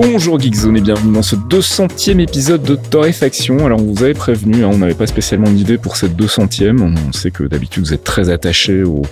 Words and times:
Bonjour 0.00 0.38
Geekzone 0.38 0.76
et 0.76 0.80
bienvenue 0.80 1.12
dans 1.12 1.22
ce 1.22 1.34
200e 1.34 2.20
épisode 2.20 2.62
de 2.62 2.76
Torréfaction. 2.76 3.66
Alors 3.66 3.80
on 3.80 3.92
vous 3.92 4.04
avait 4.04 4.14
prévenu, 4.14 4.62
hein, 4.62 4.70
on 4.72 4.78
n'avait 4.78 4.94
pas 4.94 5.08
spécialement 5.08 5.50
d'idée 5.50 5.76
pour 5.76 5.96
cette 5.96 6.14
200e. 6.14 6.94
On 7.08 7.12
sait 7.12 7.32
que 7.32 7.42
d'habitude 7.42 7.82
vous 7.82 7.94
êtes 7.94 8.04
très 8.04 8.30
attaché 8.30 8.84
au, 8.84 9.02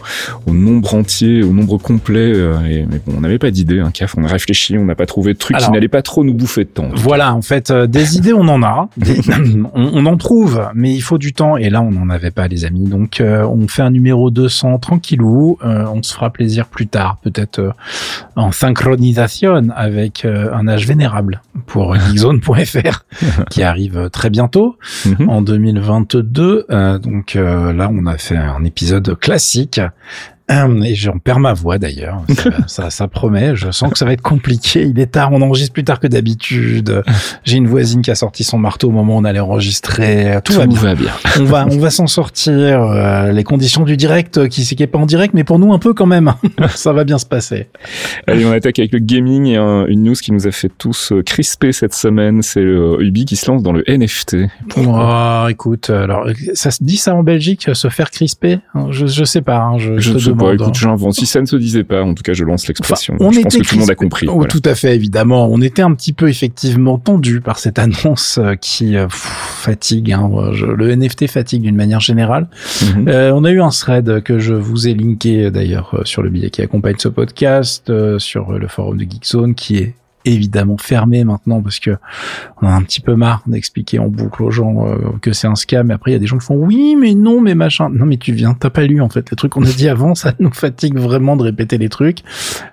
nombre 0.47 0.95
entier, 0.95 1.43
au 1.43 1.51
nombre 1.51 1.79
complet. 1.79 2.33
Euh, 2.33 2.61
et, 2.61 2.87
mais 2.89 3.01
bon, 3.05 3.15
on 3.17 3.23
n'avait 3.23 3.41
pas 3.41 3.51
d'idée, 3.51 3.81
un 3.81 3.87
hein, 3.87 3.91
CAF. 3.91 4.15
On 4.17 4.23
a 4.23 4.29
réfléchi, 4.29 4.79
on 4.79 4.85
n'a 4.85 4.95
pas 4.95 5.07
trouvé 5.07 5.33
de 5.33 5.39
truc 5.39 5.57
qui 5.57 5.71
n'allait 5.73 5.89
pas 5.89 6.03
trop 6.03 6.23
nous 6.23 6.35
bouffer 6.35 6.63
de 6.63 6.69
temps. 6.69 6.89
Voilà, 6.95 7.35
en 7.35 7.43
fait, 7.43 7.73
euh, 7.73 7.89
des 7.89 8.17
idées 8.17 8.33
on 8.33 8.47
en 8.47 8.63
a, 8.63 8.89
on, 9.75 10.07
en 10.07 10.17
trouve, 10.17 10.69
mais 10.73 10.95
il 10.95 11.01
faut 11.01 11.19
du 11.19 11.33
temps. 11.33 11.57
Et 11.57 11.69
là 11.69 11.83
on 11.83 11.91
n'en 11.91 12.11
avait 12.11 12.31
pas 12.31 12.47
les 12.47 12.65
amis. 12.65 12.85
Donc 12.85 13.21
euh, 13.21 13.45
on 13.45 13.67
fait 13.67 13.83
un 13.83 13.91
numéro 13.91 14.31
200 14.31 14.79
tranquillou. 14.79 15.59
on 15.65 16.01
se 16.05 16.15
fera 16.15 16.31
plaisir 16.31 16.67
plus 16.67 16.87
tard, 16.87 17.17
peut-être 17.25 17.73
en 18.37 18.53
synchronisation 18.53 19.71
avec 19.75 20.25
un 20.25 20.69
vénérable 20.85 21.43
pour 21.67 21.95
geekzone.fr 22.09 23.05
qui 23.51 23.63
arrive 23.63 24.11
très 24.11 24.31
bientôt 24.31 24.77
mhm. 25.05 25.29
en 25.29 25.43
2022. 25.43 26.67
Euh, 26.71 26.99
donc 26.99 27.37
euh, 27.37 27.73
là, 27.73 27.91
on 27.93 28.07
a 28.07 28.19
fait 28.19 28.37
un 28.37 28.65
épisode 28.65 29.19
classique 29.19 29.81
et 30.49 30.95
j'en 30.95 31.19
perds 31.19 31.41
ma 31.41 31.53
voix 31.53 31.79
d'ailleurs. 31.79 32.23
Ça, 32.67 32.91
ça, 32.91 33.09
promet. 33.09 33.57
Je 33.57 33.71
sens 33.71 33.91
que 33.91 33.99
ça 33.99 34.05
va 34.05 34.13
être 34.13 34.23
compliqué. 34.23 34.83
Il 34.83 34.99
est 34.99 35.07
tard. 35.07 35.31
On 35.33 35.41
enregistre 35.43 35.73
plus 35.73 35.85
tard 35.85 36.01
que 36.01 36.07
d'habitude. 36.07 37.03
J'ai 37.45 37.57
une 37.57 37.67
voisine 37.67 38.03
qui 38.03 38.11
a 38.11 38.15
sorti 38.15 38.45
son 38.45 38.59
marteau 38.59 38.89
au 38.89 38.93
moment 38.93 39.17
où 39.17 39.19
on 39.19 39.25
allait 39.25 39.41
enregistrer. 39.41 40.39
Tout, 40.45 40.53
va, 40.53 40.67
bien. 40.67 41.13
On 41.39 41.45
va, 41.45 41.67
on 41.71 41.79
va 41.79 41.91
s'en 41.91 42.07
sortir. 42.07 42.83
Euh, 42.83 43.33
les 43.33 43.45
conditions 43.45 43.85
du 43.85 43.97
direct, 43.97 44.49
qui 44.49 44.65
c'est 44.65 44.75
qui 44.75 44.83
est 44.83 44.89
pas 44.89 44.99
en 44.99 45.07
direct, 45.07 45.35
mais 45.35 45.45
pour 45.45 45.59
nous 45.59 45.73
un 45.73 45.79
peu 45.79 45.95
quand 45.95 46.07
même. 46.07 46.33
ça 46.69 46.93
va 46.93 47.05
bien 47.05 47.19
se 47.19 47.27
passer. 47.27 47.69
Allez, 48.27 48.45
on 48.45 48.53
attaque 48.53 48.79
avec 48.79 48.93
le 48.93 48.99
gaming 48.99 49.47
et 49.47 49.57
une 49.89 50.05
news 50.05 50.15
qui 50.15 50.33
nous 50.33 50.47
a 50.47 50.53
fait 50.53 50.71
tous 50.77 51.13
euh, 51.13 51.23
crisper 51.23 51.73
cette 51.73 51.95
semaine. 51.95 52.43
C'est 52.43 52.63
Ubi 52.63 53.25
qui 53.25 53.37
se 53.37 53.51
lance 53.51 53.63
dans 53.63 53.73
le 53.73 53.85
NFT. 53.89 54.37
Oh, 54.77 55.47
écoute, 55.49 55.91
alors 55.91 56.29
ça 56.55 56.71
se 56.71 56.83
dit 56.83 56.97
ça 56.97 57.15
en 57.15 57.23
Belgique, 57.23 57.71
se 57.73 57.89
faire 57.89 58.11
crisper? 58.11 58.59
Je, 58.91 59.07
je 59.07 59.25
sais 59.25 59.43
pas. 59.43 59.59
Hein, 59.59 59.79
je, 59.79 59.99
je, 59.99 60.31
écoute, 60.53 61.15
si 61.15 61.27
ça 61.27 61.41
ne 61.41 61.47
se 61.47 61.57
disait 61.57 61.85
pas, 61.85 62.03
en 62.03 62.15
tout 62.15 62.23
cas, 62.23 62.33
je 62.33 62.45
lance 62.45 62.69
l'expression. 62.69 63.15
on 63.21 63.31
je 63.31 63.41
pense 63.41 63.57
que 63.57 63.63
tout 63.63 63.75
le 63.75 63.81
monde 63.81 63.91
a 63.91 63.95
compris. 63.95 64.27
Oh, 64.29 64.45
Tout 64.45 64.63
à 64.65 64.75
fait, 64.75 64.95
évidemment. 64.95 65.49
On 65.51 65.61
était 65.61 65.83
un 65.83 65.95
petit 65.95 66.13
peu 66.13 66.29
effectivement 66.29 66.99
tendu 66.99 67.41
par 67.41 67.59
cette 67.59 67.79
annonce 67.79 68.39
euh, 68.39 68.55
qui 68.55 68.97
euh, 68.97 69.07
fatigue. 69.09 70.13
Hein, 70.13 70.31
le 70.53 70.95
NFT 70.95 71.29
fatigue 71.29 71.63
d'une 71.63 71.77
manière 71.77 72.01
générale. 72.01 72.49
Mhm. 72.83 73.09
euh, 73.09 73.33
on 73.35 73.45
a 73.45 73.51
eu 73.51 73.61
un 73.61 73.71
thread 73.71 74.23
que 74.23 74.39
je 74.39 74.55
vous 74.55 74.89
ai 74.89 74.95
linké 74.95 75.51
d'ailleurs 75.51 76.01
sur 76.05 76.23
le 76.23 76.31
billet 76.31 76.51
qui 76.51 76.63
accompagne 76.63 76.97
ce 76.99 77.09
podcast, 77.09 77.93
sur 78.19 78.53
le 78.53 78.69
forum 78.69 78.99
de 78.99 79.05
Geekzone, 79.05 79.55
qui 79.55 79.79
est 79.79 79.95
évidemment 80.27 80.77
fermé 80.77 81.25
maintenant 81.25 81.63
parce 81.63 81.79
que 81.79 81.97
on 82.61 82.67
a 82.67 82.71
un 82.71 82.83
petit 82.83 83.01
peu 83.01 83.15
marre 83.15 83.43
d'expliquer 83.47 83.99
en 83.99 84.09
boucle 84.09 84.43
aux 84.43 84.51
gens 84.51 84.87
euh, 84.87 84.97
que 85.21 85.33
c'est 85.33 85.47
un 85.47 85.55
scam. 85.55 85.91
Et 85.91 85.95
après, 85.95 86.11
il 86.11 86.15
y 86.15 86.17
a 86.17 86.21
des 86.21 86.27
gens 86.27 86.39
qui 86.39 86.47
font 86.47 86.57
oui, 86.57 86.97
mais 86.97 87.15
non, 87.15 87.41
mais 87.41 87.55
machin. 87.55 87.89
Non, 87.91 88.07
mais 88.07 88.17
tu 88.17 88.33
viens, 88.33 88.55
t'as 88.55 88.71
pas 88.71 88.85
lu 88.85 89.01
en 89.01 89.09
fait 89.09 89.31
les 89.31 89.37
trucs 89.37 89.53
qu'on 89.53 89.65
a 89.65 89.73
dit 89.73 89.89
avant. 89.89 90.15
Ça 90.15 90.33
nous 90.39 90.53
fatigue 90.53 90.99
vraiment 90.99 91.37
de 91.37 91.43
répéter 91.43 91.79
les 91.79 91.89
trucs. 91.89 92.21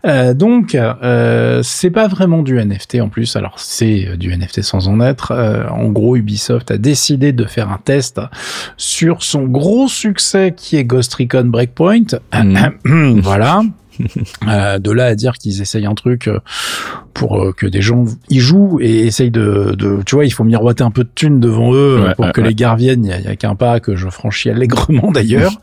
Euh, 0.06 0.34
donc, 0.34 0.76
euh, 0.76 1.62
c'est 1.64 1.92
pas 1.92 2.08
vraiment 2.08 2.42
du 2.42 2.58
NFT 2.58 2.96
en 3.02 3.10
plus. 3.10 3.36
Alors, 3.36 3.60
c'est 3.60 4.18
du 4.18 4.36
NFT 4.36 4.62
sans 4.62 4.88
en 4.88 5.00
être. 5.00 5.32
Euh, 5.32 5.68
en 5.70 5.90
gros, 5.90 6.16
Ubisoft 6.16 6.72
a 6.72 6.78
décidé 6.78 7.34
de 7.34 7.46
faire 7.46 7.72
un 7.72 7.80
test 7.84 8.20
sur 8.78 9.24
son 9.24 9.44
gros 9.44 9.88
succès 9.88 10.54
qui 10.56 10.78
est 10.78 10.84
Ghost 10.84 11.14
Recon 11.14 11.46
Breakpoint. 11.46 12.20
Mmh. 12.34 13.20
voilà. 13.22 13.62
Euh, 14.48 14.80
de 14.80 14.92
là 14.92 15.06
à 15.06 15.16
dire 15.16 15.34
qu'ils 15.34 15.62
essayent 15.62 15.86
un 15.86 15.96
truc 15.96 16.28
euh, 16.28 16.40
pour 17.14 17.40
euh, 17.40 17.54
que 17.56 17.68
des 17.68 17.82
gens 17.82 18.06
y 18.30 18.40
jouent 18.40 18.80
et 18.82 19.06
essayent 19.06 19.32
de, 19.32 19.76
de, 19.78 20.02
tu 20.06 20.16
vois, 20.16 20.26
il 20.26 20.32
faut 20.32 20.44
miroiter 20.44 20.84
un 20.84 20.92
peu 20.92 21.04
de 21.04 21.10
thunes 21.14 21.40
devant 21.40 21.74
eux 21.74 22.06
pour 22.16 22.32
que 22.32 22.42
les 22.42 22.56
gars 22.56 22.76
viennent. 22.76 23.06
Il 23.06 23.26
y 23.26 23.28
a, 23.28 23.36
qu'un 23.36 23.56
pas 23.56 23.80
que 23.80 23.96
je 23.96 24.10
franchis 24.10 24.50
allègrement 24.50 25.12
d'ailleurs. 25.14 25.54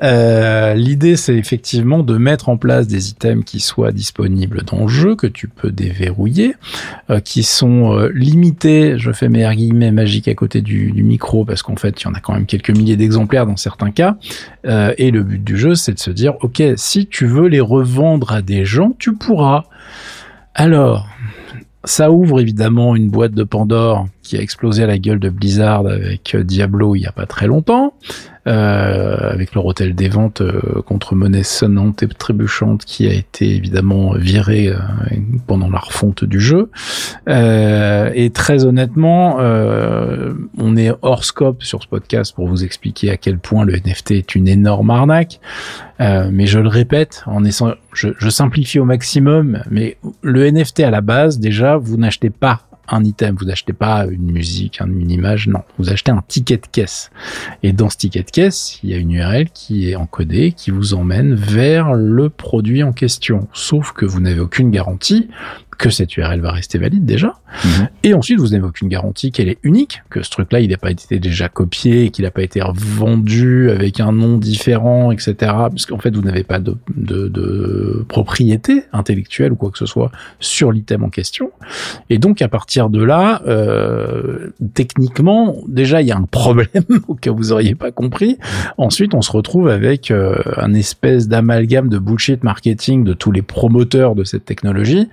L'idée, 0.00 1.16
c'est 1.16 1.36
effectivement 1.36 2.02
de 2.02 2.16
mettre 2.16 2.48
en 2.48 2.56
place 2.56 2.86
des 2.86 3.10
items 3.10 3.44
qui 3.44 3.60
soient 3.60 3.92
disponibles 3.92 4.62
dans 4.64 4.82
le 4.82 4.88
jeu, 4.88 5.16
que 5.16 5.26
tu 5.26 5.48
peux 5.48 5.70
déverrouiller, 5.70 6.54
qui 7.24 7.42
sont 7.42 8.08
limités. 8.14 8.98
Je 8.98 9.12
fais 9.12 9.28
mes 9.28 9.48
guillemets 9.54 9.92
magiques 9.92 10.28
à 10.28 10.34
côté 10.34 10.60
du, 10.60 10.92
du 10.92 11.02
micro 11.02 11.44
parce 11.44 11.62
qu'en 11.62 11.76
fait, 11.76 12.00
il 12.00 12.04
y 12.04 12.08
en 12.08 12.14
a 12.14 12.20
quand 12.20 12.34
même 12.34 12.46
quelques 12.46 12.70
milliers 12.70 12.96
d'exemplaires 12.96 13.46
dans 13.46 13.56
certains 13.56 13.90
cas. 13.90 14.16
et 14.64 15.10
le 15.10 15.22
but 15.22 15.42
du 15.42 15.56
jeu, 15.56 15.74
c'est 15.74 15.94
de 15.94 15.98
se 15.98 16.10
dire, 16.10 16.34
ok, 16.40 16.62
si 16.76 17.06
tu 17.06 17.26
veux 17.26 17.48
les 17.48 17.60
revendre 17.60 18.32
à 18.32 18.42
des 18.42 18.64
gens, 18.64 18.94
tu 18.98 19.14
pourras. 19.14 19.64
Alors, 20.54 21.08
ça 21.84 22.10
ouvre 22.10 22.40
évidemment 22.40 22.94
une 22.94 23.08
boîte 23.08 23.32
de 23.32 23.42
Pandore 23.42 24.06
qui 24.22 24.36
a 24.36 24.40
explosé 24.40 24.84
à 24.84 24.86
la 24.86 24.98
gueule 24.98 25.18
de 25.18 25.28
Blizzard 25.28 25.86
avec 25.86 26.36
Diablo 26.36 26.94
il 26.94 27.00
y 27.00 27.06
a 27.06 27.12
pas 27.12 27.26
très 27.26 27.46
longtemps. 27.46 27.94
Euh, 28.48 29.30
avec 29.30 29.54
leur 29.54 29.64
hôtel 29.66 29.94
des 29.94 30.08
ventes 30.08 30.40
euh, 30.40 30.82
contre 30.84 31.14
monnaie 31.14 31.44
sonnante 31.44 32.02
et 32.02 32.08
trébuchante 32.08 32.84
qui 32.84 33.06
a 33.06 33.12
été 33.12 33.48
évidemment 33.54 34.14
viré 34.14 34.66
euh, 34.66 34.78
pendant 35.46 35.70
la 35.70 35.78
refonte 35.78 36.24
du 36.24 36.40
jeu. 36.40 36.68
et 37.28 38.30
très 38.34 38.64
honnêtement, 38.64 39.36
on 40.58 40.76
est 40.76 40.90
hors 41.02 41.24
scope 41.24 41.62
sur 41.62 41.84
ce 41.84 41.86
podcast 41.86 42.34
pour 42.34 42.48
vous 42.48 42.64
expliquer 42.64 43.10
à 43.10 43.16
quel 43.16 43.38
point 43.38 43.64
le 43.64 43.74
NFT 43.74 44.10
est 44.12 44.34
une 44.34 44.48
énorme 44.48 44.90
arnaque. 44.90 45.38
mais 46.00 46.46
je 46.46 46.58
le 46.58 46.68
répète, 46.68 47.22
en 47.26 47.44
essayant, 47.44 47.74
je, 47.92 48.08
je 48.18 48.28
simplifie 48.28 48.80
au 48.80 48.84
maximum, 48.84 49.62
mais 49.70 49.98
le 50.22 50.50
NFT 50.50 50.80
à 50.80 50.90
la 50.90 51.00
base, 51.00 51.38
déjà, 51.38 51.76
vous 51.76 51.96
n'achetez 51.96 52.30
pas 52.30 52.62
un 52.88 53.04
item, 53.04 53.36
vous 53.38 53.46
n'achetez 53.46 53.72
pas 53.72 54.06
une 54.06 54.32
musique, 54.32 54.80
une 54.80 55.10
image, 55.10 55.48
non, 55.48 55.62
vous 55.78 55.90
achetez 55.90 56.12
un 56.12 56.22
ticket 56.26 56.56
de 56.56 56.66
caisse. 56.70 57.10
Et 57.62 57.72
dans 57.72 57.88
ce 57.88 57.96
ticket 57.96 58.22
de 58.22 58.30
caisse, 58.30 58.78
il 58.82 58.90
y 58.90 58.94
a 58.94 58.96
une 58.96 59.12
URL 59.12 59.50
qui 59.50 59.90
est 59.90 59.96
encodée, 59.96 60.52
qui 60.52 60.70
vous 60.70 60.94
emmène 60.94 61.34
vers 61.34 61.94
le 61.94 62.28
produit 62.28 62.82
en 62.82 62.92
question. 62.92 63.48
Sauf 63.52 63.92
que 63.92 64.04
vous 64.04 64.20
n'avez 64.20 64.40
aucune 64.40 64.70
garantie 64.70 65.28
que 65.78 65.90
cette 65.90 66.16
URL 66.16 66.40
va 66.40 66.52
rester 66.52 66.78
valide 66.78 67.04
déjà. 67.04 67.34
Mhm. 67.64 67.88
Et 68.04 68.14
ensuite, 68.14 68.38
vous 68.38 68.48
n'avez 68.48 68.64
aucune 68.64 68.88
garantie 68.88 69.32
qu'elle 69.32 69.48
est 69.48 69.58
unique, 69.62 70.02
que 70.10 70.22
ce 70.22 70.30
truc-là, 70.30 70.60
il 70.60 70.70
n'a 70.70 70.76
pas 70.76 70.90
été 70.90 71.18
déjà 71.18 71.48
copié, 71.48 72.10
qu'il 72.10 72.24
n'a 72.24 72.30
pas 72.30 72.42
été 72.42 72.60
vendu 72.74 73.70
avec 73.70 74.00
un 74.00 74.12
nom 74.12 74.38
différent, 74.38 75.12
etc. 75.12 75.34
Parce 75.38 75.86
qu'en 75.86 75.98
fait, 75.98 76.14
vous 76.14 76.22
n'avez 76.22 76.44
pas 76.44 76.58
de, 76.58 76.76
de, 76.96 77.28
de, 77.28 78.04
propriété 78.08 78.84
intellectuelle 78.92 79.52
ou 79.52 79.56
quoi 79.56 79.70
que 79.70 79.78
ce 79.78 79.86
soit 79.86 80.10
sur 80.40 80.72
l'item 80.72 81.04
en 81.04 81.10
question. 81.10 81.50
Et 82.10 82.18
donc, 82.18 82.42
à 82.42 82.48
partir 82.48 82.90
de 82.90 83.02
là, 83.02 83.42
euh, 83.46 84.50
techniquement, 84.74 85.56
déjà, 85.68 86.02
il 86.02 86.08
y 86.08 86.12
a 86.12 86.16
un 86.16 86.26
problème 86.30 86.84
où 87.08 87.16
vous 87.34 87.52
auriez 87.52 87.74
pas 87.74 87.90
compris. 87.92 88.38
Ensuite, 88.78 89.14
on 89.14 89.22
se 89.22 89.32
retrouve 89.32 89.68
avec 89.68 90.10
euh, 90.10 90.36
un 90.56 90.74
espèce 90.74 91.28
d'amalgame 91.28 91.88
de 91.88 91.98
bullshit 91.98 92.44
marketing 92.44 93.04
de 93.04 93.14
tous 93.14 93.32
les 93.32 93.42
promoteurs 93.42 94.14
de 94.14 94.24
cette 94.24 94.44
technologie. 94.44 95.08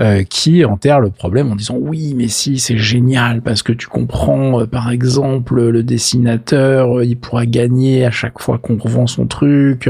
Euh, 0.00 0.10
euh, 0.10 0.22
qui 0.24 0.64
enterre 0.64 1.00
le 1.00 1.10
problème 1.10 1.52
en 1.52 1.56
disant 1.56 1.76
oui 1.78 2.14
mais 2.16 2.28
si 2.28 2.58
c'est 2.58 2.76
génial 2.76 3.42
parce 3.42 3.62
que 3.62 3.72
tu 3.72 3.86
comprends 3.86 4.60
euh, 4.60 4.66
par 4.66 4.90
exemple 4.90 5.60
le 5.60 5.82
dessinateur 5.82 6.98
euh, 6.98 7.04
il 7.04 7.16
pourra 7.16 7.46
gagner 7.46 8.04
à 8.04 8.10
chaque 8.10 8.40
fois 8.40 8.58
qu'on 8.58 8.76
revend 8.76 9.06
son 9.06 9.26
truc 9.26 9.88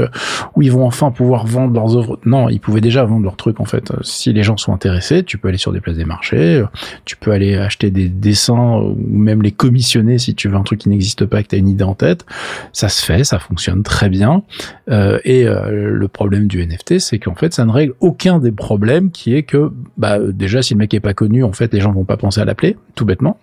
ou 0.55 0.61
ils 0.61 0.71
vont 0.71 0.85
enfin 0.85 1.11
pouvoir 1.11 1.45
vendre 1.45 1.73
leurs 1.73 1.95
œuvres. 1.97 2.19
Non 2.25 2.49
ils 2.49 2.59
pouvaient 2.59 2.81
déjà 2.81 3.03
vendre 3.03 3.23
leurs 3.23 3.35
trucs 3.35 3.59
en 3.59 3.65
fait. 3.65 3.91
Si 4.03 4.31
les 4.33 4.43
gens 4.43 4.57
sont 4.57 4.73
intéressés 4.73 5.23
tu 5.23 5.37
peux 5.37 5.47
aller 5.47 5.57
sur 5.57 5.71
des 5.71 5.81
places 5.81 5.97
des 5.97 6.05
marchés 6.05 6.63
tu 7.05 7.15
peux 7.15 7.31
aller 7.31 7.57
acheter 7.57 7.89
des 7.89 8.09
dessins 8.09 8.79
ou 8.79 8.97
même 9.09 9.41
les 9.41 9.51
commissionner 9.51 10.17
si 10.17 10.35
tu 10.35 10.49
veux 10.49 10.55
un 10.55 10.63
truc 10.63 10.81
qui 10.81 10.89
n'existe 10.89 11.25
pas 11.25 11.41
que 11.41 11.49
tu 11.49 11.55
as 11.55 11.59
une 11.59 11.69
idée 11.69 11.83
en 11.83 11.95
tête. 11.95 12.25
Ça 12.73 12.89
se 12.89 13.03
fait 13.03 13.23
ça 13.23 13.39
fonctionne 13.39 13.83
très 13.83 14.09
bien. 14.09 14.43
Et 14.89 15.45
le 15.45 16.07
problème 16.07 16.47
du 16.47 16.65
NFT 16.65 16.99
c'est 16.99 17.19
qu'en 17.19 17.35
fait 17.35 17.53
ça 17.53 17.65
ne 17.65 17.71
règle 17.71 17.93
aucun 17.99 18.39
des 18.39 18.51
problèmes 18.51 19.11
qui 19.11 19.35
est 19.35 19.43
que 19.43 19.71
bah, 20.01 20.17
bah, 20.17 20.31
déjà 20.33 20.63
si 20.63 20.73
le 20.73 20.79
mec 20.79 20.93
est 20.93 20.99
pas 20.99 21.13
connu, 21.13 21.43
en 21.43 21.53
fait, 21.53 21.71
les 21.73 21.79
gens 21.79 21.91
vont 21.91 22.05
pas 22.05 22.17
penser 22.17 22.41
à 22.41 22.45
l'appeler, 22.45 22.75
tout 22.95 23.05
bêtement. 23.05 23.37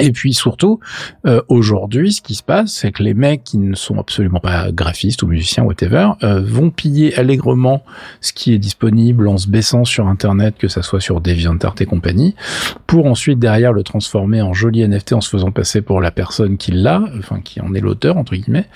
Et 0.00 0.12
puis 0.12 0.32
surtout, 0.32 0.78
euh, 1.26 1.42
aujourd'hui, 1.48 2.12
ce 2.12 2.22
qui 2.22 2.36
se 2.36 2.44
passe, 2.44 2.72
c'est 2.72 2.92
que 2.92 3.02
les 3.02 3.12
mecs 3.12 3.42
qui 3.42 3.58
ne 3.58 3.74
sont 3.74 3.98
absolument 3.98 4.38
pas 4.38 4.70
graphistes 4.70 5.24
ou 5.24 5.26
musiciens, 5.26 5.64
whatever, 5.64 6.10
euh, 6.22 6.40
vont 6.40 6.70
piller 6.70 7.14
allègrement 7.18 7.82
ce 8.20 8.32
qui 8.32 8.52
est 8.52 8.58
disponible 8.58 9.26
en 9.26 9.38
se 9.38 9.48
baissant 9.48 9.84
sur 9.84 10.06
Internet, 10.06 10.54
que 10.58 10.68
ça 10.68 10.82
soit 10.82 11.00
sur 11.00 11.20
DeviantArt 11.20 11.74
et 11.80 11.86
compagnie, 11.86 12.36
pour 12.86 13.06
ensuite 13.06 13.40
derrière 13.40 13.72
le 13.72 13.82
transformer 13.82 14.40
en 14.42 14.52
joli 14.52 14.86
NFT 14.86 15.14
en 15.14 15.20
se 15.20 15.28
faisant 15.28 15.50
passer 15.50 15.82
pour 15.82 16.00
la 16.00 16.12
personne 16.12 16.56
qui 16.56 16.70
l'a, 16.70 17.02
enfin 17.18 17.40
qui 17.40 17.60
en 17.60 17.74
est 17.74 17.80
l'auteur 17.80 18.16
entre 18.16 18.36
guillemets, 18.36 18.68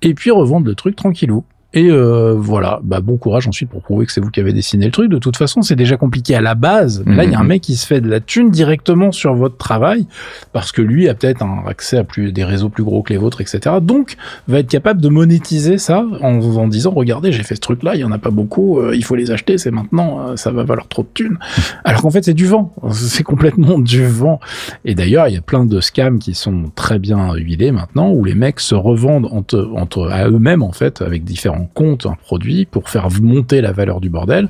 et 0.00 0.14
puis 0.14 0.30
revendre 0.30 0.66
le 0.66 0.74
truc 0.74 0.96
tranquillou. 0.96 1.44
Et 1.74 1.90
euh, 1.90 2.34
voilà, 2.38 2.78
bah, 2.84 3.00
bon 3.00 3.16
courage 3.16 3.48
ensuite 3.48 3.68
pour 3.68 3.82
prouver 3.82 4.06
que 4.06 4.12
c'est 4.12 4.20
vous 4.20 4.30
qui 4.30 4.38
avez 4.38 4.52
dessiné 4.52 4.86
le 4.86 4.92
truc. 4.92 5.10
De 5.10 5.18
toute 5.18 5.36
façon, 5.36 5.60
c'est 5.60 5.74
déjà 5.74 5.96
compliqué 5.96 6.36
à 6.36 6.40
la 6.40 6.54
base. 6.54 7.02
Mais 7.04 7.16
là, 7.16 7.24
il 7.24 7.32
y 7.32 7.34
a 7.34 7.40
un 7.40 7.42
mhm. 7.42 7.48
mec 7.48 7.62
qui 7.62 7.74
se 7.74 7.84
fait 7.84 8.00
de 8.00 8.08
la 8.08 8.20
thune 8.20 8.50
directement 8.50 9.10
sur 9.10 9.34
votre 9.34 9.56
travail 9.56 10.06
parce 10.52 10.70
que 10.70 10.80
lui 10.80 11.08
a 11.08 11.14
peut-être 11.14 11.42
un 11.42 11.64
accès 11.66 11.98
à 11.98 12.04
plus 12.04 12.30
des 12.30 12.44
réseaux 12.44 12.68
plus 12.68 12.84
gros 12.84 13.02
que 13.02 13.12
les 13.12 13.18
vôtres, 13.18 13.40
etc. 13.40 13.76
Donc, 13.82 14.14
va 14.46 14.60
être 14.60 14.68
capable 14.68 15.00
de 15.00 15.08
monétiser 15.08 15.76
ça 15.78 16.06
en, 16.20 16.40
en 16.40 16.68
disant, 16.68 16.92
regardez, 16.92 17.32
j'ai 17.32 17.42
fait 17.42 17.56
ce 17.56 17.60
truc-là, 17.60 17.96
il 17.96 18.02
y 18.02 18.04
en 18.04 18.12
a 18.12 18.18
pas 18.18 18.30
beaucoup, 18.30 18.78
euh, 18.78 18.94
il 18.94 19.04
faut 19.04 19.16
les 19.16 19.32
acheter, 19.32 19.58
c'est 19.58 19.72
maintenant, 19.72 20.28
euh, 20.28 20.36
ça 20.36 20.52
va 20.52 20.62
valoir 20.62 20.86
trop 20.86 21.02
de 21.02 21.08
thunes. 21.12 21.38
Alors 21.84 22.02
qu'en 22.02 22.10
fait, 22.10 22.24
c'est 22.24 22.34
du 22.34 22.46
vent. 22.46 22.72
C'est 22.92 23.24
complètement 23.24 23.80
du 23.80 24.06
vent. 24.06 24.38
Et 24.84 24.94
d'ailleurs, 24.94 25.26
il 25.26 25.34
y 25.34 25.38
a 25.38 25.42
plein 25.42 25.64
de 25.64 25.80
scams 25.80 26.20
qui 26.20 26.34
sont 26.34 26.70
très 26.76 27.00
bien 27.00 27.34
huilés 27.34 27.72
maintenant 27.72 28.12
où 28.12 28.24
les 28.24 28.34
mecs 28.34 28.60
se 28.60 28.76
revendent 28.76 29.28
entre, 29.32 29.72
entre 29.74 30.08
à 30.08 30.28
eux-mêmes, 30.28 30.62
en 30.62 30.72
fait, 30.72 31.02
avec 31.02 31.24
différents 31.24 31.63
compte 31.64 32.06
un 32.06 32.14
produit 32.14 32.66
pour 32.66 32.88
faire 32.88 33.08
monter 33.22 33.60
la 33.60 33.72
valeur 33.72 34.00
du 34.00 34.08
bordel 34.08 34.48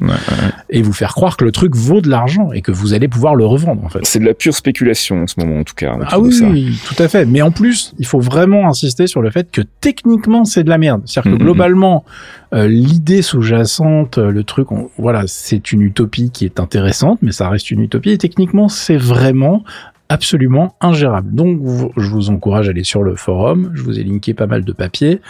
et 0.71 0.83
vous 0.83 0.93
faire 0.93 1.15
croire 1.15 1.37
que 1.37 1.45
le 1.45 1.53
truc 1.53 1.75
vaut 1.75 2.01
de 2.01 2.09
l'argent 2.09 2.53
et 2.53 2.63
que 2.63 2.73
vous 2.73 2.95
allez 2.95 3.09
pouvoir 3.09 3.35
le 3.35 3.47
revendre 3.47 3.85
en 3.85 3.89
fait. 3.89 4.01
C'est 4.03 4.19
de 4.19 4.25
la 4.25 4.35
pure 4.35 4.55
spéculation 4.55 5.23
en 5.23 5.27
ce 5.27 5.35
moment 5.39 5.61
en 5.61 5.65
tout 5.65 5.75
cas. 5.75 5.97
Ah 6.07 6.19
oui, 6.19 6.79
tout 6.87 7.03
à 7.03 7.09
fait. 7.09 7.25
Mais 7.25 7.43
en 7.43 7.51
plus, 7.51 7.95
il 7.99 8.07
faut 8.07 8.21
vraiment 8.21 8.69
insister 8.69 9.07
sur 9.07 9.23
le 9.23 9.31
fait 9.31 9.51
que 9.51 9.63
techniquement 9.81 10.45
c'est 10.45 10.65
de 10.65 10.69
la 10.69 10.79
merde. 10.79 11.03
C'est-à-dire 11.07 11.33
que 11.33 11.37
mm, 11.37 11.39
mm, 11.39 11.43
mm. 11.43 11.45
globalement, 11.45 12.05
euh, 12.55 12.69
l'idée 12.69 13.23
sous-jacente, 13.23 14.19
le 14.19 14.45
truc, 14.45 14.69
voilà, 14.99 15.25
c'est 15.27 15.73
une 15.73 15.83
utopie 15.83 16.31
qui 16.31 16.45
est 16.45 16.61
intéressante, 16.61 17.19
mais 17.23 17.33
ça 17.33 17.49
reste 17.49 17.71
une 17.71 17.81
utopie 17.81 18.11
et 18.11 18.19
techniquement 18.19 18.69
c'est 18.69 18.97
vraiment 18.97 19.65
absolument 20.09 20.77
ingérable. 20.81 21.35
Donc, 21.35 21.61
je 21.97 22.09
vous 22.09 22.31
encourage 22.31 22.69
à 22.69 22.71
aller 22.71 22.85
sur 22.85 23.03
le 23.03 23.17
forum. 23.17 23.73
Je 23.75 23.83
vous 23.83 23.99
ai 23.99 24.05
linké 24.05 24.35
pas 24.35 24.47
mal 24.47 24.65
de 24.65 24.73
papiers. 24.73 25.21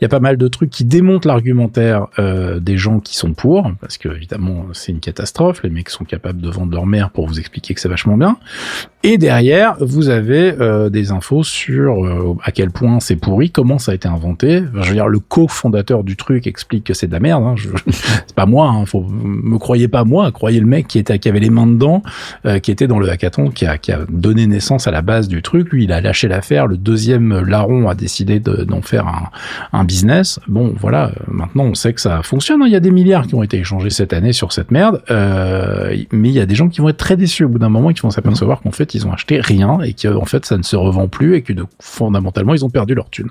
Il 0.00 0.02
y 0.02 0.04
a 0.04 0.08
pas 0.08 0.20
mal 0.20 0.36
de 0.36 0.48
trucs 0.48 0.70
qui 0.70 0.84
démontent 0.84 1.26
l'argumentaire 1.26 2.08
euh, 2.18 2.58
des 2.60 2.76
gens 2.76 3.00
qui 3.00 3.16
sont 3.16 3.32
pour, 3.32 3.70
parce 3.80 3.96
que 3.98 4.08
évidemment, 4.08 4.66
c'est 4.72 4.92
une 4.92 5.00
catastrophe. 5.00 5.62
Les 5.62 5.70
mecs 5.70 5.90
sont 5.90 6.04
capables 6.04 6.40
de 6.40 6.50
vendre 6.50 6.72
leur 6.72 6.86
mère 6.86 7.10
pour 7.10 7.26
vous 7.26 7.38
expliquer 7.38 7.74
que 7.74 7.80
c'est 7.80 7.88
vachement 7.88 8.16
bien. 8.16 8.36
Et 9.06 9.18
derrière, 9.18 9.76
vous 9.80 10.08
avez 10.08 10.54
euh, 10.58 10.88
des 10.88 11.10
infos 11.10 11.44
sur 11.44 12.06
euh, 12.06 12.34
à 12.42 12.52
quel 12.52 12.70
point 12.70 13.00
c'est 13.00 13.16
pourri, 13.16 13.50
comment 13.50 13.78
ça 13.78 13.92
a 13.92 13.94
été 13.94 14.08
inventé. 14.08 14.62
je 14.80 14.88
veux 14.88 14.94
dire, 14.94 15.08
le 15.08 15.18
co-fondateur 15.18 16.04
du 16.04 16.16
truc 16.16 16.46
explique 16.46 16.84
que 16.84 16.94
c'est 16.94 17.06
de 17.06 17.12
la 17.12 17.20
merde. 17.20 17.44
Hein. 17.44 17.54
c'est 17.90 18.34
pas 18.34 18.46
moi. 18.46 18.68
Hein. 18.68 18.86
Faut, 18.86 19.02
me 19.02 19.58
croyez 19.58 19.88
pas 19.88 20.04
moi. 20.04 20.32
Croyez 20.32 20.58
le 20.58 20.66
mec 20.66 20.88
qui 20.88 20.98
était, 20.98 21.18
qui 21.18 21.28
avait 21.28 21.40
les 21.40 21.50
mains 21.50 21.66
dedans, 21.66 22.02
euh, 22.46 22.58
qui 22.60 22.70
était 22.70 22.86
dans 22.86 22.98
le 22.98 23.10
hackathon, 23.10 23.50
qui 23.50 23.66
a, 23.66 23.76
qui 23.76 23.92
a 23.92 24.06
donné 24.24 24.46
naissance 24.46 24.86
à 24.86 24.90
la 24.90 25.02
base 25.02 25.28
du 25.28 25.42
truc. 25.42 25.70
Lui, 25.70 25.84
il 25.84 25.92
a 25.92 26.00
lâché 26.00 26.28
l'affaire. 26.28 26.66
Le 26.66 26.76
deuxième 26.76 27.44
larron 27.44 27.88
a 27.88 27.94
décidé 27.94 28.40
d'en 28.40 28.80
faire 28.80 29.30
un, 29.72 29.84
business. 29.84 30.40
Bon, 30.48 30.74
voilà. 30.80 31.12
Maintenant, 31.28 31.64
on 31.64 31.74
sait 31.74 31.92
que 31.92 32.00
ça 32.00 32.22
fonctionne. 32.22 32.62
Hein. 32.62 32.66
Il 32.66 32.72
y 32.72 32.76
a 32.76 32.80
des 32.80 32.90
milliards 32.90 33.26
qui 33.26 33.34
ont 33.34 33.42
été 33.42 33.58
échangés 33.58 33.90
cette 33.90 34.14
année 34.14 34.32
sur 34.32 34.52
cette 34.52 34.70
merde. 34.70 35.02
mais 35.10 36.28
il 36.28 36.34
y 36.34 36.40
a 36.40 36.46
des 36.46 36.54
gens 36.54 36.68
qui 36.68 36.80
vont 36.80 36.88
être 36.88 36.96
très 36.96 37.16
déçus 37.16 37.44
au 37.44 37.48
bout 37.48 37.58
d'un 37.58 37.68
moment 37.68 37.90
et 37.90 37.94
qui 37.94 38.00
vont 38.00 38.10
s'apercevoir 38.10 38.62
qu'en 38.62 38.70
fait 38.70 38.94
ils 38.94 39.06
ont 39.06 39.12
acheté 39.12 39.40
rien 39.40 39.80
et 39.80 39.92
que 39.92 40.08
en 40.08 40.24
fait 40.24 40.46
ça 40.46 40.56
ne 40.56 40.62
se 40.62 40.76
revend 40.76 41.08
plus 41.08 41.36
et 41.36 41.42
que 41.42 41.52
fondamentalement 41.80 42.54
ils 42.54 42.64
ont 42.64 42.70
perdu 42.70 42.94
leur 42.94 43.10
thune. 43.10 43.28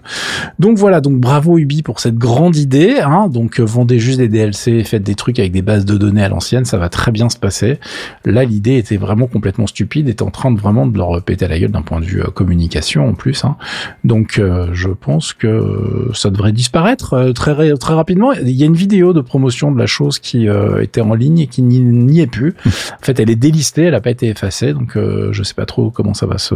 Donc 0.59 0.77
voilà, 0.77 1.01
donc 1.01 1.19
bravo 1.19 1.57
Ubi 1.57 1.81
pour 1.81 1.99
cette 1.99 2.15
grande 2.15 2.55
idée. 2.55 2.99
Hein, 3.01 3.27
donc 3.29 3.59
euh, 3.59 3.63
vendez 3.63 3.99
juste 3.99 4.19
des 4.19 4.27
DLC, 4.27 4.83
faites 4.83 5.03
des 5.03 5.15
trucs 5.15 5.39
avec 5.39 5.51
des 5.51 5.61
bases 5.61 5.85
de 5.85 5.97
données 5.97 6.23
à 6.23 6.29
l'ancienne, 6.29 6.65
ça 6.65 6.77
va 6.77 6.89
très 6.89 7.11
bien 7.11 7.29
se 7.29 7.37
passer. 7.37 7.79
Là 8.25 8.43
l'idée 8.43 8.77
était 8.77 8.97
vraiment 8.97 9.27
complètement 9.27 9.67
stupide, 9.67 10.09
était 10.09 10.23
en 10.23 10.31
train 10.31 10.51
de 10.51 10.59
vraiment 10.59 10.82
de 10.85 10.97
leur 10.97 11.21
péter 11.21 11.47
la 11.47 11.59
gueule 11.59 11.71
d'un 11.71 11.81
point 11.81 11.99
de 11.99 12.05
vue 12.05 12.21
euh, 12.21 12.25
communication 12.25 13.07
en 13.07 13.13
plus. 13.13 13.45
Hein. 13.45 13.55
Donc 14.03 14.37
euh, 14.37 14.67
je 14.73 14.89
pense 14.89 15.33
que 15.33 16.09
ça 16.13 16.29
devrait 16.29 16.51
disparaître 16.51 17.31
très 17.33 17.53
très 17.75 17.93
rapidement. 17.93 18.33
Il 18.33 18.51
y 18.51 18.63
a 18.63 18.65
une 18.65 18.75
vidéo 18.75 19.13
de 19.13 19.21
promotion 19.21 19.71
de 19.71 19.79
la 19.79 19.85
chose 19.85 20.19
qui 20.19 20.47
était 20.81 21.01
en 21.01 21.13
ligne 21.13 21.39
et 21.39 21.47
qui 21.47 21.61
n'y 21.61 22.19
est 22.19 22.27
plus. 22.27 22.55
En 23.03 23.05
fait, 23.05 23.19
elle 23.19 23.29
est 23.29 23.35
délistée, 23.35 23.83
elle 23.83 23.91
n'a 23.91 24.01
pas 24.01 24.11
été 24.11 24.29
effacée, 24.29 24.73
donc 24.73 24.95
je 24.95 25.43
sais 25.43 25.53
pas 25.53 25.65
trop 25.65 25.89
comment 25.89 26.13
ça 26.13 26.25
va 26.25 26.37
se, 26.37 26.55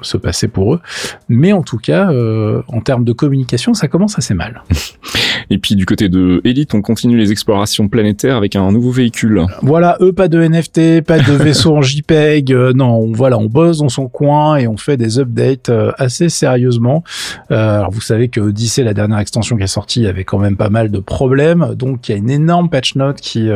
se 0.00 0.16
passer 0.16 0.48
pour 0.48 0.74
eux. 0.74 0.80
Mais 1.28 1.52
en 1.52 1.62
tout 1.62 1.78
cas, 1.78 2.10
euh, 2.10 2.62
en 2.68 2.80
termes 2.80 3.04
de 3.04 3.12
communication, 3.12 3.74
ça 3.74 3.88
commence 3.88 4.18
assez 4.18 4.34
mal. 4.34 4.62
Et 5.50 5.58
puis 5.58 5.76
du 5.76 5.84
côté 5.84 6.08
de 6.08 6.40
Elite, 6.44 6.74
on 6.74 6.80
continue 6.80 7.18
les 7.18 7.30
explorations 7.30 7.88
planétaires 7.88 8.36
avec 8.36 8.56
un 8.56 8.72
nouveau 8.72 8.90
véhicule. 8.90 9.44
Voilà, 9.62 9.98
eux, 10.00 10.12
pas 10.12 10.28
de 10.28 10.40
NFT, 10.40 11.02
pas 11.02 11.18
de 11.18 11.32
vaisseau 11.42 11.76
en 11.76 11.82
JPEG. 11.82 12.52
Euh, 12.52 12.72
non, 12.72 12.96
on, 12.96 13.12
voilà, 13.12 13.38
on 13.38 13.48
bosse 13.54 13.78
dans 13.78 13.88
son 13.88 14.08
coin 14.08 14.56
et 14.56 14.66
on 14.66 14.76
fait 14.76 14.96
des 14.96 15.18
updates 15.18 15.68
euh, 15.70 15.92
assez 15.96 16.28
sérieusement. 16.28 17.04
alors 17.48 17.90
vous 17.90 18.00
savez 18.00 18.28
que 18.28 18.40
Odyssey, 18.40 18.82
la 18.84 18.94
dernière 18.94 19.18
extension 19.18 19.56
qui 19.56 19.62
est 19.62 19.66
sortie, 19.66 20.06
avait 20.06 20.24
quand 20.24 20.38
même 20.38 20.56
pas 20.56 20.70
mal 20.70 20.90
de 20.90 20.98
problèmes. 20.98 21.74
Donc 21.74 22.08
il 22.08 22.12
y 22.12 22.14
a 22.14 22.18
une 22.18 22.30
énorme 22.30 22.68
patch 22.68 22.96
note 22.96 23.20
qui 23.20 23.48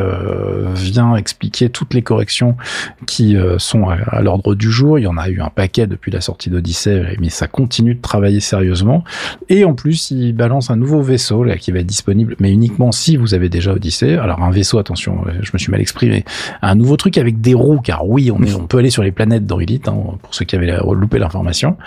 vient 0.75 1.15
expliquer 1.15 1.69
toutes 1.69 1.93
les 1.93 2.01
corrections 2.01 2.55
qui 3.05 3.35
sont 3.57 3.87
à 3.89 4.21
l'ordre 4.21 4.55
du 4.55 4.71
jour. 4.71 4.97
Il 4.97 5.03
y 5.03 5.07
en 5.07 5.17
a 5.17 5.29
eu 5.29 5.41
un 5.41 5.49
paquet 5.49 5.85
depuis 5.85 6.11
la 6.11 6.21
sortie 6.21 6.49
d'Odyssey, 6.49 7.17
mais 7.19 7.29
ça 7.29 7.47
continue 7.47 7.95
de 7.95 8.01
travailler 8.01 8.39
sérieusement. 8.39 9.03
Et 9.49 9.65
en 9.65 9.73
plus, 9.73 10.11
il 10.11 10.33
balance 10.33 10.69
un 10.69 10.75
nouveau 10.75 11.01
vaisseau 11.01 11.43
là, 11.43 11.57
qui 11.57 11.71
va 11.71 11.79
être 11.79 11.85
disponible, 11.85 12.35
mais 12.39 12.51
uniquement 12.51 12.91
si 12.91 13.17
vous 13.17 13.33
avez 13.33 13.49
déjà 13.49 13.73
Odyssey. 13.73 14.17
Alors 14.17 14.41
un 14.41 14.51
vaisseau, 14.51 14.77
attention, 14.79 15.23
euh, 15.27 15.31
je 15.41 15.51
me 15.53 15.57
suis 15.57 15.71
mal 15.71 15.81
exprimé. 15.81 16.23
Un 16.61 16.75
nouveau 16.75 16.97
truc 16.97 17.17
avec 17.17 17.41
des 17.41 17.53
roues, 17.53 17.81
car 17.81 18.07
oui, 18.07 18.31
on, 18.31 18.39
on 18.57 18.67
peut 18.67 18.77
aller 18.77 18.89
sur 18.89 19.03
les 19.03 19.11
planètes 19.11 19.45
dans 19.45 19.57
pour 19.91 20.33
ceux 20.33 20.45
qui 20.45 20.55
avaient 20.55 20.77
loupé 20.93 21.19
l'information, 21.19 21.77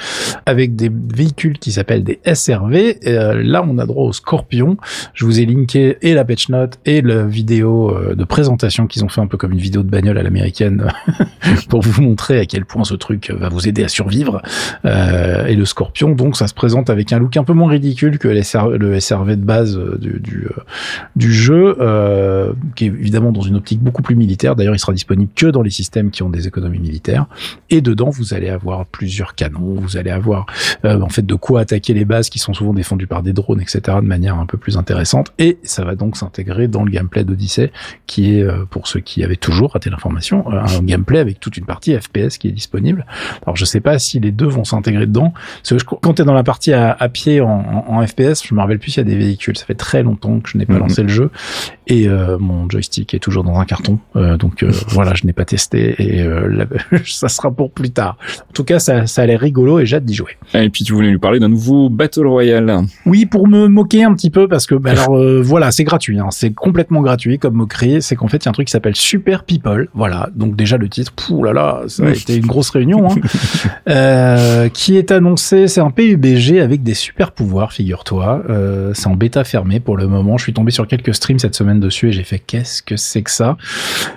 avec 0.46 0.76
des 0.76 0.90
véhicules 0.90 1.58
qui 1.58 1.72
s'appellent 1.72 2.04
des 2.04 2.20
SRV. 2.24 2.98
Euh, 3.06 3.42
là, 3.42 3.64
on 3.66 3.78
a 3.78 3.86
droit 3.86 4.04
au 4.04 4.12
Scorpion. 4.12 4.76
Je 5.14 5.24
vous 5.24 5.40
ai 5.40 5.46
linké 5.46 5.96
et 6.02 6.14
la 6.14 6.24
patch 6.24 6.48
note 6.48 6.78
et 6.84 7.02
la 7.02 7.24
vidéo 7.24 7.90
euh, 7.90 8.14
de 8.14 8.24
présentation 8.24 8.86
qu'ils 8.86 9.04
ont 9.04 9.08
fait 9.08 9.20
un 9.20 9.26
peu 9.26 9.36
comme 9.36 9.52
une 9.52 9.58
vidéo 9.58 9.82
de 9.82 9.90
bagnole 9.90 10.18
à 10.18 10.22
l'américaine 10.22 10.88
pour 11.68 11.82
vous 11.82 12.02
montrer 12.02 12.38
à 12.38 12.46
quel 12.46 12.64
point 12.64 12.84
ce 12.84 12.94
truc 12.94 13.30
va 13.30 13.48
vous 13.48 13.68
aider 13.68 13.84
à 13.84 13.88
survivre. 13.88 14.42
Euh, 14.84 15.46
et 15.46 15.54
le 15.54 15.64
Scorpion, 15.64 16.10
donc, 16.10 16.36
ça 16.36 16.46
se 16.46 16.54
présente 16.54 16.90
avec 16.90 17.12
un 17.12 17.18
look 17.18 17.36
un 17.36 17.44
peu 17.44 17.52
moins 17.52 17.70
ridicule 17.70 18.18
que 18.18 18.28
le 18.28 18.42
SRV 19.00 19.36
de 19.36 19.44
base 19.44 19.78
du, 21.16 21.32
jeu, 21.32 21.76
qui 22.74 22.84
est 22.84 22.88
évidemment 22.88 23.32
dans 23.32 23.42
une 23.42 23.56
optique 23.56 23.80
beaucoup 23.80 24.02
plus 24.02 24.16
militaire. 24.16 24.56
D'ailleurs, 24.56 24.74
il 24.74 24.78
sera 24.78 24.92
disponible 24.92 25.30
que 25.34 25.46
dans 25.46 25.62
les 25.62 25.70
systèmes 25.70 26.10
qui 26.10 26.22
ont 26.22 26.30
des 26.30 26.46
économies 26.46 26.78
militaires. 26.78 27.26
Et 27.70 27.80
dedans, 27.92 28.10
vous 28.10 28.34
allez 28.34 28.48
avoir 28.48 28.86
plusieurs 28.86 29.34
canons, 29.34 29.74
vous 29.74 29.96
allez 29.96 30.10
avoir 30.10 30.46
en 30.84 31.08
fait 31.08 31.24
de 31.24 31.34
quoi 31.34 31.60
attaquer 31.60 31.94
les 31.94 32.04
bases 32.04 32.28
qui 32.28 32.38
sont 32.38 32.54
souvent 32.54 32.74
défendues 32.74 33.06
par 33.06 33.22
des 33.22 33.32
drones, 33.32 33.60
etc. 33.60 33.80
de 33.96 34.06
manière 34.06 34.38
un 34.38 34.46
peu 34.46 34.58
plus 34.58 34.76
intéressante. 34.76 35.32
Et 35.38 35.58
ça 35.62 35.84
va 35.84 35.94
donc 35.94 36.16
s'intégrer 36.16 36.68
dans 36.68 36.84
le 36.84 36.90
gameplay 36.90 37.24
d'Odyssey, 37.24 37.72
qui 38.06 38.38
est, 38.38 38.46
pour 38.70 38.86
ceux 38.86 39.00
qui 39.00 39.22
avaient 39.22 39.36
toujours 39.36 39.72
raté 39.72 39.90
l'information, 39.90 40.44
un 40.50 40.82
gameplay 40.82 41.18
avec 41.18 41.40
toute 41.40 41.56
une 41.56 41.64
partie 41.64 41.96
FPS 41.98 42.38
qui 42.38 42.48
est 42.48 42.52
disponible. 42.52 43.06
Alors 43.44 43.56
je 43.56 43.64
sais 43.64 43.80
pas 43.80 43.98
si 43.98 44.20
les 44.20 44.32
deux 44.32 44.46
vont 44.46 44.64
s'intégrer 44.64 45.06
dedans. 45.06 45.32
Parce 45.68 45.82
que 45.82 45.94
quand 45.94 46.14
t'es 46.14 46.24
dans 46.24 46.34
la 46.34 46.44
partie 46.44 46.72
à, 46.72 47.08
pied 47.08 47.40
en, 47.40 48.06
FPS, 48.06 48.46
je 48.46 48.54
me 48.54 48.60
rappelle 48.60 48.78
plus 48.78 48.92
s'il 48.92 49.06
y 49.06 49.06
a 49.06 49.10
des 49.10 49.16
véhicules. 49.16 49.56
Ça 49.56 49.64
fait 49.64 49.74
très 49.74 50.02
longtemps 50.02 50.40
que 50.40 50.48
je 50.48 50.58
n'ai 50.58 50.66
pas 50.66 50.74
mhm. 50.74 50.80
lancé 50.80 51.02
le 51.02 51.08
jeu 51.08 51.30
et 51.86 52.08
euh, 52.08 52.38
mon 52.38 52.68
joystick 52.68 53.14
est 53.14 53.18
toujours 53.18 53.44
dans 53.44 53.58
un 53.58 53.64
carton. 53.64 53.98
Euh, 54.16 54.36
donc 54.36 54.62
euh, 54.62 54.70
voilà, 54.88 55.14
je 55.14 55.26
n'ai 55.26 55.32
pas 55.32 55.44
testé 55.44 55.94
et 55.98 56.26
ça 57.04 57.28
sera 57.28 57.50
pour 57.50 57.70
plus 57.70 57.90
tard. 57.90 58.16
En 58.40 58.52
tout 58.52 58.64
cas, 58.64 58.78
ça, 58.78 59.06
ça 59.06 59.22
a 59.22 59.26
l'air 59.26 59.40
rigolo 59.40 59.80
et 59.80 59.86
j'ai 59.86 59.96
hâte 59.96 60.04
d'y 60.04 60.14
jouer. 60.14 60.36
Et 60.54 60.70
puis 60.70 60.84
tu 60.84 60.92
voulais 60.92 61.10
nous 61.10 61.18
parler 61.18 61.40
d'un 61.40 61.48
nouveau 61.48 61.88
Battle 61.88 62.26
Royale. 62.26 62.82
Oui, 63.06 63.26
pour 63.26 63.48
me 63.48 63.68
moquer 63.68 64.04
un 64.04 64.14
petit 64.14 64.30
peu 64.30 64.48
parce 64.48 64.66
que 64.66 64.74
bah, 64.74 64.90
alors 64.90 65.16
voilà, 65.42 65.70
c'est 65.70 65.84
gratuit. 65.84 66.18
Hein, 66.18 66.28
c'est 66.30 66.52
complètement 66.52 67.00
gratuit 67.00 67.38
comme 67.38 67.54
moquerie. 67.54 68.02
C'est 68.02 68.16
qu'en 68.16 68.28
fait, 68.28 68.38
il 68.38 68.44
y 68.46 68.48
a 68.48 68.50
un 68.50 68.52
truc 68.52 68.66
qui 68.66 68.72
s'appelle 68.72 68.96
Super 68.96 69.44
People. 69.44 69.88
Voilà. 69.94 70.30
Donc 70.34 70.56
déjà 70.56 70.76
le 70.76 70.88
titre, 70.88 71.12
pouh 71.12 71.42
là 71.42 71.52
là, 71.52 71.82
ça 71.88 72.06
a 72.06 72.10
été 72.10 72.36
une 72.36 72.46
grosse 72.46 72.70
réunion. 72.70 73.10
Hein. 73.10 73.14
Euh, 73.88 74.68
qui 74.68 74.96
est 74.96 75.10
annoncé, 75.10 75.66
c'est 75.66 75.80
un 75.80 75.90
PUBG 75.90 76.60
avec 76.60 76.82
des 76.82 76.94
super 76.94 77.32
pouvoirs, 77.32 77.72
figure-toi. 77.72 78.42
Euh, 78.48 78.92
c'est 78.94 79.08
en 79.08 79.16
bêta 79.16 79.44
fermée 79.44 79.80
pour 79.80 79.96
le 79.96 80.06
moment. 80.06 80.38
Je 80.38 80.44
suis 80.44 80.52
tombé 80.52 80.70
sur 80.70 80.86
quelques 80.86 81.14
streams 81.14 81.38
cette 81.38 81.54
semaine 81.54 81.71
dessus 81.80 82.08
et 82.08 82.12
j'ai 82.12 82.24
fait 82.24 82.38
qu'est-ce 82.38 82.82
que 82.82 82.96
c'est 82.96 83.22
que 83.22 83.30
ça? 83.30 83.56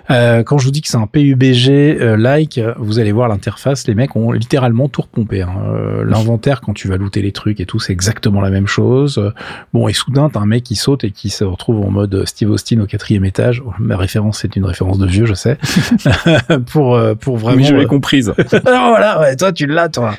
Euh, 0.10 0.44
Quand 0.44 0.58
je 0.58 0.66
vous 0.66 0.72
dis 0.72 0.82
que 0.82 0.88
c'est 0.88 0.98
un 0.98 1.08
PUBG 1.08 1.70
euh, 1.70 2.18
like, 2.18 2.60
vous 2.78 3.00
allez 3.00 3.12
voir 3.12 3.28
l'interface. 3.28 3.88
Les 3.88 3.96
mecs 3.96 4.16
ont 4.16 4.32
littéralement 4.32 4.90
tout 4.90 5.04
repompé. 5.04 5.44
Hein. 5.44 5.54
Euh, 5.68 6.04
l'inventaire 6.04 6.62
quand 6.62 6.74
tu 6.74 6.88
vas 6.88 6.98
looter 6.98 7.22
les 7.22 7.32
trucs 7.32 7.60
et 7.60 7.66
tout, 7.66 7.80
c'est 7.80 7.94
exactement 7.94 8.42
la 8.42 8.50
même 8.50 8.68
chose. 8.68 9.32
Bon 9.74 9.88
et 9.88 9.94
soudain 9.94 10.30
t'as 10.30 10.40
un 10.40 10.46
mec 10.46 10.64
qui 10.64 10.76
saute 10.76 11.04
et 11.04 11.12
qui 11.12 11.30
se 11.30 11.44
retrouve 11.44 11.86
en 11.86 11.92
mode 11.92 12.26
Steve 12.26 12.50
Austin 12.50 12.80
au 12.80 12.86
quatrième 12.86 13.26
étage. 13.26 13.62
Ma 13.80 13.98
référence 13.98 14.40
c'est 14.40 14.56
une 14.56 14.66
référence 14.66 14.98
de 14.98 15.06
vieux, 15.06 15.28
je 15.28 15.36
sais. 15.36 15.58
pour 16.72 17.00
pour 17.20 17.38
vraiment. 17.38 17.58
Oui, 17.58 17.64
je 17.66 17.76
l'ai 17.76 17.86
comprise. 17.86 18.34
voilà, 18.64 19.20
ouais, 19.20 19.36
toi 19.36 19.52
tu 19.52 19.68
l'as 19.68 19.90
toi. 19.90 20.16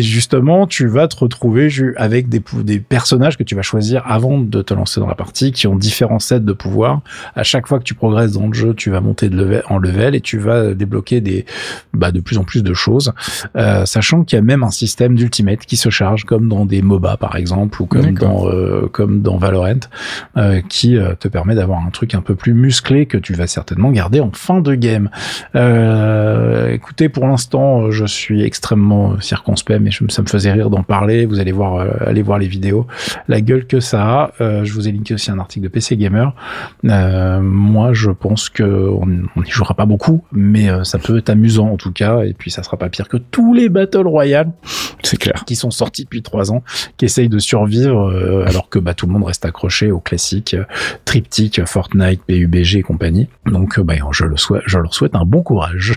Justement, 0.00 0.66
tu 0.66 0.86
vas 0.86 1.08
te 1.08 1.16
retrouver 1.16 1.68
avec 1.96 2.28
des, 2.28 2.42
des 2.62 2.78
personnages 2.78 3.38
que 3.38 3.42
tu 3.42 3.54
tu 3.54 3.56
vas 3.56 3.62
choisir 3.62 4.02
avant 4.04 4.40
de 4.40 4.62
te 4.62 4.74
lancer 4.74 4.98
dans 4.98 5.06
la 5.06 5.14
partie, 5.14 5.52
qui 5.52 5.63
ont 5.66 5.76
différents 5.76 6.18
sets 6.18 6.40
de 6.40 6.52
pouvoirs. 6.52 7.00
À 7.34 7.42
chaque 7.42 7.66
fois 7.66 7.78
que 7.78 7.84
tu 7.84 7.94
progresses 7.94 8.32
dans 8.32 8.46
le 8.46 8.54
jeu, 8.54 8.74
tu 8.74 8.90
vas 8.90 9.00
monter 9.00 9.28
de 9.28 9.36
level, 9.36 9.62
en 9.68 9.78
level 9.78 10.14
et 10.14 10.20
tu 10.20 10.38
vas 10.38 10.74
débloquer 10.74 11.20
des, 11.20 11.44
bah, 11.92 12.10
de 12.10 12.20
plus 12.20 12.38
en 12.38 12.44
plus 12.44 12.62
de 12.62 12.74
choses, 12.74 13.12
euh, 13.56 13.84
sachant 13.86 14.24
qu'il 14.24 14.36
y 14.36 14.38
a 14.38 14.42
même 14.42 14.62
un 14.62 14.70
système 14.70 15.14
d'ultimate 15.14 15.60
qui 15.60 15.76
se 15.76 15.90
charge, 15.90 16.24
comme 16.24 16.48
dans 16.48 16.66
des 16.66 16.82
MOBA 16.82 17.16
par 17.16 17.36
exemple, 17.36 17.80
ou 17.82 17.86
comme 17.86 18.14
dans 18.14 18.48
euh, 18.48 18.88
comme 18.92 19.22
dans 19.22 19.36
Valorant, 19.36 19.80
euh, 20.36 20.60
qui 20.68 20.96
euh, 20.96 21.14
te 21.14 21.28
permet 21.28 21.54
d'avoir 21.54 21.84
un 21.84 21.90
truc 21.90 22.14
un 22.14 22.20
peu 22.20 22.34
plus 22.34 22.54
musclé 22.54 23.06
que 23.06 23.18
tu 23.18 23.34
vas 23.34 23.46
certainement 23.46 23.90
garder 23.90 24.20
en 24.20 24.30
fin 24.32 24.60
de 24.60 24.74
game. 24.74 25.10
Euh, 25.54 26.70
écoutez, 26.72 27.08
pour 27.08 27.26
l'instant, 27.26 27.90
je 27.90 28.04
suis 28.04 28.42
extrêmement 28.42 29.20
circonspect, 29.20 29.80
mais 29.80 29.90
je, 29.90 30.04
ça 30.08 30.22
me 30.22 30.26
faisait 30.26 30.52
rire 30.52 30.70
d'en 30.70 30.82
parler. 30.82 31.26
Vous 31.26 31.40
allez 31.40 31.52
voir, 31.52 31.76
euh, 31.76 31.88
allez 32.06 32.22
voir 32.22 32.38
les 32.38 32.48
vidéos, 32.48 32.86
la 33.28 33.40
gueule 33.40 33.66
que 33.66 33.80
ça 33.80 34.02
a. 34.04 34.64
Je 34.64 34.72
vous 34.72 34.88
ai 34.88 34.92
linké 34.92 35.14
aussi 35.14 35.30
un 35.30 35.38
article 35.38 35.53
de 35.60 35.68
PC 35.68 35.96
Gamer. 35.96 36.34
Euh, 36.84 37.40
moi, 37.40 37.92
je 37.92 38.10
pense 38.10 38.48
que 38.48 38.62
on 38.62 39.06
n'y 39.06 39.50
jouera 39.50 39.74
pas 39.74 39.86
beaucoup, 39.86 40.24
mais 40.32 40.68
ça 40.84 40.98
peut 40.98 41.18
être 41.18 41.30
amusant 41.30 41.68
en 41.68 41.76
tout 41.76 41.92
cas, 41.92 42.22
et 42.22 42.32
puis 42.32 42.50
ça 42.50 42.62
sera 42.62 42.76
pas 42.76 42.88
pire 42.88 43.08
que 43.08 43.16
tous 43.16 43.54
les 43.54 43.68
Battle 43.68 44.06
Royale. 44.06 44.52
C'est 45.02 45.18
clair. 45.18 45.44
Qui 45.46 45.56
sont 45.56 45.70
sortis 45.70 46.04
depuis 46.04 46.22
trois 46.22 46.50
ans, 46.50 46.62
qui 46.96 47.04
essayent 47.04 47.28
de 47.28 47.38
survivre, 47.38 48.44
alors 48.46 48.68
que 48.68 48.78
bah, 48.78 48.94
tout 48.94 49.06
le 49.06 49.12
monde 49.12 49.24
reste 49.24 49.44
accroché 49.44 49.90
au 49.90 50.00
classique 50.00 50.56
triptyque 51.04 51.64
Fortnite, 51.66 52.22
PUBG 52.26 52.76
et 52.76 52.82
compagnie. 52.82 53.28
Donc, 53.46 53.78
bah, 53.80 53.94
je, 54.12 54.24
le 54.24 54.36
souhaite, 54.36 54.62
je 54.66 54.78
leur 54.78 54.94
souhaite 54.94 55.14
un 55.14 55.24
bon 55.24 55.42
courage. 55.42 55.94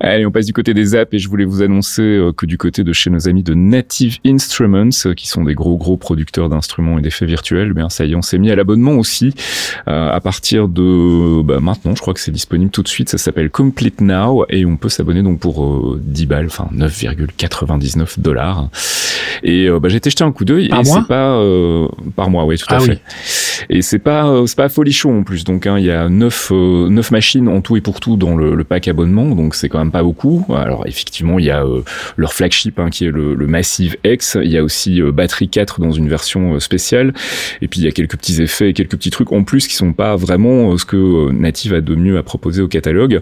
Allez, 0.00 0.26
on 0.26 0.30
passe 0.30 0.46
du 0.46 0.52
côté 0.52 0.74
des 0.74 0.94
apps 0.94 1.12
et 1.12 1.18
je 1.18 1.28
voulais 1.28 1.44
vous 1.44 1.62
annoncer 1.62 2.20
que 2.36 2.46
du 2.46 2.58
côté 2.58 2.84
de 2.84 2.92
chez 2.92 3.10
nos 3.10 3.28
amis 3.28 3.42
de 3.42 3.54
Native 3.54 4.18
Instruments, 4.24 4.90
euh, 5.06 5.14
qui 5.14 5.28
sont 5.28 5.44
des 5.44 5.54
gros 5.54 5.76
gros 5.76 5.96
producteurs 5.96 6.48
d'instruments 6.48 6.98
et 6.98 7.02
d'effets 7.02 7.26
virtuels, 7.26 7.72
bien 7.72 7.88
ça 7.88 8.04
y 8.04 8.12
est, 8.12 8.14
on 8.14 8.22
s'est 8.22 8.38
mis 8.38 8.50
à 8.50 8.56
l'abonnement 8.56 8.85
aussi 8.92 9.34
euh, 9.88 10.10
à 10.10 10.20
partir 10.20 10.68
de 10.68 11.42
bah, 11.42 11.60
maintenant. 11.60 11.94
Je 11.94 12.00
crois 12.00 12.14
que 12.14 12.20
c'est 12.20 12.30
disponible 12.30 12.70
tout 12.70 12.82
de 12.82 12.88
suite. 12.88 13.08
Ça 13.08 13.18
s'appelle 13.18 13.50
Complete 13.50 14.00
Now 14.00 14.46
et 14.48 14.64
on 14.64 14.76
peut 14.76 14.88
s'abonner 14.88 15.22
donc 15.22 15.40
pour 15.40 15.64
euh, 15.64 16.00
10 16.02 16.26
balles, 16.26 16.46
enfin 16.46 16.68
9,99 16.74 18.20
dollars. 18.20 18.68
Et 19.42 19.68
euh, 19.68 19.80
bah, 19.80 19.88
j'ai 19.88 19.96
été 19.96 20.10
jeter 20.10 20.24
un 20.24 20.32
coup 20.32 20.44
d'œil 20.44 20.66
et 20.66 20.84
c'est 20.84 21.06
pas 21.06 21.36
euh, 21.36 21.88
par 22.14 22.30
mois, 22.30 22.44
oui, 22.44 22.56
tout 22.58 22.66
à 22.72 22.76
ah 22.76 22.80
fait. 22.80 23.00
Et 23.70 23.82
c'est 23.82 23.98
pas 23.98 24.26
euh, 24.26 24.46
c'est 24.46 24.56
pas 24.56 24.68
folichon 24.68 25.20
en 25.20 25.22
plus. 25.22 25.44
Donc 25.44 25.66
hein, 25.66 25.78
il 25.78 25.84
y 25.84 25.90
a 25.90 26.08
9 26.08 26.52
neuf 26.90 27.10
machines 27.10 27.48
en 27.48 27.60
tout 27.60 27.76
et 27.76 27.80
pour 27.80 28.00
tout 28.00 28.16
dans 28.16 28.36
le, 28.36 28.54
le 28.54 28.64
pack 28.64 28.88
abonnement, 28.88 29.34
donc 29.34 29.54
c'est 29.54 29.68
quand 29.68 29.78
même 29.78 29.90
pas 29.90 30.02
beaucoup. 30.02 30.46
Alors 30.54 30.86
effectivement, 30.86 31.38
il 31.38 31.46
y 31.46 31.50
a 31.50 31.64
leur 32.16 32.32
flagship 32.32 32.78
hein, 32.78 32.90
qui 32.90 33.06
est 33.06 33.10
le, 33.10 33.34
le, 33.34 33.46
Massive 33.46 33.96
X. 34.04 34.36
Il 34.42 34.50
y 34.50 34.58
a 34.58 34.62
aussi 34.62 35.00
batterie 35.00 35.48
4 35.48 35.80
dans 35.80 35.92
une 35.92 36.08
version 36.08 36.58
spéciale. 36.60 37.14
Et 37.62 37.68
puis 37.68 37.80
il 37.80 37.84
y 37.84 37.88
a 37.88 37.92
quelques 37.92 38.16
petits 38.16 38.42
effets, 38.42 38.72
quelques 38.76 38.96
petits 38.96 39.10
trucs 39.10 39.32
en 39.32 39.42
plus 39.42 39.66
qui 39.66 39.74
sont 39.74 39.92
pas 39.92 40.14
vraiment 40.14 40.76
ce 40.76 40.84
que 40.84 41.32
Native 41.32 41.74
a 41.74 41.80
de 41.80 41.94
mieux 41.94 42.18
à 42.18 42.22
proposer 42.22 42.62
au 42.62 42.68
catalogue. 42.68 43.20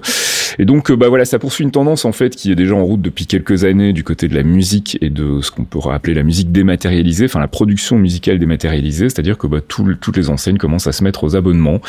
Et 0.59 0.65
donc 0.65 0.93
bah 0.93 1.09
voilà, 1.09 1.25
ça 1.25 1.39
poursuit 1.39 1.65
une 1.65 1.71
tendance 1.71 2.05
en 2.05 2.13
fait 2.13 2.37
qui 2.37 2.53
est 2.53 2.55
déjà 2.55 2.75
en 2.75 2.85
route 2.85 3.01
depuis 3.01 3.27
quelques 3.27 3.65
années 3.65 3.93
du 3.93 4.05
côté 4.05 4.29
de 4.29 4.35
la 4.35 4.43
musique 4.43 4.99
et 5.01 5.11
de 5.11 5.41
ce 5.41 5.51
qu'on 5.51 5.65
pourrait 5.65 5.95
appeler 5.95 6.15
la 6.15 6.23
musique 6.23 6.53
dématérialisée, 6.53 7.25
enfin 7.25 7.41
la 7.41 7.49
production 7.49 7.99
musicale 7.99 8.39
dématérialisée, 8.39 9.09
c'est-à-dire 9.09 9.39
que 9.39 9.47
bah, 9.47 9.61
tout, 9.67 9.95
toutes 10.01 10.17
les 10.17 10.31
enseignes 10.31 10.59
commencent 10.59 10.87
à 10.87 10.93
se 10.93 11.03
mettre 11.03 11.25
aux 11.25 11.37
abonnements. 11.37 11.81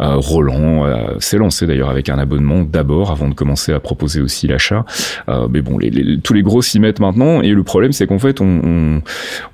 Euh, 0.00 0.16
Roland 0.16 0.86
euh, 0.86 1.18
s'est 1.18 1.38
lancé 1.38 1.66
d'ailleurs 1.66 1.90
avec 1.90 2.08
un 2.08 2.18
abonnement 2.18 2.62
d'abord 2.62 3.10
avant 3.10 3.28
de 3.28 3.34
commencer 3.34 3.72
à 3.72 3.80
proposer 3.80 4.20
aussi 4.20 4.46
l'achat. 4.46 4.84
Euh, 5.28 5.48
mais 5.50 5.62
bon, 5.62 5.78
les, 5.78 6.18
tous 6.18 6.32
les 6.32 6.42
gros 6.42 6.62
s'y 6.62 6.80
mettent 6.80 7.00
maintenant 7.00 7.42
et 7.42 7.50
le 7.50 7.62
problème 7.62 7.92
c'est 7.92 8.06
qu'en 8.06 8.18
fait 8.18 8.40
on, 8.40 8.60
on, 8.64 9.02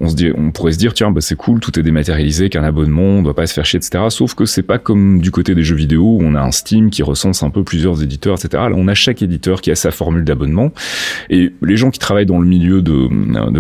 on, 0.01 0.09
se 0.09 0.15
dit, 0.15 0.31
on 0.37 0.51
pourrait 0.51 0.73
se 0.73 0.79
dire 0.79 0.95
tiens 0.95 1.11
bah, 1.11 1.21
c'est 1.21 1.37
cool, 1.37 1.61
tout 1.61 1.79
est 1.79 1.83
dématérialisé, 1.83 2.49
qu'un 2.49 2.65
abonnement, 2.65 3.03
on 3.03 3.23
doit 3.23 3.35
pas 3.35 3.47
se 3.47 3.55
faire 3.63 3.75
etc. 3.75 4.05
Sauf 4.11 4.35
que 4.35 4.45
c'est 4.45 4.63
pas 4.63 4.79
comme 4.79 5.21
du 5.21 5.31
côté 5.31 5.55
des 5.55 5.63
jeux 5.63 5.77
vidéo 5.77 6.03
où 6.03 6.23
on 6.23 6.35
a 6.35 6.41
un 6.41 6.51
Steam 6.51 6.91
qui 6.91 7.03
recense 7.03 7.43
un 7.43 7.51
peu 7.51 7.65
plusieurs 7.65 8.03
éditeurs, 8.03 8.37
etc. 8.37 8.65
Là 8.71 8.75
on 8.75 8.89
a 8.89 8.95
chaque 8.95 9.23
éditeur 9.23 9.61
qui 9.61 9.71
a 9.71 9.75
sa 9.75 9.91
formule 9.91 10.25
d'abonnement 10.25 10.73
et 11.31 11.53
les 11.63 11.77
gens 11.77 11.91
qui 11.91 11.99
travaillent 11.99 12.27
dans 12.27 12.39
le 12.39 12.47
milieu 12.47 12.83
de, 12.83 13.09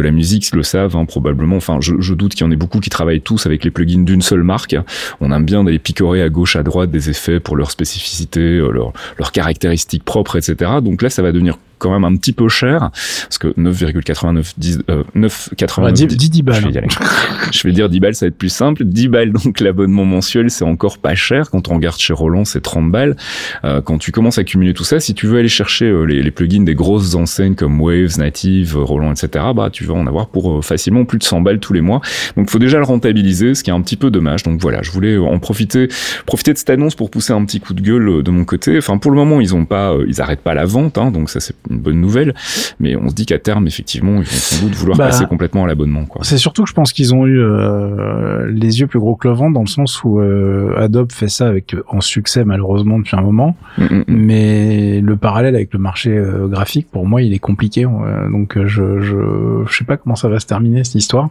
la 0.00 0.10
musique 0.10 0.54
le 0.54 0.62
savent 0.62 0.96
hein, 0.96 1.04
probablement. 1.04 1.56
Enfin, 1.56 1.78
je, 1.80 2.14
doute 2.14 2.34
qu'il 2.34 2.46
y 2.46 2.48
en 2.48 2.50
ait 2.52 2.56
beaucoup 2.56 2.80
qui 2.80 2.90
travaillent 2.90 3.20
tous 3.20 3.46
avec 3.46 3.64
les 3.64 3.70
plugins 3.70 4.04
d'une 4.04 4.22
seule 4.22 4.42
marque. 4.42 4.76
On 5.20 5.32
aime 5.32 5.44
bien 5.44 5.64
d'aller 5.64 5.78
picorer 5.78 6.22
à 6.22 6.28
gauche, 6.28 6.56
à 6.56 6.62
droite 6.62 6.90
des 6.90 7.10
effets 7.10 7.40
pour 7.40 7.56
leur 7.56 7.70
spécificité, 7.70 8.58
leurs 8.58 8.92
leur 9.18 9.32
caractéristiques 9.32 10.04
propres, 10.04 10.36
etc. 10.36 10.70
Donc 10.82 11.02
là, 11.02 11.10
ça 11.10 11.22
va 11.22 11.32
devenir 11.32 11.58
quand 11.78 11.92
même 11.92 12.04
un 12.04 12.16
petit 12.16 12.32
peu 12.32 12.48
cher 12.48 12.90
parce 12.90 13.38
que 13.38 13.48
9,89 13.48 14.54
10 14.56 14.78
euh, 14.90 15.04
9,89 15.14 15.92
10, 15.92 16.06
10, 16.06 16.30
10 16.30 16.42
balles. 16.42 16.62
Je 16.62 16.68
vais, 16.68 16.86
je 17.52 17.62
vais, 17.62 17.72
dire 17.72 17.88
10 17.88 18.00
balles, 18.00 18.14
ça 18.14 18.26
va 18.26 18.28
être 18.28 18.38
plus 18.38 18.48
simple. 18.48 18.84
10 18.84 19.08
balles 19.08 19.32
donc 19.32 19.60
l'abonnement 19.60 20.04
mensuel, 20.04 20.50
c'est 20.50 20.64
encore 20.64 20.98
pas 20.98 21.14
cher 21.14 21.50
quand 21.50 21.68
on 21.68 21.74
regarde 21.74 21.98
chez 21.98 22.12
Roland, 22.12 22.44
c'est 22.44 22.60
30 22.60 22.90
balles. 22.90 23.16
Euh, 23.64 23.80
quand 23.80 23.98
tu 23.98 24.12
commences 24.12 24.38
à 24.38 24.44
cumuler 24.44 24.74
tout 24.74 24.84
ça, 24.84 25.00
si 25.00 25.14
tu 25.14 25.26
veux 25.26 25.38
aller 25.38 25.48
chercher 25.48 25.86
euh, 25.86 26.04
les, 26.04 26.22
les, 26.22 26.30
plugins 26.30 26.64
des 26.64 26.74
grosses 26.74 27.14
enseignes 27.14 27.54
comme 27.54 27.80
Waves, 27.80 28.18
Native, 28.18 28.76
Roland, 28.76 29.12
etc., 29.12 29.44
bah 29.54 29.70
tu 29.70 29.84
vas 29.84 29.94
en 29.94 30.06
avoir 30.06 30.28
pour 30.28 30.58
euh, 30.58 30.62
facilement 30.62 31.04
plus 31.04 31.18
de 31.18 31.24
100 31.24 31.40
balles 31.40 31.60
tous 31.60 31.72
les 31.72 31.80
mois. 31.80 32.00
Donc 32.36 32.50
faut 32.50 32.58
déjà 32.58 32.78
le 32.78 32.84
rentabiliser, 32.84 33.54
ce 33.54 33.62
qui 33.62 33.70
est 33.70 33.72
un 33.72 33.80
petit 33.80 33.96
peu 33.96 34.10
dommage. 34.10 34.42
Donc 34.42 34.60
voilà, 34.60 34.82
je 34.82 34.90
voulais 34.90 35.16
en 35.16 35.38
profiter 35.38 35.88
profiter 36.26 36.52
de 36.52 36.58
cette 36.58 36.70
annonce 36.70 36.94
pour 36.94 37.10
pousser 37.10 37.32
un 37.32 37.44
petit 37.44 37.60
coup 37.60 37.74
de 37.74 37.80
gueule 37.80 38.08
euh, 38.08 38.22
de 38.22 38.30
mon 38.30 38.44
côté. 38.44 38.78
Enfin 38.78 38.98
pour 38.98 39.10
le 39.10 39.16
moment, 39.16 39.40
ils 39.40 39.54
ont 39.54 39.64
pas 39.64 39.94
ils 40.06 40.20
arrêtent 40.20 40.40
pas 40.40 40.54
la 40.54 40.64
vente 40.64 40.98
hein, 40.98 41.10
donc 41.10 41.30
ça 41.30 41.40
c'est 41.40 41.56
une 41.70 41.80
bonne 41.80 42.00
nouvelle. 42.00 42.34
Mais 42.80 42.96
on 42.96 43.08
se 43.08 43.14
dit 43.14 43.26
qu'à 43.26 43.38
terme, 43.38 43.66
effectivement, 43.66 44.12
ils 44.16 44.18
vont 44.18 44.24
sans 44.24 44.64
doute 44.64 44.74
vouloir 44.74 44.98
bah, 44.98 45.06
passer 45.06 45.26
complètement 45.26 45.64
à 45.64 45.66
l'abonnement. 45.66 46.06
C'est 46.22 46.38
surtout 46.38 46.62
que 46.64 46.68
je 46.68 46.74
pense 46.74 46.92
qu'ils 46.92 47.14
ont 47.14 47.26
eu 47.26 47.38
euh, 47.40 48.50
les 48.50 48.80
yeux 48.80 48.86
plus 48.86 48.98
gros 48.98 49.16
que 49.16 49.28
le 49.28 49.34
vent 49.34 49.50
dans 49.50 49.60
le 49.60 49.66
sens 49.66 50.02
où 50.04 50.20
euh, 50.20 50.74
Adobe 50.76 51.12
fait 51.12 51.28
ça 51.28 51.46
avec 51.48 51.74
en 51.88 52.00
succès 52.00 52.44
malheureusement 52.44 52.98
depuis 52.98 53.16
un 53.16 53.22
moment. 53.22 53.56
Mm 53.78 53.84
-hmm. 53.84 54.04
Mais 54.08 55.00
le 55.00 55.16
parallèle 55.16 55.54
avec 55.54 55.72
le 55.72 55.78
marché 55.78 56.10
euh, 56.10 56.48
graphique, 56.48 56.88
pour 56.90 57.06
moi, 57.06 57.22
il 57.22 57.32
est 57.32 57.44
compliqué. 57.50 57.84
Euh, 57.84 58.30
donc 58.30 58.48
je, 58.66 59.00
je 59.00 59.16
je 59.66 59.76
sais 59.76 59.84
pas 59.84 59.96
comment 59.96 60.16
ça 60.16 60.28
va 60.28 60.38
se 60.40 60.46
terminer 60.46 60.84
cette 60.84 60.96
histoire. 60.96 61.28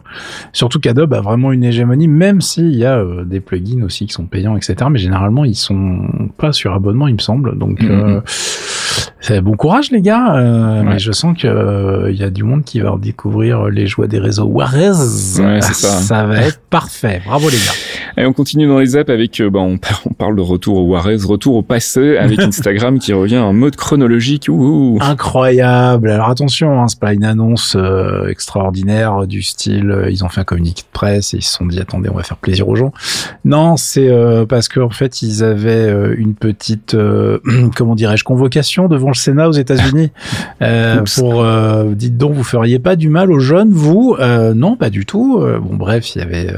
Surtout 0.52 0.80
qu'Adobe 0.80 1.14
a 1.14 1.20
vraiment 1.20 1.52
une 1.52 1.64
hégémonie, 1.64 2.08
même 2.08 2.40
s'il 2.40 2.74
y 2.74 2.84
a 2.84 2.98
euh, 2.98 3.24
des 3.24 3.40
plugins 3.40 3.82
aussi 3.84 4.06
qui 4.06 4.12
sont 4.12 4.26
payants, 4.26 4.56
etc. 4.56 4.74
Mais 4.90 4.98
généralement, 4.98 5.44
ils 5.44 5.54
sont 5.54 6.30
pas 6.36 6.52
sur 6.52 6.72
abonnement, 6.74 7.08
il 7.08 7.14
me 7.14 7.24
semble. 7.30 7.58
Donc 7.58 7.82
mm 7.82 7.88
-hmm. 7.88 8.85
Bon 9.42 9.56
courage 9.56 9.90
les 9.90 10.02
gars. 10.02 10.34
Ouais. 10.34 10.82
Mais 10.84 10.98
je 10.98 11.12
sens 11.12 11.36
que 11.36 12.10
il 12.10 12.16
y 12.16 12.24
a 12.24 12.30
du 12.30 12.44
monde 12.44 12.64
qui 12.64 12.80
va 12.80 12.90
redécouvrir 12.90 13.66
les 13.66 13.86
joies 13.86 14.06
des 14.06 14.18
réseaux 14.18 14.48
Juarez. 14.48 14.90
Ouais, 14.90 15.60
c'est 15.60 15.74
ça. 15.74 15.88
ça 15.88 16.24
va 16.24 16.42
être 16.42 16.60
parfait. 16.70 17.22
Bravo 17.24 17.48
les 17.48 17.56
gars. 17.56 18.22
Et 18.22 18.24
on 18.24 18.32
continue 18.32 18.66
dans 18.66 18.78
les 18.78 18.96
apps 18.96 19.10
avec, 19.10 19.42
bah, 19.42 19.60
on, 19.60 19.78
on 20.06 20.14
parle 20.14 20.36
de 20.36 20.40
retour 20.40 20.78
au 20.78 20.86
Juarez, 20.88 21.16
retour 21.24 21.56
au 21.56 21.62
passé 21.62 22.16
avec 22.16 22.38
Instagram 22.40 22.98
qui 22.98 23.12
revient 23.12 23.38
en 23.38 23.52
mode 23.52 23.76
chronologique. 23.76 24.46
Ouh. 24.48 24.98
Incroyable. 25.00 26.10
Alors 26.10 26.28
attention, 26.28 26.80
hein, 26.80 26.88
c'est 26.88 26.98
pas 27.00 27.12
une 27.12 27.24
annonce 27.24 27.76
euh, 27.76 28.28
extraordinaire 28.28 29.26
du 29.26 29.42
style, 29.42 29.90
euh, 29.90 30.10
ils 30.10 30.24
ont 30.24 30.28
fait 30.28 30.40
un 30.40 30.44
communiqué 30.44 30.82
de 30.82 30.92
presse 30.92 31.34
et 31.34 31.38
ils 31.38 31.42
se 31.42 31.54
sont 31.54 31.66
dit 31.66 31.80
attendez, 31.80 32.08
on 32.08 32.14
va 32.14 32.22
faire 32.22 32.36
plaisir 32.36 32.68
aux 32.68 32.76
gens. 32.76 32.92
Non, 33.44 33.76
c'est 33.76 34.08
euh, 34.08 34.46
parce 34.46 34.68
qu'en 34.68 34.84
en 34.86 34.90
fait 34.90 35.22
ils 35.22 35.42
avaient 35.42 36.14
une 36.16 36.34
petite, 36.34 36.96
comment 37.76 37.94
dirais-je, 37.94 38.24
convocation 38.24 38.85
devant 38.88 39.08
le 39.08 39.14
Sénat 39.14 39.48
aux 39.48 39.52
États-Unis 39.52 40.10
pour 41.16 41.44
dites 41.94 42.16
donc 42.16 42.34
vous 42.34 42.44
feriez 42.44 42.78
pas 42.78 42.96
du 42.96 43.08
mal 43.08 43.30
aux 43.30 43.38
jeunes, 43.38 43.70
vous? 43.70 44.16
Non, 44.54 44.76
pas 44.76 44.90
du 44.90 45.06
tout. 45.06 45.38
bon 45.38 45.76
bref, 45.76 46.14
il 46.14 46.18
y 46.20 46.22
avait 46.22 46.50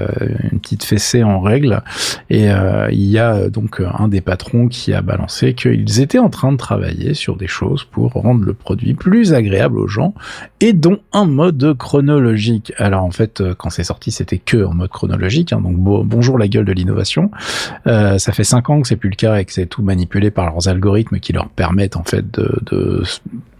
une 0.52 0.60
petite 0.60 0.84
fessée 0.84 1.22
en 1.22 1.40
règle 1.40 1.82
et 2.30 2.48
il 2.90 3.04
y 3.04 3.18
a 3.18 3.48
donc 3.48 3.80
un 3.80 4.08
des 4.08 4.20
patrons 4.20 4.68
qui 4.68 4.92
a 4.92 5.02
balancé 5.02 5.54
qu'ils 5.54 6.00
étaient 6.00 6.18
en 6.18 6.30
train 6.30 6.52
de 6.52 6.56
travailler 6.56 7.14
sur 7.14 7.36
des 7.36 7.48
choses 7.48 7.84
pour 7.84 8.12
rendre 8.12 8.44
le 8.44 8.54
produit 8.54 8.94
plus 8.94 9.32
agréable 9.34 9.78
aux 9.78 9.88
gens 9.88 10.14
et 10.60 10.72
dont 10.72 10.98
un 11.12 11.26
mode 11.26 11.74
chronologique. 11.78 12.72
Alors 12.78 13.04
en 13.04 13.10
fait, 13.10 13.42
quand 13.56 13.70
c'est 13.70 13.84
sorti, 13.84 14.10
c'était 14.10 14.38
que 14.38 14.64
en 14.64 14.74
mode 14.74 14.90
chronologique. 14.90 15.52
Hein, 15.52 15.60
donc 15.60 15.76
bon, 15.76 16.04
bonjour 16.04 16.38
la 16.38 16.48
gueule 16.48 16.64
de 16.64 16.72
l'innovation. 16.72 17.30
Euh, 17.86 18.18
ça 18.18 18.32
fait 18.32 18.44
cinq 18.44 18.70
ans 18.70 18.80
que 18.80 18.88
c'est 18.88 18.96
plus 18.96 19.10
le 19.10 19.16
cas 19.16 19.36
et 19.36 19.44
que 19.44 19.52
c'est 19.52 19.66
tout 19.66 19.82
manipulé 19.82 20.30
par 20.30 20.46
leurs 20.46 20.68
algorithmes 20.68 21.18
qui 21.18 21.32
leur 21.32 21.48
permettent 21.48 21.96
en 21.96 22.04
fait 22.04 22.17
de, 22.22 22.58
de 22.70 23.02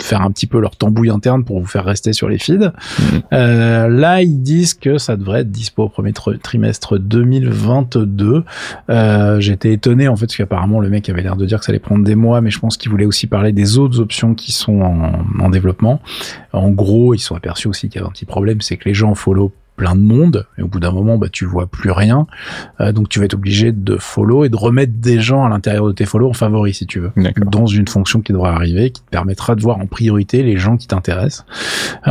faire 0.00 0.22
un 0.22 0.30
petit 0.30 0.46
peu 0.46 0.60
leur 0.60 0.76
tambouille 0.76 1.10
interne 1.10 1.44
pour 1.44 1.60
vous 1.60 1.66
faire 1.66 1.84
rester 1.84 2.12
sur 2.12 2.28
les 2.28 2.38
feeds. 2.38 2.66
Mmh. 2.66 3.02
Euh, 3.32 3.88
là, 3.88 4.22
ils 4.22 4.42
disent 4.42 4.74
que 4.74 4.98
ça 4.98 5.16
devrait 5.16 5.40
être 5.40 5.50
dispo 5.50 5.84
au 5.84 5.88
premier 5.88 6.12
trimestre 6.12 6.98
2022. 6.98 8.44
Euh, 8.90 9.40
J'étais 9.40 9.72
étonné 9.72 10.08
en 10.08 10.16
fait 10.16 10.26
parce 10.26 10.36
qu'apparemment 10.36 10.80
le 10.80 10.88
mec 10.88 11.08
avait 11.08 11.22
l'air 11.22 11.36
de 11.36 11.46
dire 11.46 11.58
que 11.58 11.64
ça 11.64 11.72
allait 11.72 11.78
prendre 11.78 12.04
des 12.04 12.14
mois, 12.14 12.40
mais 12.40 12.50
je 12.50 12.58
pense 12.58 12.76
qu'il 12.76 12.90
voulait 12.90 13.06
aussi 13.06 13.26
parler 13.26 13.52
des 13.52 13.78
autres 13.78 14.00
options 14.00 14.34
qui 14.34 14.52
sont 14.52 14.80
en, 14.80 15.24
en 15.40 15.50
développement. 15.50 16.00
En 16.52 16.70
gros, 16.70 17.14
ils 17.14 17.18
sont 17.18 17.34
aperçus 17.34 17.68
aussi 17.68 17.88
qu'il 17.88 17.96
y 17.96 17.98
avait 17.98 18.08
un 18.08 18.12
petit 18.12 18.24
problème, 18.24 18.60
c'est 18.60 18.76
que 18.76 18.88
les 18.88 18.94
gens 18.94 19.14
follow 19.14 19.52
plein 19.78 19.94
de 19.94 20.00
monde 20.00 20.46
et 20.58 20.62
au 20.62 20.66
bout 20.66 20.80
d'un 20.80 20.90
moment 20.90 21.16
bah 21.16 21.28
tu 21.30 21.46
vois 21.46 21.66
plus 21.66 21.92
rien. 21.92 22.26
Euh, 22.80 22.92
donc 22.92 23.08
tu 23.08 23.20
vas 23.20 23.24
être 23.24 23.34
obligé 23.34 23.72
de 23.72 23.96
follow 23.96 24.44
et 24.44 24.48
de 24.48 24.56
remettre 24.56 24.92
des 24.96 25.20
gens 25.20 25.44
à 25.46 25.48
l'intérieur 25.48 25.86
de 25.86 25.92
tes 25.92 26.04
follow 26.04 26.28
en 26.28 26.34
favori 26.34 26.74
si 26.74 26.84
tu 26.84 26.98
veux. 26.98 27.12
Dans 27.46 27.66
une 27.66 27.88
fonction 27.88 28.20
qui 28.20 28.32
devrait 28.32 28.50
arriver 28.50 28.90
qui 28.90 29.02
te 29.02 29.08
permettra 29.08 29.54
de 29.54 29.62
voir 29.62 29.78
en 29.78 29.86
priorité 29.86 30.42
les 30.42 30.58
gens 30.58 30.76
qui 30.76 30.88
t'intéressent. 30.88 31.46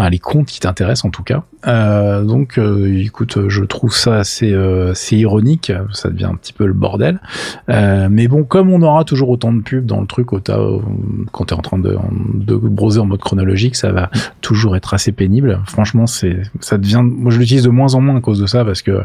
Les 0.09 0.19
comptes 0.19 0.47
qui 0.47 0.62
t'intéressent 0.62 1.05
en 1.05 1.09
tout 1.09 1.24
cas. 1.24 1.43
Euh, 1.67 2.24
donc 2.24 2.57
euh, 2.57 3.01
écoute 3.03 3.50
je 3.50 3.63
trouve 3.65 3.93
ça 3.93 4.15
assez 4.15 4.55
c'est 4.93 5.17
ironique. 5.17 5.71
Ça 5.91 6.09
devient 6.09 6.25
un 6.25 6.36
petit 6.36 6.53
peu 6.53 6.65
le 6.65 6.74
bordel. 6.74 7.19
Mais 7.67 8.27
bon 8.29 8.45
comme 8.45 8.71
on 8.71 8.81
aura 8.81 9.03
toujours 9.03 9.29
autant 9.29 9.51
de 9.51 9.62
pubs 9.62 9.86
dans 9.86 10.00
le 10.00 10.07
truc 10.07 10.31
au 10.31 10.39
quand 10.39 11.45
tu 11.45 11.53
es 11.53 11.57
en 11.57 11.62
train 11.62 11.79
de, 11.79 11.97
de 12.33 12.55
browser 12.55 13.00
en 13.00 13.05
mode 13.05 13.19
chronologique 13.19 13.75
ça 13.75 13.91
va 13.91 14.09
toujours 14.39 14.77
être 14.77 14.93
assez 14.93 15.12
pénible. 15.12 15.59
Franchement 15.65 16.07
c'est 16.07 16.43
ça 16.62 16.77
devient 16.77 17.01
moi 17.03 17.31
je 17.31 17.39
l'utilise 17.39 17.56
de 17.63 17.69
moins 17.69 17.93
en 17.95 18.01
moins 18.01 18.17
à 18.17 18.21
cause 18.21 18.39
de 18.39 18.47
ça 18.47 18.65
parce 18.65 18.81
que 18.81 19.01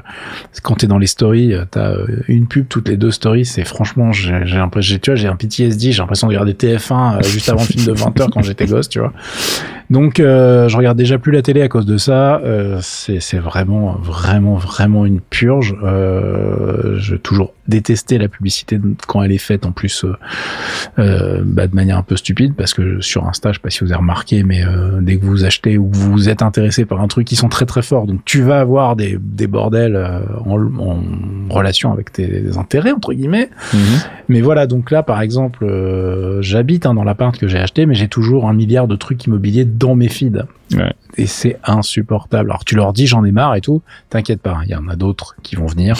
quand 0.62 0.76
t'es 0.76 0.86
dans 0.86 0.98
les 0.98 1.06
stories, 1.06 1.54
t'as 1.70 1.92
euh, 1.92 2.06
une 2.28 2.46
pub 2.46 2.68
toutes 2.68 2.88
les 2.88 2.96
deux 2.96 3.10
stories, 3.10 3.44
c'est 3.44 3.64
franchement, 3.64 4.12
j'ai 4.12 4.32
l'impression, 4.32 4.98
tu 5.00 5.10
vois, 5.10 5.16
j'ai 5.16 5.28
un 5.28 5.36
PTSD, 5.36 5.92
j'ai 5.92 5.98
l'impression 5.98 6.26
de 6.26 6.32
regarder 6.32 6.52
TF1 6.52 7.18
euh, 7.18 7.22
juste 7.22 7.48
avant 7.48 7.60
le 7.60 7.66
film 7.66 7.84
de 7.84 7.92
20h 7.92 8.30
quand 8.30 8.42
j'étais 8.42 8.66
gosse, 8.66 8.88
tu 8.88 9.00
vois. 9.00 9.12
Donc, 9.92 10.20
euh, 10.20 10.70
je 10.70 10.76
regarde 10.78 10.96
déjà 10.96 11.18
plus 11.18 11.32
la 11.32 11.42
télé 11.42 11.60
à 11.60 11.68
cause 11.68 11.84
de 11.84 11.98
ça. 11.98 12.38
Euh, 12.38 12.78
c'est 12.80 13.36
vraiment, 13.36 13.92
vraiment, 14.00 14.54
vraiment 14.54 15.04
une 15.04 15.20
purge. 15.20 15.76
Euh, 15.82 16.96
je 16.96 17.14
toujours 17.14 17.52
détester 17.68 18.16
la 18.16 18.28
publicité 18.28 18.80
quand 19.06 19.22
elle 19.22 19.32
est 19.32 19.38
faite 19.38 19.66
en 19.66 19.72
plus 19.72 20.04
euh, 20.04 20.16
euh, 20.98 21.42
bah, 21.44 21.66
de 21.66 21.74
manière 21.74 21.98
un 21.98 22.02
peu 22.02 22.16
stupide 22.16 22.54
parce 22.54 22.72
que 22.72 23.02
sur 23.02 23.26
Insta, 23.26 23.52
je 23.52 23.58
sais 23.58 23.62
pas 23.62 23.68
si 23.68 23.80
vous 23.80 23.92
avez 23.92 24.00
remarqué, 24.00 24.44
mais 24.44 24.64
dès 25.02 25.18
que 25.18 25.26
vous 25.26 25.44
achetez 25.44 25.76
ou 25.76 25.90
que 25.90 25.96
vous 25.96 26.30
êtes 26.30 26.40
intéressé 26.40 26.86
par 26.86 27.02
un 27.02 27.08
truc, 27.08 27.30
ils 27.30 27.36
sont 27.36 27.50
très 27.50 27.66
très 27.66 27.82
forts. 27.82 28.06
Donc, 28.06 28.24
tu 28.24 28.40
vas 28.40 28.60
avoir 28.60 28.96
des, 28.96 29.18
des 29.20 29.46
bordels 29.46 29.96
en, 30.46 30.58
en, 30.58 31.02
relation 31.50 31.92
avec 31.92 32.12
tes 32.12 32.56
intérêts 32.56 32.92
entre 32.92 33.12
guillemets. 33.12 33.50
Mhm. 33.74 33.80
Mais 34.30 34.40
voilà, 34.40 34.66
donc 34.66 34.90
là, 34.90 35.02
par 35.02 35.20
exemple, 35.20 35.66
j'habite 36.40 36.86
hein, 36.86 36.94
dans 36.94 37.04
l'appart 37.04 37.38
que 37.38 37.46
j'ai 37.46 37.58
acheté, 37.58 37.84
mais 37.84 37.94
j'ai 37.94 38.08
toujours 38.08 38.48
un 38.48 38.54
milliard 38.54 38.88
de 38.88 38.96
trucs 38.96 39.26
immobiliers 39.26 39.66
dans 39.82 39.96
mes 39.96 40.08
feeds. 40.08 40.44
Et 41.18 41.26
c'est 41.26 41.58
insupportable. 41.64 42.50
Alors 42.50 42.64
tu 42.64 42.76
leur 42.76 42.94
dis 42.94 43.06
j'en 43.06 43.24
ai 43.24 43.32
marre 43.32 43.56
et 43.56 43.60
tout, 43.60 43.82
t'inquiète 44.08 44.40
pas, 44.40 44.60
il 44.64 44.70
y 44.70 44.74
en 44.74 44.88
a 44.88 44.96
d'autres 44.96 45.34
qui 45.42 45.56
vont 45.56 45.66
venir. 45.66 45.96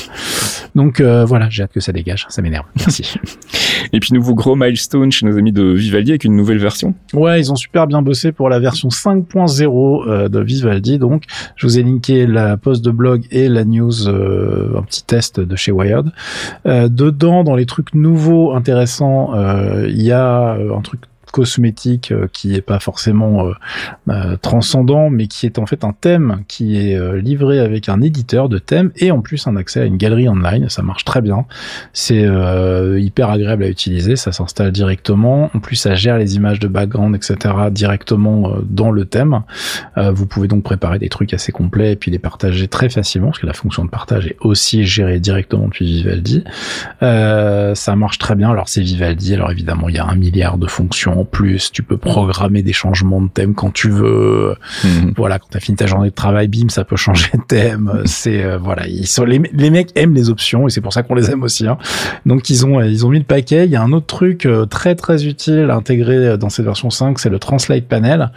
Donc 0.74 1.00
euh, 1.00 1.26
voilà, 1.26 1.50
j'ai 1.50 1.64
hâte 1.64 1.72
que 1.72 1.80
ça 1.80 1.92
dégage, 1.92 2.24
ça 2.30 2.40
m'énerve. 2.40 2.64
Merci. 2.76 3.18
et 3.92 4.00
puis 4.00 4.14
nouveau 4.14 4.34
gros 4.34 4.56
milestone 4.56 5.12
chez 5.12 5.26
nos 5.26 5.36
amis 5.36 5.52
de 5.52 5.64
Vivaldi 5.64 6.12
avec 6.12 6.24
une 6.24 6.36
nouvelle 6.36 6.58
version. 6.58 6.94
Ouais, 7.12 7.40
ils 7.40 7.52
ont 7.52 7.56
super 7.56 7.86
bien 7.86 8.00
bossé 8.00 8.32
pour 8.32 8.48
la 8.48 8.60
version 8.60 8.88
5.0 8.88 10.08
euh, 10.08 10.28
de 10.28 10.40
Vivaldi. 10.40 10.98
Donc 10.98 11.24
je 11.56 11.66
vous 11.66 11.78
ai 11.78 11.82
linké 11.82 12.26
la 12.26 12.56
post 12.56 12.82
de 12.82 12.90
blog 12.92 13.26
et 13.30 13.48
la 13.48 13.64
news, 13.64 14.08
euh, 14.08 14.78
un 14.78 14.82
petit 14.82 15.04
test 15.04 15.40
de 15.40 15.56
chez 15.56 15.72
Wired. 15.72 16.10
dedans, 16.64 17.44
dans 17.44 17.56
les 17.56 17.66
trucs 17.66 17.94
nouveaux 17.94 18.54
intéressants, 18.54 19.32
il 19.84 20.00
y 20.00 20.12
a 20.12 20.52
un 20.54 20.80
truc 20.80 21.00
cosmétique 21.32 22.12
euh, 22.12 22.28
qui 22.32 22.54
est 22.54 22.60
pas 22.60 22.78
forcément 22.78 23.46
euh, 23.46 23.52
euh, 24.08 24.36
transcendant, 24.36 25.10
mais 25.10 25.26
qui 25.26 25.46
est 25.46 25.58
en 25.58 25.66
fait 25.66 25.82
un 25.82 25.92
thème 25.92 26.44
qui 26.46 26.76
est 26.76 27.20
livré 27.20 27.58
avec 27.58 27.88
un 27.88 28.00
éditeur 28.00 28.48
de 28.48 28.58
thème 28.58 28.92
et 28.96 29.10
en 29.10 29.20
plus 29.20 29.46
un 29.46 29.56
accès 29.56 29.80
à 29.80 29.84
une 29.84 29.96
galerie 29.96 30.28
online. 30.28 30.68
Ça 30.68 30.82
marche 30.82 31.04
très 31.04 31.20
bien. 31.20 31.46
C'est 31.92 32.26
hyper 32.98 33.30
agréable 33.30 33.64
à 33.64 33.68
utiliser. 33.68 34.16
Ça 34.16 34.32
s'installe 34.32 34.70
directement. 34.70 35.50
En 35.54 35.58
plus, 35.58 35.76
ça 35.76 35.94
gère 35.94 36.18
les 36.18 36.36
images 36.36 36.60
de 36.60 36.68
background, 36.68 37.16
etc. 37.16 37.54
directement 37.70 38.52
dans 38.62 38.90
le 38.90 39.06
thème. 39.06 39.42
vous 39.96 40.26
pouvez 40.26 40.48
donc 40.48 40.62
préparer 40.62 40.98
des 40.98 41.08
trucs 41.08 41.32
assez 41.32 41.50
complets 41.50 41.92
et 41.92 41.96
puis 41.96 42.10
les 42.10 42.18
partager 42.18 42.68
très 42.68 42.90
facilement 42.90 43.28
parce 43.28 43.38
que 43.38 43.46
la 43.46 43.54
fonction 43.54 43.84
de 43.84 43.90
partage 43.90 44.26
est 44.26 44.36
aussi 44.40 44.84
gérée 44.84 45.20
directement 45.20 45.66
depuis 45.66 45.86
Vivaldi. 45.86 46.44
ça 47.00 47.96
marche 47.96 48.18
très 48.18 48.34
bien. 48.34 48.50
Alors 48.50 48.68
c'est 48.68 48.82
Vivaldi. 48.82 49.34
Alors 49.34 49.50
évidemment, 49.50 49.88
il 49.88 49.96
y 49.96 49.98
a 49.98 50.06
un 50.06 50.16
milliard 50.16 50.58
de 50.58 50.66
fonctions 50.66 51.21
plus, 51.24 51.70
tu 51.72 51.82
peux 51.82 51.96
programmer 51.96 52.62
des 52.62 52.72
changements 52.72 53.20
de 53.20 53.28
thème 53.28 53.54
quand 53.54 53.72
tu 53.72 53.90
veux. 53.90 54.54
Mhm. 54.84 55.14
Voilà, 55.16 55.38
quand 55.38 55.48
tu 55.50 55.56
as 55.56 55.60
fini 55.60 55.76
ta 55.76 55.86
journée 55.86 56.10
de 56.10 56.14
travail, 56.14 56.48
bim, 56.48 56.68
ça 56.68 56.84
peut 56.84 56.96
changer 56.96 57.30
de 57.34 57.42
thème. 57.42 58.02
C'est 58.04 58.44
euh, 58.44 58.58
voilà, 58.58 58.86
ils 58.86 59.06
sont 59.06 59.24
les, 59.24 59.40
les, 59.52 59.70
mecs 59.70 59.90
aiment 59.94 60.14
les 60.14 60.30
options 60.30 60.66
et 60.66 60.70
c'est 60.70 60.80
pour 60.80 60.92
ça 60.92 61.02
qu'on 61.02 61.14
les 61.14 61.30
aime 61.30 61.42
aussi. 61.42 61.66
Hein. 61.66 61.78
Donc 62.26 62.50
ils 62.50 62.66
ont 62.66 62.80
ils 62.80 63.06
ont 63.06 63.10
mis 63.10 63.18
le 63.18 63.24
paquet. 63.24 63.64
Il 63.64 63.70
y 63.70 63.76
a 63.76 63.82
un 63.82 63.92
autre 63.92 64.06
truc 64.06 64.46
euh, 64.46 64.66
très 64.66 64.94
très 64.94 65.26
utile 65.26 65.68
à 65.70 65.76
intégrer 65.76 66.36
dans 66.38 66.48
cette 66.48 66.64
version 66.64 66.90
5, 66.90 67.18
c'est 67.18 67.30
le 67.30 67.38
Translate 67.38 67.86
Panel. 67.86 68.30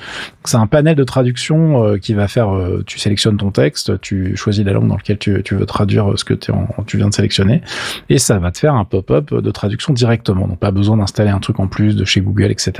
C'est 0.43 0.57
un 0.57 0.67
panel 0.67 0.95
de 0.95 1.03
traduction 1.03 1.83
euh, 1.83 1.97
qui 1.97 2.13
va 2.13 2.27
faire. 2.27 2.49
tu 2.85 2.99
sélectionnes 2.99 3.37
ton 3.37 3.51
texte, 3.51 3.99
tu 4.01 4.35
choisis 4.35 4.63
la 4.65 4.73
langue 4.73 4.87
dans 4.87 4.95
laquelle 4.95 5.17
tu, 5.17 5.41
tu 5.43 5.55
veux 5.55 5.65
traduire 5.65 6.13
ce 6.17 6.23
que 6.23 6.33
tu 6.33 6.97
viens 6.97 7.09
de 7.09 7.13
sélectionner 7.13 7.61
et 8.09 8.17
ça 8.17 8.39
va 8.39 8.51
te 8.51 8.59
faire 8.59 8.75
un 8.75 8.85
pop-up 8.85 9.33
de 9.33 9.51
traduction 9.51 9.93
directement. 9.93 10.47
Donc 10.47 10.59
pas 10.59 10.71
besoin 10.71 10.97
d'installer 10.97 11.29
un 11.29 11.39
truc 11.39 11.59
en 11.59 11.67
plus 11.67 11.95
de 11.95 12.05
chez 12.05 12.21
Google, 12.21 12.51
etc. 12.51 12.74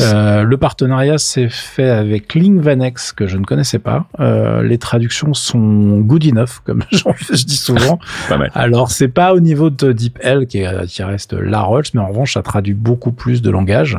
Euh, 0.00 0.42
le 0.42 0.56
partenariat 0.56 1.18
s'est 1.18 1.48
fait 1.48 1.90
avec 1.90 2.34
Linkvanex 2.34 3.12
que 3.12 3.26
je 3.26 3.36
ne 3.36 3.44
connaissais 3.44 3.78
pas. 3.78 4.06
Euh, 4.20 4.62
les 4.62 4.78
traductions 4.78 5.34
sont 5.34 5.98
good 6.00 6.24
enough, 6.26 6.60
comme 6.64 6.82
je 6.90 7.44
dis 7.44 7.56
souvent. 7.56 7.98
Alors 8.54 8.90
c'est 8.90 9.08
pas 9.08 9.34
au 9.34 9.40
niveau 9.40 9.70
de 9.70 9.92
DeepL 9.92 10.46
qui, 10.46 10.64
qui 10.88 11.02
reste 11.02 11.32
la 11.32 11.60
Rolls, 11.60 11.84
mais 11.94 12.00
en 12.00 12.08
revanche 12.08 12.34
ça 12.34 12.42
traduit 12.42 12.74
beaucoup 12.74 13.12
plus 13.12 13.42
de 13.42 13.50
langage 13.50 13.98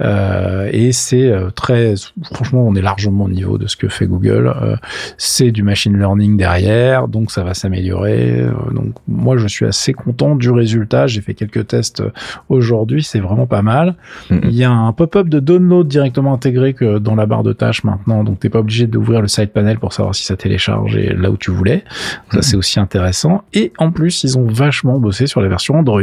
euh, 0.00 0.68
et 0.72 0.92
c'est 0.92 1.30
euh, 1.30 1.50
très, 1.50 1.94
franchement, 2.32 2.66
on 2.66 2.74
est 2.74 2.82
largement 2.82 3.24
au 3.24 3.28
niveau 3.28 3.58
de 3.58 3.66
ce 3.66 3.76
que 3.76 3.88
fait 3.88 4.06
Google. 4.06 4.52
Euh, 4.62 4.76
c'est 5.16 5.50
du 5.50 5.62
machine 5.62 5.96
learning 5.96 6.36
derrière, 6.36 7.08
donc 7.08 7.30
ça 7.30 7.44
va 7.44 7.54
s'améliorer. 7.54 8.46
donc 8.72 8.94
moi 9.06 9.36
je 9.36 9.46
suis 9.46 9.66
assez 9.66 9.92
content 9.92 10.34
du 10.34 10.50
résultat. 10.50 11.06
J'ai 11.06 11.20
fait 11.20 11.34
quelques 11.34 11.66
tests 11.68 12.02
aujourd'hui, 12.48 13.02
c'est 13.02 13.20
vraiment 13.20 13.46
pas 13.46 13.62
mal. 13.62 13.94
Mm-hmm. 14.30 14.41
Il 14.44 14.54
y 14.54 14.64
a 14.64 14.70
un 14.70 14.92
pop-up 14.92 15.28
de 15.28 15.40
download 15.40 15.86
directement 15.86 16.34
intégré 16.34 16.74
que 16.74 16.98
dans 16.98 17.14
la 17.14 17.26
barre 17.26 17.42
de 17.42 17.52
tâches 17.52 17.84
maintenant, 17.84 18.24
donc 18.24 18.40
t'es 18.40 18.48
pas 18.48 18.58
obligé 18.58 18.86
d'ouvrir 18.86 19.20
le 19.20 19.28
side 19.28 19.50
panel 19.50 19.78
pour 19.78 19.92
savoir 19.92 20.14
si 20.14 20.24
ça 20.24 20.36
télécharge 20.36 20.96
et 20.96 21.14
là 21.14 21.30
où 21.30 21.36
tu 21.36 21.50
voulais. 21.50 21.84
Ça 22.30 22.38
mm-hmm. 22.38 22.42
c'est 22.42 22.56
aussi 22.56 22.80
intéressant. 22.80 23.42
Et 23.52 23.72
en 23.78 23.90
plus 23.90 24.24
ils 24.24 24.38
ont 24.38 24.46
vachement 24.46 24.98
bossé 24.98 25.26
sur 25.26 25.40
la 25.40 25.48
version 25.48 25.74
Android 25.74 26.00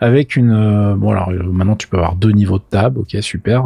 avec 0.00 0.36
une 0.36 0.94
bon 0.96 1.10
alors 1.10 1.30
maintenant 1.30 1.76
tu 1.76 1.88
peux 1.88 1.96
avoir 1.96 2.16
deux 2.16 2.30
niveaux 2.30 2.58
de 2.58 2.64
tab. 2.68 2.98
Ok 2.98 3.16
super. 3.20 3.64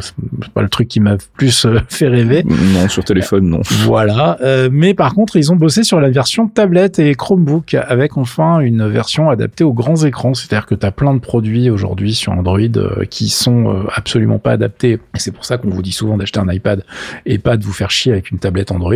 C'est 0.00 0.52
pas 0.54 0.62
le 0.62 0.68
truc 0.68 0.88
qui 0.88 1.00
m'a 1.00 1.16
plus 1.36 1.66
euh, 1.66 1.80
fait 1.88 2.08
rêver. 2.08 2.44
Non 2.44 2.88
sur 2.88 3.04
téléphone 3.04 3.48
non. 3.48 3.60
Voilà. 3.84 4.38
Euh, 4.42 4.68
mais 4.70 4.94
par 4.94 5.14
contre 5.14 5.36
ils 5.36 5.52
ont 5.52 5.56
bossé 5.56 5.82
sur 5.82 6.00
la 6.00 6.10
version 6.10 6.48
tablette 6.48 6.98
et 6.98 7.14
Chromebook 7.14 7.74
avec 7.74 8.16
enfin 8.16 8.60
une 8.60 8.86
version 8.86 9.30
adaptée 9.30 9.64
aux 9.64 9.72
grands 9.72 9.96
écrans. 10.04 10.34
C'est-à-dire 10.34 10.66
que 10.66 10.74
tu 10.74 10.86
as 10.86 10.92
plein 10.92 11.14
de 11.14 11.20
produits 11.20 11.70
aujourd'hui 11.70 12.14
sur 12.14 12.32
Android 12.32 12.58
euh, 12.76 13.04
qui 13.16 13.30
sont 13.30 13.86
absolument 13.94 14.38
pas 14.38 14.52
adaptés. 14.52 14.92
Et 15.14 15.18
c'est 15.18 15.32
pour 15.32 15.46
ça 15.46 15.56
qu'on 15.56 15.70
vous 15.70 15.80
dit 15.80 15.92
souvent 15.92 16.18
d'acheter 16.18 16.38
un 16.38 16.52
iPad 16.52 16.84
et 17.24 17.38
pas 17.38 17.56
de 17.56 17.64
vous 17.64 17.72
faire 17.72 17.90
chier 17.90 18.12
avec 18.12 18.30
une 18.30 18.38
tablette 18.38 18.72
Android. 18.72 18.94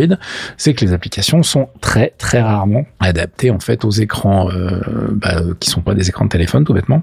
C'est 0.57 0.75
que 0.75 0.85
les 0.85 0.93
applications 0.93 1.41
sont 1.41 1.69
très 1.81 2.13
très 2.19 2.39
rarement 2.39 2.85
adaptées 2.99 3.49
en 3.49 3.59
fait 3.59 3.83
aux 3.83 3.89
écrans 3.89 4.49
bah, 5.11 5.41
qui 5.59 5.71
sont 5.71 5.81
pas 5.81 5.95
des 5.95 6.07
écrans 6.09 6.25
de 6.25 6.29
téléphone 6.29 6.65
tout 6.65 6.73
bêtement 6.73 7.01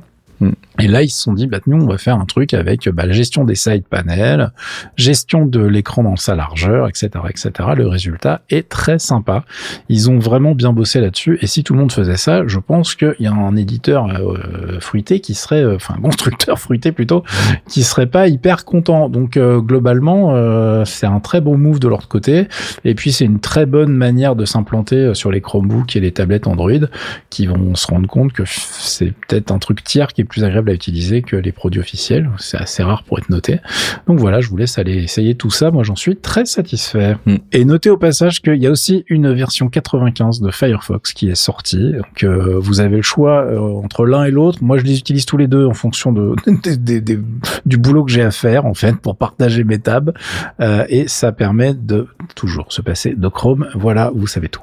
Et 0.79 0.87
là, 0.87 1.03
ils 1.03 1.11
se 1.11 1.23
sont 1.23 1.33
dit, 1.33 1.47
bah, 1.47 1.59
nous, 1.67 1.83
on 1.83 1.87
va 1.87 1.99
faire 1.99 2.17
un 2.17 2.25
truc 2.25 2.55
avec 2.55 2.89
bah, 2.89 3.05
la 3.05 3.13
gestion 3.13 3.45
des 3.45 3.57
side 3.57 3.85
panels, 3.89 4.53
gestion 4.97 5.45
de 5.45 5.61
l'écran 5.61 6.05
dans 6.05 6.17
sa 6.17 6.37
largeur, 6.37 6.89
etc., 6.89 7.11
etc. 7.29 7.71
Le 7.77 7.89
résultat 7.89 8.43
est 8.49 8.69
très 8.69 8.99
sympa. 8.99 9.45
Ils 9.89 10.11
ont 10.11 10.19
vraiment 10.19 10.55
bien 10.55 10.73
bossé 10.73 11.01
là-dessus. 11.01 11.39
Et 11.43 11.47
si 11.47 11.65
tout 11.65 11.73
le 11.75 11.81
monde 11.81 11.93
faisait 11.93 12.17
ça, 12.17 12.47
je 12.47 12.59
pense 12.59 12.95
qu'il 12.95 13.17
y 13.19 13.27
a 13.27 13.33
un 13.33 13.57
éditeur 13.57 14.07
euh, 14.07 14.79
fruité 14.81 15.21
qui 15.21 15.35
serait, 15.35 15.63
euh, 15.63 15.77
enfin, 15.77 15.95
un 15.99 16.01
constructeur 16.01 16.59
fruité 16.59 16.93
plutôt, 16.93 17.25
qui 17.69 17.83
serait 17.83 18.07
pas 18.07 18.29
hyper 18.29 18.65
content. 18.65 19.09
Donc, 19.09 19.37
euh, 19.37 19.61
globalement, 19.61 20.35
euh, 20.35 20.85
c'est 20.85 21.07
un 21.07 21.21
très 21.21 21.41
bon 21.41 21.59
move 21.59 21.81
de 21.81 21.89
leur 21.89 22.07
côté. 22.09 22.47
Et 22.85 22.95
puis, 22.95 23.13
c'est 23.13 23.25
une 23.25 23.41
très 23.41 23.67
bonne 23.67 23.93
manière 23.93 24.37
de 24.37 24.45
s'implanter 24.45 25.15
sur 25.15 25.33
les 25.33 25.41
Chromebooks 25.41 25.97
et 25.97 26.01
les 26.01 26.13
tablettes 26.13 26.47
Android 26.47 26.87
qui 27.31 27.47
vont 27.47 27.75
se 27.75 27.87
rendre 27.89 28.09
compte 28.09 28.33
que 28.33 28.45
c'est 28.47 29.13
peut-être 29.27 29.51
un 29.51 29.59
truc 29.59 29.83
tiers 29.83 30.13
qui 30.13 30.25
plus 30.29 30.45
agréable 30.45 30.71
à 30.71 30.75
utiliser 30.75 31.23
que 31.23 31.37
les 31.37 31.53
produits 31.53 31.81
officiels. 31.81 32.31
C'est 32.39 32.59
assez 32.59 32.83
rare 32.83 33.03
pour 33.03 33.19
être 33.19 33.31
noté. 33.31 33.61
Donc 34.07 34.19
voilà, 34.19 34.41
je 34.41 34.49
vous 34.49 34.57
laisse 34.57 34.79
aller 34.79 35.03
essayer 35.03 35.35
tout 35.35 35.51
ça. 35.51 35.71
Moi, 35.71 35.83
j'en 35.83 35.97
suis 35.97 36.17
très 36.17 36.45
satisfait. 36.45 37.17
Mm. 37.27 37.37
Et 37.53 37.65
notez 37.65 37.91
au 37.91 37.97
passage 37.97 38.41
qu'il 38.43 38.57
y 38.57 38.67
a 38.67 38.71
aussi 38.71 39.05
une 39.09 39.33
version 39.33 39.69
95 39.69 40.41
de 40.41 40.51
Firefox 40.51 41.13
qui 41.13 41.29
est 41.29 41.35
sortie. 41.35 41.93
Donc 41.93 42.23
euh, 42.25 42.59
vous 42.59 42.81
avez 42.81 42.97
le 42.97 43.03
choix 43.03 43.45
euh, 43.45 43.59
entre 43.59 44.07
l'un 44.07 44.25
et 44.25 44.31
l'autre. 44.31 44.59
Moi, 44.63 44.79
je 44.79 44.85
les 44.85 44.99
utilise 44.99 45.27
tous 45.27 45.37
les 45.37 45.49
deux 45.49 45.67
en 45.67 45.75
fonction 45.75 46.13
de, 46.13 46.35
du 47.67 47.77
boulot 47.77 48.05
que 48.05 48.11
j'ai 48.11 48.23
à 48.23 48.31
faire 48.31 48.67
en 48.67 48.75
fait 48.75 48.97
pour 48.97 49.17
partager 49.17 49.65
mes 49.65 49.79
tabs. 49.79 50.13
Euh, 50.61 50.85
et 50.89 51.09
ça 51.09 51.33
permet 51.33 51.75
de 51.75 52.09
toujours 52.35 52.73
se 52.73 52.83
passer 52.83 53.15
de 53.15 53.29
Chrome. 53.29 53.69
Voilà, 53.75 54.11
vous 54.15 54.27
savez 54.27 54.49
tout. 54.49 54.63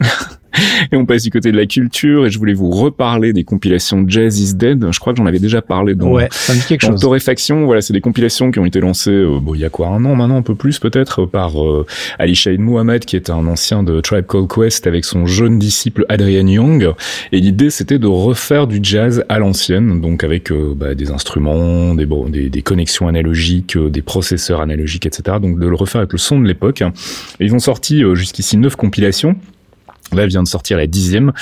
et 0.92 0.96
on 0.96 1.06
passe 1.06 1.22
du 1.22 1.30
côté 1.30 1.52
de 1.52 1.56
la 1.56 1.66
culture 1.66 2.26
et 2.26 2.30
je 2.30 2.38
voulais 2.38 2.54
vous 2.54 2.70
reparler 2.70 3.32
des 3.32 3.44
compilations 3.44 4.04
Jazz 4.06 4.40
is 4.40 4.54
Dead. 4.54 4.86
Je 4.90 5.00
crois 5.00 5.12
que 5.12 5.18
j'en 5.18 5.26
avais 5.26 5.38
déjà 5.38 5.62
parlé 5.62 5.94
dans, 5.94 6.10
ouais, 6.10 6.28
ça 6.30 6.54
me 6.54 6.58
dit 6.58 6.66
quelque 6.66 6.82
dans 6.82 6.92
chose. 6.92 7.00
Torréfaction. 7.00 7.64
Voilà, 7.64 7.80
c'est 7.80 7.92
des 7.92 8.00
compilations 8.00 8.50
qui 8.50 8.58
ont 8.58 8.66
été 8.66 8.80
lancées, 8.80 9.10
euh, 9.10 9.38
bon, 9.40 9.54
il 9.54 9.60
y 9.60 9.64
a 9.64 9.70
quoi, 9.70 9.88
un 9.88 10.04
an 10.04 10.14
maintenant, 10.14 10.36
un 10.36 10.42
peu 10.42 10.54
plus 10.54 10.78
peut-être, 10.78 11.26
par 11.26 11.62
euh, 11.62 11.86
Ali 12.18 12.34
Shahin 12.34 12.58
Mohamed, 12.58 13.04
qui 13.04 13.16
est 13.16 13.30
un 13.30 13.46
ancien 13.46 13.82
de 13.82 14.00
Tribe 14.00 14.26
Called 14.26 14.48
Quest 14.48 14.86
avec 14.86 15.04
son 15.04 15.26
jeune 15.26 15.58
disciple 15.58 16.04
Adrian 16.08 16.46
Young. 16.46 16.92
Et 17.32 17.40
l'idée, 17.40 17.70
c'était 17.70 17.98
de 17.98 18.06
refaire 18.06 18.66
du 18.66 18.80
jazz 18.82 19.24
à 19.28 19.38
l'ancienne, 19.38 20.00
donc 20.00 20.24
avec 20.24 20.50
euh, 20.50 20.74
bah, 20.76 20.94
des 20.94 21.10
instruments, 21.10 21.94
des, 21.94 22.06
bon, 22.06 22.28
des, 22.28 22.48
des 22.48 22.62
connexions 22.62 23.08
analogiques, 23.08 23.76
euh, 23.76 23.90
des 23.90 24.02
processeurs 24.02 24.60
analogiques, 24.60 25.06
etc. 25.06 25.38
Donc 25.40 25.58
de 25.58 25.66
le 25.66 25.74
refaire 25.74 26.00
avec 26.00 26.12
le 26.12 26.18
son 26.18 26.40
de 26.40 26.46
l'époque. 26.46 26.82
Et 26.82 27.44
ils 27.44 27.54
ont 27.54 27.58
sorti 27.58 28.02
euh, 28.04 28.14
jusqu'ici 28.14 28.56
neuf 28.56 28.76
compilations. 28.76 29.36
Là 30.12 30.26
vient 30.26 30.42
de 30.42 30.48
sortir 30.48 30.76
la 30.76 30.86
dixième, 30.86 31.32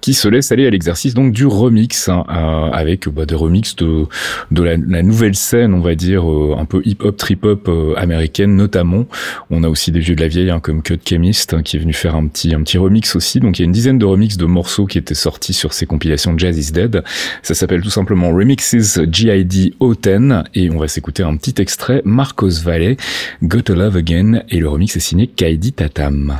qui 0.00 0.14
se 0.14 0.28
laisse 0.28 0.52
aller 0.52 0.66
à 0.66 0.70
l'exercice 0.70 1.14
donc 1.14 1.32
du 1.32 1.46
remix, 1.46 2.08
hein, 2.08 2.24
euh, 2.30 2.70
avec 2.72 3.08
bah, 3.08 3.26
des 3.26 3.34
remix 3.34 3.76
de 3.76 4.04
de 4.50 4.62
la, 4.62 4.76
la, 4.76 5.02
nouvelle 5.02 5.34
scène, 5.34 5.74
on 5.74 5.80
va 5.80 5.94
dire 5.94 6.30
euh, 6.30 6.56
un 6.58 6.64
peu 6.64 6.82
hip 6.84 6.98
hop, 7.00 7.16
trip 7.16 7.44
hop 7.44 7.68
euh, 7.68 7.94
américaine 7.96 8.56
notamment. 8.56 9.06
On 9.50 9.62
a 9.62 9.68
aussi 9.68 9.92
des 9.92 10.00
vieux 10.00 10.14
de 10.14 10.20
la 10.20 10.28
vieille 10.28 10.50
hein, 10.50 10.60
comme 10.60 10.82
Cut 10.82 10.98
Chemist 11.04 11.54
hein, 11.54 11.62
qui 11.62 11.76
est 11.76 11.80
venu 11.80 11.92
faire 11.92 12.14
un 12.14 12.26
petit 12.26 12.54
un 12.54 12.62
petit 12.62 12.78
remix 12.78 13.16
aussi. 13.16 13.40
Donc 13.40 13.58
il 13.58 13.62
y 13.62 13.64
a 13.64 13.66
une 13.66 13.72
dizaine 13.72 13.98
de 13.98 14.06
remix 14.06 14.36
de 14.36 14.44
morceaux 14.44 14.86
qui 14.86 14.98
étaient 14.98 15.14
sortis 15.14 15.52
sur 15.52 15.72
ces 15.72 15.86
compilations 15.86 16.36
Jazz 16.36 16.58
is 16.58 16.72
Dead. 16.72 17.02
Ça 17.42 17.54
s'appelle 17.54 17.82
tout 17.82 17.90
simplement 17.90 18.30
Remixes 18.30 19.00
GID 19.10 19.74
O10 19.80 20.44
et 20.54 20.70
on 20.70 20.78
va 20.78 20.88
s'écouter 20.88 21.22
un 21.22 21.36
petit 21.36 21.60
extrait 21.60 22.02
Marcos 22.04 22.62
Valle, 22.62 22.96
Got 23.42 23.62
to 23.62 23.74
Love 23.74 23.96
Again 23.96 24.42
et 24.48 24.58
le 24.58 24.68
remix 24.68 24.96
est 24.96 25.00
signé 25.00 25.26
Kaidi 25.26 25.72
Tatam. 25.72 26.36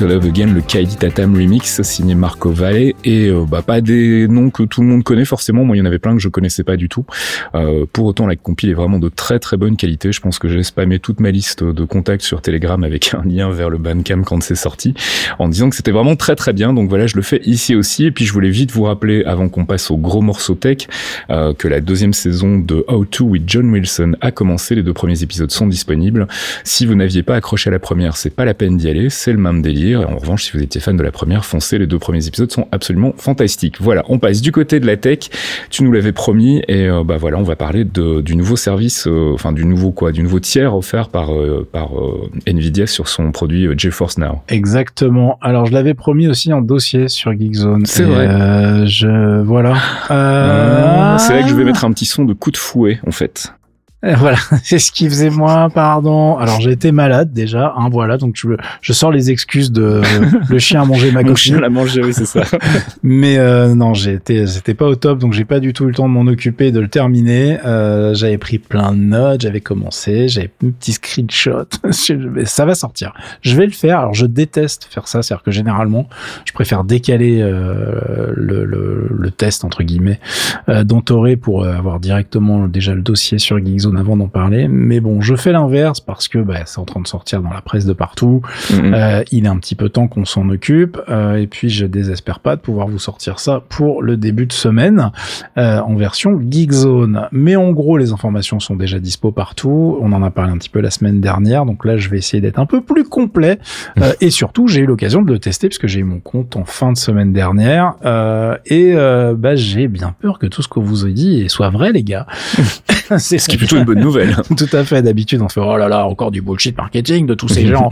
Love 0.00 0.26
Again, 0.26 0.46
le 0.46 0.62
Kaidi 0.62 0.96
Tatam 0.96 1.34
remix 1.34 1.82
signé 1.82 2.14
Marco 2.14 2.50
Valle 2.50 2.92
et 3.04 3.28
euh, 3.28 3.44
bah 3.46 3.62
pas 3.62 3.80
des 3.80 4.26
noms 4.26 4.48
que 4.48 4.62
tout 4.62 4.80
le 4.80 4.86
monde 4.86 5.04
connaît 5.04 5.24
forcément. 5.24 5.64
Moi, 5.64 5.76
il 5.76 5.80
y 5.80 5.82
en 5.82 5.84
avait 5.84 5.98
plein 5.98 6.14
que 6.14 6.20
je 6.20 6.28
connaissais 6.28 6.64
pas 6.64 6.76
du 6.76 6.88
tout. 6.88 7.04
Euh, 7.54 7.84
pour 7.92 8.06
autant, 8.06 8.26
la 8.26 8.36
compile 8.36 8.70
est 8.70 8.74
vraiment 8.74 8.98
de 8.98 9.08
très 9.08 9.38
très 9.38 9.56
bonne 9.56 9.76
qualité. 9.76 10.10
Je 10.10 10.20
pense 10.20 10.38
que 10.38 10.48
j'ai 10.48 10.62
spammé 10.62 10.98
toute 10.98 11.20
ma 11.20 11.30
liste 11.30 11.62
de 11.62 11.84
contacts 11.84 12.22
sur 12.22 12.40
Telegram 12.40 12.82
avec 12.82 13.12
un 13.14 13.22
lien 13.22 13.50
vers 13.50 13.68
le 13.68 13.78
Bandcamp 13.78 14.22
quand 14.22 14.42
c'est 14.42 14.54
sorti, 14.54 14.94
en 15.38 15.48
disant 15.48 15.68
que 15.68 15.76
c'était 15.76 15.90
vraiment 15.90 16.16
très 16.16 16.36
très 16.36 16.52
bien. 16.52 16.72
Donc 16.72 16.88
voilà, 16.88 17.06
je 17.06 17.16
le 17.16 17.22
fais 17.22 17.42
ici 17.44 17.74
aussi. 17.74 18.06
Et 18.06 18.10
puis 18.10 18.24
je 18.24 18.32
voulais 18.32 18.50
vite 18.50 18.72
vous 18.72 18.84
rappeler, 18.84 19.24
avant 19.24 19.48
qu'on 19.48 19.66
passe 19.66 19.90
au 19.90 19.96
gros 19.96 20.22
morceau 20.22 20.54
tech, 20.54 20.88
euh, 21.30 21.52
que 21.52 21.68
la 21.68 21.80
deuxième 21.80 22.14
saison 22.14 22.58
de 22.58 22.84
How 22.88 23.04
to 23.04 23.26
with 23.26 23.42
John 23.46 23.70
Wilson 23.70 24.16
a 24.20 24.30
commencé. 24.30 24.74
Les 24.74 24.82
deux 24.82 24.94
premiers 24.94 25.22
épisodes 25.22 25.50
sont 25.50 25.66
disponibles. 25.66 26.26
Si 26.64 26.86
vous 26.86 26.94
n'aviez 26.94 27.22
pas 27.22 27.36
accroché 27.36 27.68
à 27.68 27.72
la 27.72 27.78
première, 27.78 28.16
c'est 28.16 28.34
pas 28.34 28.44
la 28.44 28.54
peine 28.54 28.76
d'y 28.76 28.88
aller. 28.88 29.10
C'est 29.10 29.32
le 29.32 29.38
même 29.38 29.60
délire. 29.60 29.91
En 29.96 30.16
revanche, 30.16 30.44
si 30.44 30.52
vous 30.52 30.62
étiez 30.62 30.80
fan 30.80 30.96
de 30.96 31.02
la 31.02 31.12
première, 31.12 31.44
foncez, 31.44 31.78
les 31.78 31.86
deux 31.86 31.98
premiers 31.98 32.26
épisodes 32.26 32.50
sont 32.50 32.68
absolument 32.72 33.12
fantastiques. 33.16 33.80
Voilà, 33.80 34.04
on 34.08 34.18
passe 34.18 34.40
du 34.40 34.52
côté 34.52 34.80
de 34.80 34.86
la 34.86 34.96
tech. 34.96 35.30
Tu 35.70 35.84
nous 35.84 35.92
l'avais 35.92 36.12
promis 36.12 36.62
et 36.68 36.88
euh, 36.88 37.04
bah 37.04 37.16
voilà, 37.16 37.38
on 37.38 37.42
va 37.42 37.56
parler 37.56 37.84
de, 37.84 38.20
du 38.20 38.36
nouveau 38.36 38.56
service, 38.56 39.06
euh, 39.06 39.32
enfin 39.34 39.52
du 39.52 39.64
nouveau 39.64 39.90
quoi, 39.90 40.12
du 40.12 40.22
nouveau 40.22 40.40
tiers 40.40 40.76
offert 40.76 41.08
par 41.08 41.34
euh, 41.34 41.66
par 41.70 41.90
Nvidia 42.46 42.86
sur 42.86 43.08
son 43.08 43.32
produit 43.32 43.68
GeForce 43.76 44.18
Now. 44.18 44.42
Exactement. 44.48 45.38
Alors 45.40 45.66
je 45.66 45.72
l'avais 45.72 45.94
promis 45.94 46.28
aussi 46.28 46.52
en 46.52 46.60
dossier 46.60 47.08
sur 47.08 47.32
Geekzone. 47.32 47.86
C'est 47.86 48.04
vrai. 48.04 48.86
je 48.86 49.42
voilà. 49.42 49.74
C'est 51.18 51.34
là 51.34 51.42
que 51.42 51.48
je 51.48 51.54
vais 51.54 51.64
mettre 51.64 51.84
un 51.84 51.92
petit 51.92 52.06
son 52.06 52.24
de 52.24 52.32
coup 52.32 52.50
de 52.50 52.56
fouet 52.56 53.00
en 53.06 53.10
fait. 53.10 53.52
Et 54.04 54.14
voilà, 54.14 54.38
c'est 54.64 54.80
ce 54.80 54.90
qui 54.90 55.08
faisait 55.08 55.30
moi, 55.30 55.68
pardon. 55.72 56.36
Alors 56.36 56.60
j'ai 56.60 56.72
été 56.72 56.90
malade 56.90 57.32
déjà, 57.32 57.72
hein, 57.76 57.88
voilà, 57.88 58.16
donc 58.16 58.34
je, 58.36 58.48
je 58.80 58.92
sors 58.92 59.12
les 59.12 59.30
excuses 59.30 59.70
de 59.70 60.02
le 60.48 60.58
chien 60.58 60.82
a 60.82 60.84
mangé 60.84 61.12
ma 61.12 61.22
copine. 61.22 61.60
L'a 61.60 61.68
mangé, 61.68 62.02
oui 62.02 62.12
c'est 62.12 62.24
ça. 62.24 62.42
Mais 63.04 63.38
euh, 63.38 63.74
non, 63.74 63.94
c'était 63.94 64.74
pas 64.74 64.86
au 64.86 64.96
top, 64.96 65.18
donc 65.18 65.34
j'ai 65.34 65.44
pas 65.44 65.60
du 65.60 65.72
tout 65.72 65.84
eu 65.84 65.88
le 65.88 65.94
temps 65.94 66.08
de 66.08 66.12
m'en 66.12 66.26
occuper, 66.26 66.72
de 66.72 66.80
le 66.80 66.88
terminer. 66.88 67.58
Euh, 67.64 68.12
j'avais 68.14 68.38
pris 68.38 68.58
plein 68.58 68.92
de 68.92 68.98
notes, 68.98 69.42
j'avais 69.42 69.60
commencé, 69.60 70.26
j'avais 70.26 70.50
un 70.64 70.70
petit 70.70 70.92
screenshot. 70.92 71.66
ça 72.44 72.64
va 72.64 72.74
sortir. 72.74 73.12
Je 73.42 73.54
vais 73.56 73.66
le 73.66 73.72
faire. 73.72 74.00
Alors 74.00 74.14
je 74.14 74.26
déteste 74.26 74.88
faire 74.90 75.06
ça, 75.06 75.22
c'est-à-dire 75.22 75.44
que 75.44 75.52
généralement, 75.52 76.08
je 76.44 76.52
préfère 76.52 76.82
décaler 76.82 77.40
euh, 77.40 78.32
le, 78.34 78.64
le, 78.64 79.08
le, 79.10 79.30
test 79.30 79.64
entre 79.64 79.84
guillemets 79.84 80.18
euh, 80.68 80.82
d'Entoré 80.82 81.36
pour 81.36 81.64
avoir 81.64 82.00
directement 82.00 82.66
déjà 82.66 82.94
le 82.94 83.02
dossier 83.02 83.38
sur 83.38 83.58
Geekzone 83.64 83.91
avant 83.96 84.16
d'en 84.16 84.28
parler. 84.28 84.68
Mais 84.68 85.00
bon, 85.00 85.20
je 85.20 85.34
fais 85.36 85.52
l'inverse 85.52 86.00
parce 86.00 86.28
que 86.28 86.38
bah, 86.38 86.60
c'est 86.64 86.78
en 86.78 86.84
train 86.84 87.00
de 87.00 87.06
sortir 87.06 87.42
dans 87.42 87.52
la 87.52 87.60
presse 87.60 87.86
de 87.86 87.92
partout. 87.92 88.42
Mm 88.70 88.74
-hmm. 88.74 88.94
euh, 88.94 89.24
il 89.32 89.44
est 89.44 89.48
un 89.48 89.58
petit 89.58 89.74
peu 89.74 89.88
temps 89.88 90.08
qu'on 90.08 90.24
s'en 90.24 90.48
occupe. 90.48 90.98
Euh, 91.08 91.36
et 91.36 91.46
puis, 91.46 91.68
je 91.68 91.86
désespère 91.86 92.40
pas 92.40 92.56
de 92.56 92.60
pouvoir 92.60 92.88
vous 92.88 92.98
sortir 92.98 93.38
ça 93.38 93.62
pour 93.68 94.02
le 94.02 94.16
début 94.16 94.46
de 94.46 94.52
semaine 94.52 95.10
euh, 95.58 95.80
en 95.80 95.94
version 95.94 96.40
Geekzone. 96.50 97.28
Mais 97.32 97.56
en 97.56 97.70
gros, 97.72 97.98
les 97.98 98.12
informations 98.12 98.60
sont 98.60 98.76
déjà 98.76 98.98
dispo 98.98 99.32
partout. 99.32 99.98
On 100.00 100.12
en 100.12 100.22
a 100.22 100.30
parlé 100.30 100.52
un 100.52 100.58
petit 100.58 100.70
peu 100.70 100.80
la 100.80 100.90
semaine 100.90 101.20
dernière. 101.20 101.66
Donc 101.66 101.84
là, 101.84 101.96
je 101.96 102.08
vais 102.08 102.18
essayer 102.18 102.40
d'être 102.40 102.58
un 102.58 102.66
peu 102.66 102.80
plus 102.80 103.04
complet. 103.04 103.58
Euh, 104.00 104.12
et 104.20 104.30
surtout, 104.30 104.68
j'ai 104.68 104.80
eu 104.80 104.86
l'occasion 104.86 105.22
de 105.22 105.32
le 105.32 105.38
tester 105.38 105.68
puisque 105.68 105.86
j'ai 105.86 106.00
eu 106.00 106.04
mon 106.04 106.20
compte 106.20 106.56
en 106.56 106.64
fin 106.64 106.92
de 106.92 106.96
semaine 106.96 107.32
dernière. 107.32 107.94
Euh, 108.04 108.56
et 108.66 108.94
bah, 109.36 109.54
j'ai 109.56 109.88
bien 109.88 110.14
peur 110.20 110.38
que 110.38 110.46
tout 110.46 110.62
ce 110.62 110.68
que 110.68 110.80
vous 110.80 111.04
avez 111.04 111.12
dit 111.12 111.48
soit 111.48 111.70
vrai, 111.70 111.92
les 111.92 112.02
gars. 112.02 112.26
c'est 113.18 113.38
ce 113.38 113.48
qui 113.48 113.56
est 113.56 113.58
plutôt 113.58 113.81
une 113.82 113.86
bonne 113.86 114.00
nouvelle. 114.00 114.36
Tout 114.56 114.68
à 114.72 114.84
fait. 114.84 115.02
D'habitude, 115.02 115.42
on 115.42 115.48
fait 115.48 115.60
oh 115.60 115.76
là 115.76 115.88
là, 115.88 116.06
encore 116.06 116.30
du 116.30 116.42
bullshit 116.42 116.76
marketing 116.76 117.26
de 117.26 117.34
tous 117.34 117.48
ces 117.48 117.66
gens. 117.66 117.90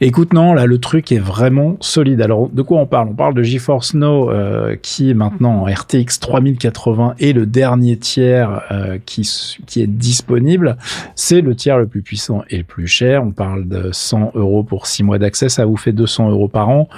Écoute, 0.00 0.32
non, 0.32 0.54
là, 0.54 0.66
le 0.66 0.78
truc 0.78 1.12
est 1.12 1.18
vraiment 1.18 1.76
solide. 1.80 2.20
Alors, 2.20 2.48
de 2.48 2.62
quoi 2.62 2.78
on 2.78 2.86
parle? 2.86 3.08
On 3.08 3.14
parle 3.14 3.34
de 3.34 3.42
GeForce 3.42 3.94
Now 3.94 4.30
euh, 4.30 4.76
qui 4.80 5.10
est 5.10 5.14
maintenant 5.14 5.62
en 5.62 5.64
RTX 5.64 6.18
3080 6.20 7.14
et 7.18 7.32
le 7.32 7.46
dernier 7.46 7.96
tiers 7.96 8.62
euh, 8.70 8.98
qui 9.04 9.28
qui 9.66 9.82
est 9.82 9.86
disponible. 9.86 10.76
C'est 11.14 11.40
le 11.40 11.54
tiers 11.54 11.78
le 11.78 11.86
plus 11.86 12.02
puissant 12.02 12.42
et 12.50 12.58
le 12.58 12.64
plus 12.64 12.86
cher. 12.86 13.22
On 13.24 13.30
parle 13.30 13.68
de 13.68 13.90
100 13.92 14.32
euros 14.34 14.62
pour 14.62 14.86
6 14.86 15.02
mois 15.02 15.18
d'accès. 15.18 15.48
Ça 15.48 15.64
vous 15.64 15.76
fait 15.76 15.92
200 15.92 16.30
euros 16.30 16.48
par 16.48 16.68
an. 16.68 16.88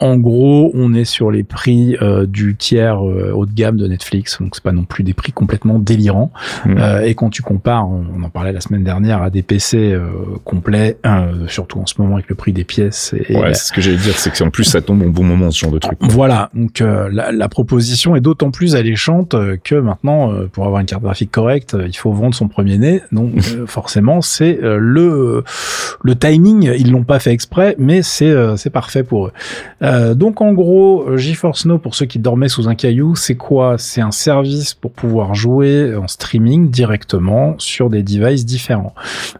En 0.00 0.16
gros, 0.16 0.72
on 0.74 0.92
est 0.92 1.04
sur 1.04 1.30
les 1.30 1.44
prix 1.44 1.96
euh, 2.02 2.26
du 2.26 2.56
tiers 2.56 2.98
euh, 2.98 3.30
haut 3.32 3.46
de 3.46 3.54
gamme 3.54 3.76
de 3.76 3.86
Netflix, 3.86 4.38
donc 4.40 4.56
c'est 4.56 4.62
pas 4.62 4.72
non 4.72 4.82
plus 4.82 5.04
des 5.04 5.14
prix 5.14 5.30
complètement 5.30 5.78
délirants. 5.78 6.32
Mmh. 6.66 6.74
Euh, 6.78 7.02
et 7.02 7.14
quand 7.14 7.30
tu 7.30 7.42
compares, 7.42 7.88
on 7.88 8.22
en 8.24 8.28
parlait 8.28 8.52
la 8.52 8.60
semaine 8.60 8.82
dernière, 8.82 9.22
à 9.22 9.30
des 9.30 9.42
PC 9.42 9.92
euh, 9.92 10.08
complets, 10.42 10.98
surtout 11.46 11.78
en 11.78 11.86
ce 11.86 11.94
moment 11.98 12.16
avec 12.16 12.28
le 12.28 12.34
prix 12.34 12.52
des 12.52 12.64
pièces. 12.64 13.14
Et, 13.14 13.36
ouais, 13.36 13.54
c'est 13.54 13.68
ce 13.68 13.72
que 13.72 13.80
j'allais 13.80 13.96
dire, 13.96 14.18
c'est 14.18 14.32
que 14.32 14.42
en 14.42 14.50
plus 14.50 14.64
ça 14.64 14.80
tombe 14.80 15.00
au 15.02 15.10
bon 15.10 15.22
moment 15.22 15.52
ce 15.52 15.60
genre 15.60 15.70
de 15.70 15.78
truc. 15.78 15.96
Voilà, 16.00 16.50
donc 16.54 16.80
la, 16.80 17.30
la, 17.30 17.48
proposition 17.48 18.16
est 18.16 18.20
d'autant 18.20 18.50
plus 18.50 18.74
alléchante 18.74 19.36
que 19.62 19.76
maintenant, 19.76 20.32
pour 20.52 20.66
avoir 20.66 20.80
une 20.80 20.86
carte 20.86 21.02
graphique 21.02 21.30
correcte, 21.30 21.76
il 21.86 21.96
faut 21.96 22.12
vendre 22.12 22.34
son 22.34 22.48
premier 22.48 22.78
nez. 22.78 23.00
Donc 23.12 23.40
forcément, 23.66 24.22
c'est 24.22 24.58
le 24.60 25.44
le 26.02 26.16
timing, 26.16 26.72
ils 26.76 26.90
l'ont 26.90 27.04
pas 27.04 27.20
fait 27.20 27.32
exprès, 27.32 27.76
mais 27.78 28.02
c'est 28.02 28.34
c'est 28.56 28.70
parfait 28.70 29.04
pour 29.04 29.28
eux. 29.28 29.32
Euh, 29.94 30.14
donc 30.14 30.40
en 30.40 30.52
gros, 30.52 31.16
GeForce 31.16 31.66
Now 31.66 31.78
pour 31.78 31.94
ceux 31.94 32.06
qui 32.06 32.18
dormaient 32.18 32.48
sous 32.48 32.68
un 32.68 32.74
caillou, 32.74 33.14
c'est 33.14 33.36
quoi? 33.36 33.76
C'est 33.78 34.00
un 34.00 34.10
service 34.10 34.74
pour 34.74 34.92
pouvoir 34.92 35.34
jouer 35.34 35.94
en 35.94 36.08
streaming 36.08 36.70
directement 36.70 37.54
sur 37.58 37.90
des 37.90 38.02
devices 38.02 38.44
différents. 38.44 38.94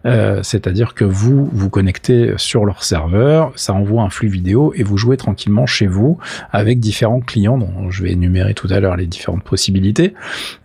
Euh, 0.06 0.40
c'est-à-dire 0.42 0.94
que 0.94 1.04
vous 1.04 1.48
vous 1.52 1.70
connectez 1.70 2.34
sur 2.36 2.64
leur 2.64 2.84
serveur, 2.84 3.52
ça 3.56 3.74
envoie 3.74 4.02
un 4.02 4.10
flux 4.10 4.28
vidéo 4.28 4.72
et 4.76 4.82
vous 4.82 4.96
jouez 4.96 5.16
tranquillement 5.16 5.66
chez 5.66 5.86
vous 5.86 6.18
avec 6.52 6.78
différents 6.78 7.20
clients 7.20 7.58
dont 7.58 7.90
je 7.90 8.02
vais 8.04 8.12
énumérer 8.12 8.54
tout 8.54 8.68
à 8.70 8.80
l'heure 8.80 8.96
les 8.96 9.06
différentes 9.06 9.42
possibilités. 9.42 10.14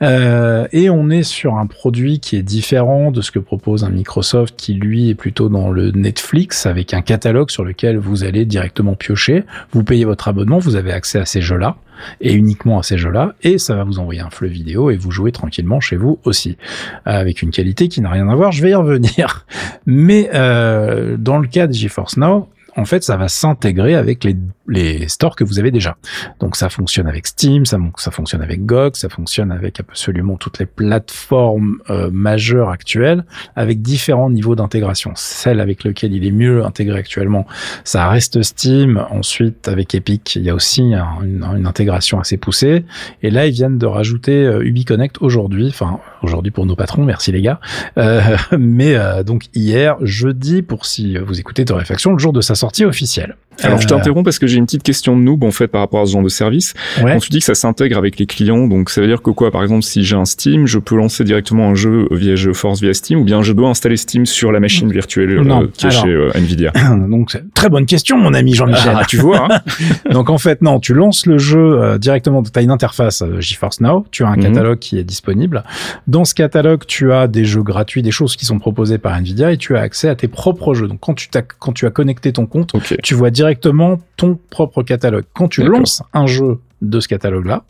Euh, 0.02 0.68
et 0.72 0.90
on 0.90 1.10
est 1.10 1.24
sur 1.24 1.56
un 1.56 1.66
produit 1.66 2.20
qui 2.20 2.36
est 2.36 2.44
différent 2.44 3.12
de 3.12 3.22
ce 3.22 3.32
que 3.32 3.40
propose 3.40 3.84
un 3.84 3.90
Microsoft 3.90 4.56
qui 4.56 4.74
lui 4.74 5.10
est 5.10 5.16
plutôt 5.16 5.50
dans 5.50 5.72
le 5.72 5.92
Netflix 5.92 6.66
avec 6.66 6.94
un 6.94 7.02
catalogue 7.02 7.50
sur 7.50 7.64
lequel 7.64 7.98
vous 7.98 8.24
allez 8.24 8.46
directement 8.46 8.96
piocher. 8.96 9.44
Vous 9.72 9.84
payez 9.84 10.06
votre 10.06 10.28
abonnement, 10.28 10.58
vous 10.58 10.76
avez 10.76 10.92
accès 10.92 11.20
à 11.20 11.26
ces 11.26 11.42
jeux-là 11.42 11.78
et 12.22 12.34
uniquement 12.34 12.80
à 12.80 12.84
ces 12.84 12.98
jeux-là, 12.98 13.34
et 13.44 13.58
ça 13.58 13.76
va 13.76 13.84
vous 13.84 14.00
envoyer 14.00 14.22
un 14.22 14.30
flux 14.30 14.48
vidéo 14.48 14.90
et 14.90 14.96
vous 14.96 15.12
jouez 15.12 15.32
tranquillement 15.32 15.80
chez 15.80 15.98
vous 15.98 16.18
aussi, 16.24 16.58
avec 17.06 17.42
une 17.42 17.52
qualité 17.52 17.88
qui 17.90 18.02
n'a 18.02 18.10
rien 18.10 18.30
à 18.30 18.36
voir, 18.36 18.52
je 18.52 18.62
vais 18.62 18.72
y 18.72 18.76
revenir. 18.76 19.46
Mais 19.86 20.30
euh, 20.34 21.18
dans 21.18 21.40
le 21.40 21.48
cas 21.48 21.68
de 21.68 21.74
GeForce 21.74 22.18
Now, 22.18 22.48
en 22.76 22.86
fait, 22.86 23.04
ça 23.04 23.18
va 23.18 23.28
s'intégrer 23.28 23.96
avec 23.96 24.24
les, 24.24 24.36
les 24.70 25.08
stores 25.08 25.36
que 25.36 25.44
vous 25.44 25.60
avez 25.60 25.72
déjà. 25.72 25.98
Donc, 26.40 26.56
ça 26.56 26.70
fonctionne 26.70 27.08
avec 27.08 27.28
Steam, 27.28 27.66
ça, 27.66 27.78
ça 27.98 28.12
fonctionne 28.12 28.42
avec 28.42 28.66
GOG, 28.66 28.96
ça 28.96 29.10
fonctionne 29.10 29.52
avec 29.52 29.80
absolument 29.80 30.38
toutes 30.38 30.60
les 30.60 30.66
plateformes 30.66 31.80
euh, 31.90 32.10
majeures 32.12 32.70
actuelles, 32.70 33.26
avec 33.56 33.82
différents 33.82 34.30
niveaux 34.30 34.56
d'intégration. 34.56 35.12
Celle 35.16 35.60
avec 35.60 35.84
lequel 35.84 36.14
il 36.14 36.26
est 36.26 36.32
mieux 36.32 36.64
intégré 36.66 36.98
actuellement, 36.98 37.46
ça 37.84 38.08
reste 38.08 38.42
Steam. 38.42 39.06
Ensuite, 39.10 39.68
avec 39.68 39.96
Epic, 39.96 40.36
il 40.36 40.44
y 40.44 40.50
a 40.50 40.56
aussi 40.56 40.82
une, 40.82 41.44
une, 41.56 41.68
intégration 41.68 42.20
assez 42.20 42.38
poussée. 42.38 42.86
Et 43.22 43.30
là, 43.30 43.48
ils 43.48 43.54
viennent 43.54 43.78
de 43.78 43.86
rajouter 43.86 44.46
euh, 44.46 44.64
UbiConnect 44.64 45.22
aujourd'hui, 45.22 45.68
enfin 45.70 46.00
aujourd'hui 46.22 46.52
pour 46.52 46.66
nos 46.66 46.76
patrons, 46.76 47.04
merci 47.04 47.32
les 47.32 47.42
gars. 47.42 47.60
Euh, 47.98 48.22
mais 48.58 48.96
euh, 48.96 49.24
donc 49.24 49.46
hier, 49.54 49.98
jeudi, 50.02 50.62
pour 50.62 50.86
si 50.86 51.18
vous 51.18 51.40
écoutez 51.40 51.66
Torréfaction, 51.66 52.14
le 52.14 52.20
jour 52.20 52.34
de 52.34 52.42
sa 52.42 52.56
sortie 52.56 52.86
officielle. 52.86 53.36
Alors 53.64 53.80
je 53.80 53.86
euh, 53.86 53.90
t'interromps 53.90 54.24
parce 54.24 54.40
que 54.40 54.48
j'ai 54.48 54.58
une 54.58 54.66
petite 54.66 54.84
question 54.84 55.16
de 55.16 55.22
noob 55.22 55.44
en 55.44 55.52
fait 55.52 55.68
par 55.68 55.82
rapport 55.82 56.02
à 56.02 56.06
ce 56.06 56.14
genre 56.14 56.24
de 56.24 56.30
service. 56.30 56.74
Ouais. 57.02 57.14
Quand 57.14 57.20
tu 57.20 57.30
dis 57.30 57.40
que 57.40 57.46
ça 57.46 57.56
s'intègre 57.56 57.98
avec 57.98 58.20
les 58.20 58.26
clients, 58.26 58.68
donc 58.68 58.90
ça 58.90 59.02
veut 59.02 59.08
dire 59.08 59.22
que 59.22 59.32
quoi? 59.32 59.52
Par 59.52 59.64
exemple, 59.64 59.84
si 59.84 60.04
j'ai 60.04 60.16
un 60.16 60.26
Steam, 60.26 60.68
je 60.68 60.80
peux 60.80 60.96
lancer 60.96 61.24
directement 61.24 61.70
un 61.70 61.76
jeu 61.76 62.08
via 62.12 62.36
GeForce 62.36 62.82
via 62.82 62.94
Steam, 62.94 63.20
ou 63.20 63.24
bien 63.24 63.42
je 63.42 63.54
dois 63.54 63.70
installer 63.70 63.98
Steam 63.98 64.26
sur 64.26 64.52
la 64.52 64.60
machine 64.60 64.92
virtuelle 64.92 65.42
non. 65.42 65.68
qui 65.68 65.88
est 65.88 65.92
chez 65.92 66.30
Nvidia? 66.36 66.72
Donc 67.10 67.38
très 67.54 67.70
bonne 67.70 67.86
question, 67.86 68.18
mon 68.18 68.34
ami 68.34 68.54
Jean-Michel. 68.54 68.94
Ah, 68.96 69.06
tu 69.08 69.18
vois. 69.18 69.48
Hein 69.52 69.60
donc 70.12 70.30
en 70.30 70.38
fait 70.38 70.62
non, 70.62 70.80
tu 70.80 70.94
lances 70.94 71.26
le 71.26 71.38
jeu 71.38 71.98
directement. 72.00 72.44
Tu 72.44 72.52
as 72.56 72.62
une 72.62 72.72
interface 72.72 73.24
GeForce 73.40 73.82
Now, 73.82 74.06
tu 74.12 74.24
as 74.24 74.28
un 74.28 74.36
mhm. 74.36 74.44
catalogue 74.44 74.80
qui 74.80 74.98
est 74.98 75.04
disponible. 75.04 75.64
Dans 76.08 76.26
ce 76.26 76.34
catalogue, 76.34 76.84
tu 76.88 77.12
as 77.14 77.28
des 77.28 77.46
jeux 77.46 77.64
gratuits, 77.64 78.02
des 78.02 78.12
choses 78.12 78.36
qui 78.36 78.46
sont 78.46 78.60
proposées 78.60 78.98
par 78.98 79.16
Nvidia 79.16 79.52
et 79.52 79.58
tu 79.58 79.76
as 79.76 79.82
accès 79.82 80.10
à 80.10 80.16
tes 80.16 80.28
propres 80.28 80.74
jeux. 80.74 80.88
Donc 80.88 81.00
quand 81.00 81.14
tu, 81.14 81.30
as, 81.36 81.42
quand 81.42 81.72
tu 81.72 81.86
as 81.86 81.92
connecté 81.92 82.34
ton 82.34 82.46
compte, 82.46 82.76
okay. 82.76 82.98
tu 83.04 83.14
vois 83.14 83.30
directement 83.30 83.49
ton 83.56 84.40
propre 84.50 84.84
catalogue. 84.84 85.26
Quand 85.34 85.48
tu 85.48 85.64
lances 85.64 86.04
un 86.14 86.28
jeu 86.28 86.60
de 86.82 87.00
ce 87.00 87.08
catalogue-là, 87.08 87.64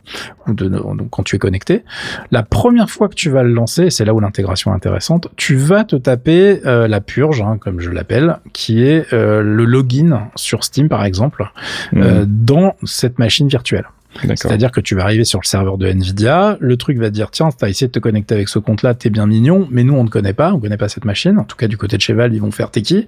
ou 0.46 0.54
de, 0.54 0.68
donc 0.68 1.10
quand 1.10 1.22
tu 1.22 1.36
es 1.36 1.38
connecté, 1.38 1.84
la 2.30 2.42
première 2.42 2.88
fois 2.90 3.08
que 3.08 3.14
tu 3.14 3.28
vas 3.28 3.42
le 3.42 3.52
lancer, 3.52 3.90
c'est 3.90 4.04
là 4.04 4.14
où 4.14 4.20
l'intégration 4.20 4.72
est 4.72 4.76
intéressante, 4.76 5.28
tu 5.36 5.56
vas 5.56 5.84
te 5.84 5.96
taper 5.96 6.60
euh, 6.64 6.86
la 6.86 7.00
purge, 7.00 7.42
hein, 7.42 7.58
comme 7.58 7.80
je 7.80 7.90
l'appelle, 7.90 8.38
qui 8.52 8.84
est 8.84 9.12
euh, 9.12 9.42
le 9.42 9.64
login 9.64 10.28
sur 10.36 10.64
Steam 10.64 10.88
par 10.88 11.04
exemple, 11.04 11.50
mmh. 11.92 12.02
euh, 12.02 12.24
dans 12.26 12.76
cette 12.84 13.18
machine 13.18 13.48
virtuelle. 13.48 13.86
C'est-à-dire 14.22 14.70
que 14.70 14.80
tu 14.80 14.94
vas 14.94 15.04
arriver 15.04 15.24
sur 15.24 15.40
le 15.40 15.46
serveur 15.46 15.78
de 15.78 15.86
Nvidia, 15.86 16.56
le 16.60 16.76
truc 16.76 16.98
va 16.98 17.06
te 17.06 17.14
dire 17.14 17.30
tiens, 17.30 17.50
t'as 17.56 17.68
essayé 17.68 17.86
de 17.86 17.92
te 17.92 17.98
connecter 17.98 18.34
avec 18.34 18.48
ce 18.48 18.58
compte-là, 18.58 18.94
t'es 18.94 19.10
bien 19.10 19.26
mignon, 19.26 19.68
mais 19.70 19.84
nous 19.84 19.94
on 19.94 20.04
ne 20.04 20.08
connaît 20.08 20.32
pas, 20.32 20.52
on 20.52 20.58
connaît 20.58 20.76
pas 20.76 20.88
cette 20.88 21.04
machine. 21.04 21.38
En 21.38 21.44
tout 21.44 21.56
cas 21.56 21.68
du 21.68 21.76
côté 21.76 21.96
de 21.96 22.02
Cheval, 22.02 22.34
ils 22.34 22.40
vont 22.40 22.50
faire 22.50 22.70
t'es 22.70 22.82
qui. 22.82 23.06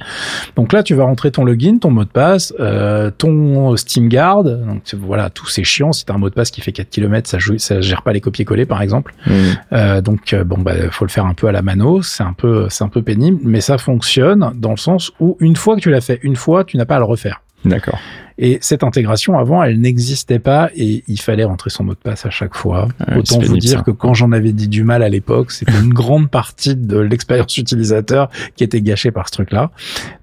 Donc 0.56 0.72
là, 0.72 0.82
tu 0.82 0.94
vas 0.94 1.04
rentrer 1.04 1.30
ton 1.30 1.44
login, 1.44 1.78
ton 1.78 1.90
mot 1.90 2.04
de 2.04 2.08
passe, 2.08 2.54
euh, 2.60 3.10
ton 3.10 3.76
Steam 3.76 4.08
Guard. 4.08 4.44
Donc 4.44 4.82
voilà, 4.94 5.30
tout 5.30 5.48
c'est 5.48 5.64
chiant. 5.64 5.92
Si 5.92 6.04
t'as 6.04 6.14
un 6.14 6.18
mot 6.18 6.30
de 6.30 6.34
passe 6.34 6.50
qui 6.50 6.60
fait 6.60 6.72
4 6.72 6.88
km, 6.88 7.28
ça 7.28 7.38
joue, 7.38 7.58
ça 7.58 7.80
gère 7.80 8.02
pas 8.02 8.12
les 8.12 8.20
copier-coller 8.20 8.66
par 8.66 8.82
exemple. 8.82 9.14
Mmh. 9.26 9.32
Euh, 9.72 10.00
donc 10.00 10.32
euh, 10.32 10.44
bon 10.44 10.58
bah 10.58 10.74
faut 10.90 11.04
le 11.04 11.10
faire 11.10 11.26
un 11.26 11.34
peu 11.34 11.48
à 11.48 11.52
la 11.52 11.62
mano, 11.62 12.02
c'est 12.02 12.22
un 12.22 12.32
peu 12.32 12.66
c'est 12.70 12.84
un 12.84 12.88
peu 12.88 13.02
pénible, 13.02 13.38
mais 13.42 13.60
ça 13.60 13.78
fonctionne 13.78 14.52
dans 14.54 14.70
le 14.70 14.76
sens 14.76 15.12
où 15.20 15.36
une 15.40 15.56
fois 15.56 15.76
que 15.76 15.80
tu 15.80 15.90
l'as 15.90 16.00
fait 16.00 16.20
une 16.22 16.36
fois, 16.36 16.64
tu 16.64 16.76
n'as 16.76 16.84
pas 16.84 16.96
à 16.96 16.98
le 16.98 17.04
refaire. 17.04 17.42
D'accord. 17.64 17.98
Et 18.44 18.59
cette 18.61 18.83
intégration, 18.83 19.38
avant, 19.38 19.62
elle 19.62 19.81
n'existait 19.81 20.40
pas 20.40 20.68
et 20.74 21.05
il 21.07 21.20
fallait 21.20 21.44
rentrer 21.44 21.70
son 21.70 21.85
mot 21.85 21.94
de 21.94 21.98
passe 21.98 22.26
à 22.26 22.31
chaque 22.31 22.57
fois. 22.57 22.88
Ouais, 23.07 23.18
Autant 23.18 23.38
vous 23.38 23.57
dire 23.57 23.78
ça. 23.78 23.85
que 23.85 23.92
quand 23.92 24.14
j'en 24.14 24.33
avais 24.33 24.52
dit 24.52 24.66
du 24.66 24.83
mal 24.83 25.05
à 25.05 25.09
l'époque, 25.09 25.52
c'était 25.52 25.78
une 25.78 25.94
grande 25.94 26.28
partie 26.28 26.74
de 26.74 26.98
l'expérience 26.98 27.57
utilisateur 27.57 28.31
qui 28.57 28.64
était 28.64 28.81
gâchée 28.81 29.12
par 29.12 29.28
ce 29.28 29.35
truc-là. 29.35 29.70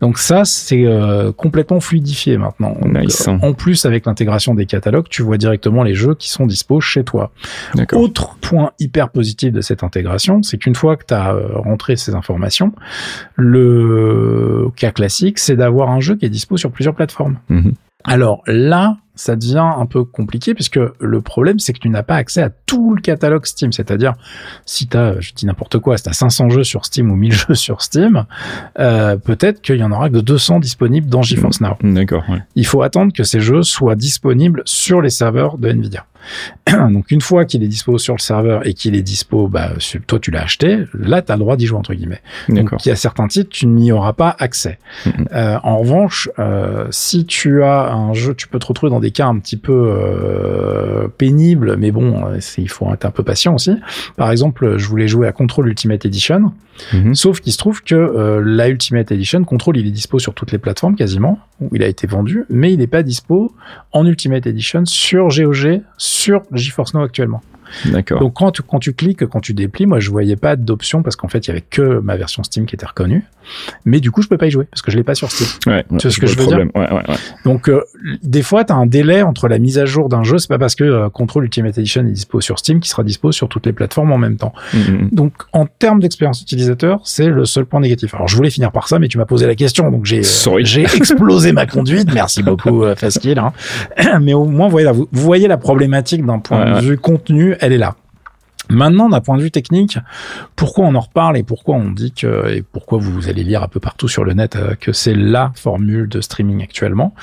Donc 0.01 0.17
ça, 0.17 0.43
c'est 0.43 0.86
euh, 0.86 1.32
complètement 1.32 1.79
fluidifié 1.79 2.38
maintenant. 2.38 2.75
Nice. 2.86 3.25
Donc, 3.25 3.41
en 3.41 3.53
plus, 3.53 3.86
avec 3.86 4.05
l'intégration 4.05 4.53
des 4.53 4.65
catalogues, 4.65 5.08
tu 5.10 5.21
vois 5.21 5.38
directement 5.38 5.84
les 5.84 5.95
jeux 5.95 6.15
qui 6.15 6.29
sont 6.29 6.45
dispo 6.45 6.82
chez 6.82 7.05
toi. 7.05 7.32
Autre 7.93 8.36
point 8.41 8.71
hyper 8.79 9.12
positif 9.12 9.53
de 9.53 9.62
cette 9.62 9.82
intégration, 9.82 10.43
c'est 10.43 10.58
qu'une 10.58 10.75
fois 10.75 10.97
que 10.97 11.05
tu 11.08 11.13
as 11.13 11.34
euh, 11.34 11.51
rentré 11.53 11.95
ces 11.95 12.15
informations, 12.15 12.73
le 13.38 14.67
cas 14.75 14.91
classique, 14.91 15.39
c'est 15.39 15.55
d'avoir 15.55 15.89
un 15.89 16.01
jeu 16.01 16.17
qui 16.17 16.25
est 16.25 16.29
dispo 16.29 16.58
sur 16.58 16.69
plusieurs 16.69 16.95
plateformes. 16.95 17.38
Mm 17.47 17.60
-hmm. 17.60 17.73
Alors 18.05 18.43
là, 18.47 18.97
ça 19.15 19.35
devient 19.35 19.73
un 19.77 19.85
peu 19.85 20.05
compliqué 20.05 20.53
puisque 20.53 20.79
le 20.99 21.21
problème 21.21 21.59
c'est 21.59 21.73
que 21.73 21.79
tu 21.79 21.89
n'as 21.89 22.03
pas 22.03 22.15
accès 22.15 22.41
à 22.41 22.49
tout 22.49 22.95
le 22.95 23.01
catalogue 23.01 23.45
Steam. 23.45 23.73
C'est-à-dire, 23.73 24.13
si 24.65 24.88
tu 24.88 24.95
as, 24.95 25.19
je 25.19 25.33
dis 25.33 25.45
n'importe 25.45 25.79
quoi, 25.79 25.97
si 25.97 26.03
tu 26.03 26.09
as 26.09 26.13
500 26.13 26.49
jeux 26.49 26.63
sur 26.63 26.85
Steam 26.85 27.12
ou 27.12 27.15
1000 27.15 27.31
jeux 27.47 27.55
sur 27.55 27.81
Steam, 27.81 28.25
euh, 28.79 29.17
peut-être 29.17 29.62
qu'il 29.62 29.75
y 29.75 29.83
en 29.83 29.91
aura 29.91 30.09
que 30.09 30.17
200 30.17 30.59
disponibles 30.59 31.09
dans 31.09 31.21
GeForce 31.21 31.59
Now. 31.59 31.77
D'accord. 31.83 32.23
Ouais. 32.29 32.41
Il 32.55 32.65
faut 32.65 32.81
attendre 32.81 33.12
que 33.12 33.23
ces 33.23 33.41
jeux 33.41 33.63
soient 33.63 33.95
disponibles 33.95 34.62
sur 34.65 35.01
les 35.01 35.09
serveurs 35.09 35.57
de 35.57 35.69
Nvidia. 35.69 36.05
Donc 36.67 37.12
une 37.12 37.21
fois 37.21 37.45
qu'il 37.45 37.63
est 37.63 37.67
dispo 37.67 37.97
sur 37.97 38.15
le 38.15 38.19
serveur 38.19 38.65
et 38.67 38.73
qu'il 38.73 38.95
est 38.95 39.01
dispo, 39.01 39.47
bah, 39.47 39.71
toi 40.08 40.19
tu 40.19 40.32
l'as 40.32 40.43
acheté, 40.43 40.86
là 40.93 41.21
tu 41.21 41.32
as 41.32 41.36
le 41.36 41.39
droit 41.39 41.55
d'y 41.55 41.65
jouer 41.65 41.77
entre 41.77 41.93
guillemets. 41.93 42.21
Donc 42.49 42.71
il 42.86 42.89
y 42.89 42.91
a 42.91 42.95
certains 42.95 43.27
titres, 43.27 43.49
tu 43.49 43.67
n'y 43.67 43.91
auras 43.91 44.13
pas 44.13 44.36
accès. 44.39 44.79
Mm 45.05 45.10
-hmm. 45.10 45.27
euh, 45.34 45.58
en 45.63 45.77
revanche, 45.79 46.29
euh, 46.39 46.88
si 46.91 47.25
tu 47.25 47.63
as 47.63 47.91
un 47.91 48.13
jeu, 48.13 48.34
tu 48.36 48.47
peux 48.47 48.60
te 48.60 48.67
retrouver 48.67 48.89
dans 48.89 48.99
des 48.99 49.12
cas 49.12 49.27
un 49.27 49.39
petit 49.39 49.58
peu 49.58 49.73
euh, 49.73 51.08
pénibles, 51.17 51.75
mais 51.77 51.91
bon, 51.91 52.25
il 52.58 52.69
faut 52.69 52.93
être 52.93 53.05
un 53.05 53.12
peu 53.12 53.23
patient 53.23 53.53
aussi. 53.55 53.75
Par 54.15 54.32
exemple, 54.32 54.77
je 54.77 54.88
voulais 54.88 55.08
jouer 55.08 55.27
à 55.27 55.32
Control 55.32 55.67
Ultimate 55.67 56.05
Edition, 56.05 56.51
-hmm. 56.93 57.13
sauf 57.13 57.39
qu'il 57.41 57.51
se 57.51 57.57
trouve 57.57 57.83
que 57.83 57.95
euh, 57.95 58.41
la 58.43 58.69
Ultimate 58.69 59.11
Edition, 59.11 59.43
Control, 59.43 59.77
il 59.77 59.87
est 59.87 59.91
dispo 59.91 60.19
sur 60.19 60.33
toutes 60.33 60.51
les 60.51 60.57
plateformes 60.57 60.95
quasiment, 60.95 61.39
où 61.59 61.69
il 61.73 61.83
a 61.83 61.87
été 61.87 62.07
vendu, 62.07 62.45
mais 62.49 62.73
il 62.73 62.79
n'est 62.79 62.87
pas 62.87 63.03
dispo 63.03 63.53
en 63.91 64.05
Ultimate 64.05 64.47
Edition 64.47 64.85
sur 64.85 65.27
GOG, 65.27 65.81
sur 65.97 66.43
GeForce 66.51 66.93
Now 66.93 67.03
actuellement. 67.03 67.41
D'accord. 67.86 68.19
Donc 68.19 68.34
quand 68.34 68.51
tu, 68.51 68.62
quand 68.62 68.79
tu 68.79 68.93
cliques, 68.93 69.25
quand 69.25 69.39
tu 69.39 69.53
déplies, 69.53 69.86
moi 69.86 69.99
je 69.99 70.10
voyais 70.10 70.36
pas 70.36 70.55
d'option 70.55 71.03
parce 71.03 71.15
qu'en 71.15 71.27
fait 71.27 71.47
il 71.47 71.49
y 71.49 71.51
avait 71.51 71.62
que 71.62 71.99
ma 71.99 72.15
version 72.17 72.43
Steam 72.43 72.65
qui 72.65 72.75
était 72.75 72.86
reconnue. 72.86 73.23
Mais 73.86 73.99
du 73.99 74.12
coup 74.12 74.21
je 74.21 74.27
peux 74.27 74.38
pas 74.38 74.47
y 74.47 74.51
jouer 74.51 74.65
parce 74.65 74.82
que 74.82 74.91
je 74.91 74.97
l'ai 74.97 75.03
pas 75.03 75.15
sur 75.15 75.32
Steam. 75.32 75.47
Ouais, 75.67 75.86
tu 75.91 75.99
sais 75.99 76.10
ce 76.12 76.19
que 76.19 76.27
je 76.27 76.38
veux 76.38 76.43
problème. 76.43 76.69
dire 76.73 76.82
ouais, 76.82 76.89
ouais, 76.91 77.10
ouais. 77.10 77.15
Donc 77.45 77.69
euh, 77.69 77.82
des 78.23 78.43
fois 78.43 78.63
tu 78.63 78.73
as 78.73 78.75
un 78.75 78.86
délai 78.86 79.21
entre 79.21 79.47
la 79.47 79.60
mise 79.60 79.77
à 79.79 79.86
jour 79.86 80.10
d'un 80.10 80.23
jeu, 80.23 80.38
c'est 80.38 80.47
pas 80.47 80.60
parce 80.60 80.75
que 80.75 80.84
euh, 80.84 81.10
Control 81.10 81.45
Ultimate 81.45 81.77
Edition 81.77 82.01
est 82.01 82.12
dispo 82.12 82.41
sur 82.41 82.60
Steam 82.60 82.79
qui 82.79 82.89
sera 82.89 83.03
dispo 83.03 83.32
sur 83.32 83.49
toutes 83.49 83.65
les 83.65 83.73
plateformes 83.73 84.12
en 84.12 84.17
même 84.17 84.38
temps. 84.38 84.53
Mm 84.73 84.77
-hmm. 84.77 85.15
Donc 85.15 85.34
en 85.53 85.65
termes 85.65 85.99
d'expérience 85.99 86.41
utilisateur, 86.41 87.01
c'est 87.03 87.27
le 87.27 87.45
seul 87.45 87.65
point 87.65 87.79
négatif. 87.79 88.13
Alors 88.13 88.27
je 88.27 88.36
voulais 88.36 88.51
finir 88.51 88.71
par 88.71 88.88
ça 88.88 88.99
mais 88.99 89.08
tu 89.08 89.17
m'as 89.17 89.25
posé 89.25 89.47
la 89.47 89.55
question 89.55 89.89
donc 89.91 90.05
j'ai 90.05 90.19
euh, 90.21 90.60
j'ai 90.63 90.84
explosé 91.01 91.51
ma 91.53 91.65
conduite. 91.65 92.13
Merci 92.13 92.43
beaucoup 92.43 92.84
Faskill 92.95 93.39
hein. 93.39 93.51
Mais 94.21 94.34
au 94.34 94.45
moins 94.45 94.67
vous 94.67 94.71
voyez, 94.71 94.86
là, 94.86 94.91
vous, 94.91 95.08
vous 95.12 95.21
voyez 95.21 95.47
la 95.47 95.58
problématique 95.58 96.25
d'un 96.25 96.39
point 96.39 96.79
de 96.79 96.86
vue 96.86 96.97
contenu, 96.97 97.55
elle 97.60 97.74
est 97.74 97.78
là. 97.78 97.95
Maintenant, 98.69 99.10
d'un 99.10 99.21
point 99.21 99.38
de 99.38 99.41
vue 99.41 99.51
technique, 99.51 99.97
pourquoi 100.55 100.86
on 100.86 100.95
en 100.95 100.99
reparle 100.99 101.38
et 101.38 101.43
pourquoi 101.43 101.75
on 101.75 101.91
dit 101.91 102.12
que, 102.12 102.49
et 102.49 102.62
pourquoi 102.62 102.99
vous 102.99 103.27
allez 103.27 103.43
lire 103.43 103.63
un 103.63 103.67
peu 103.67 103.79
partout 103.79 104.08
sur 104.08 104.23
le 104.23 104.34
net 104.34 104.55
euh, 104.55 104.75
que 104.79 104.91
c'est 104.91 105.15
la 105.15 105.51
formule 105.55 106.08
de 106.08 106.21
streaming 106.21 106.62
actuellement, 106.62 107.13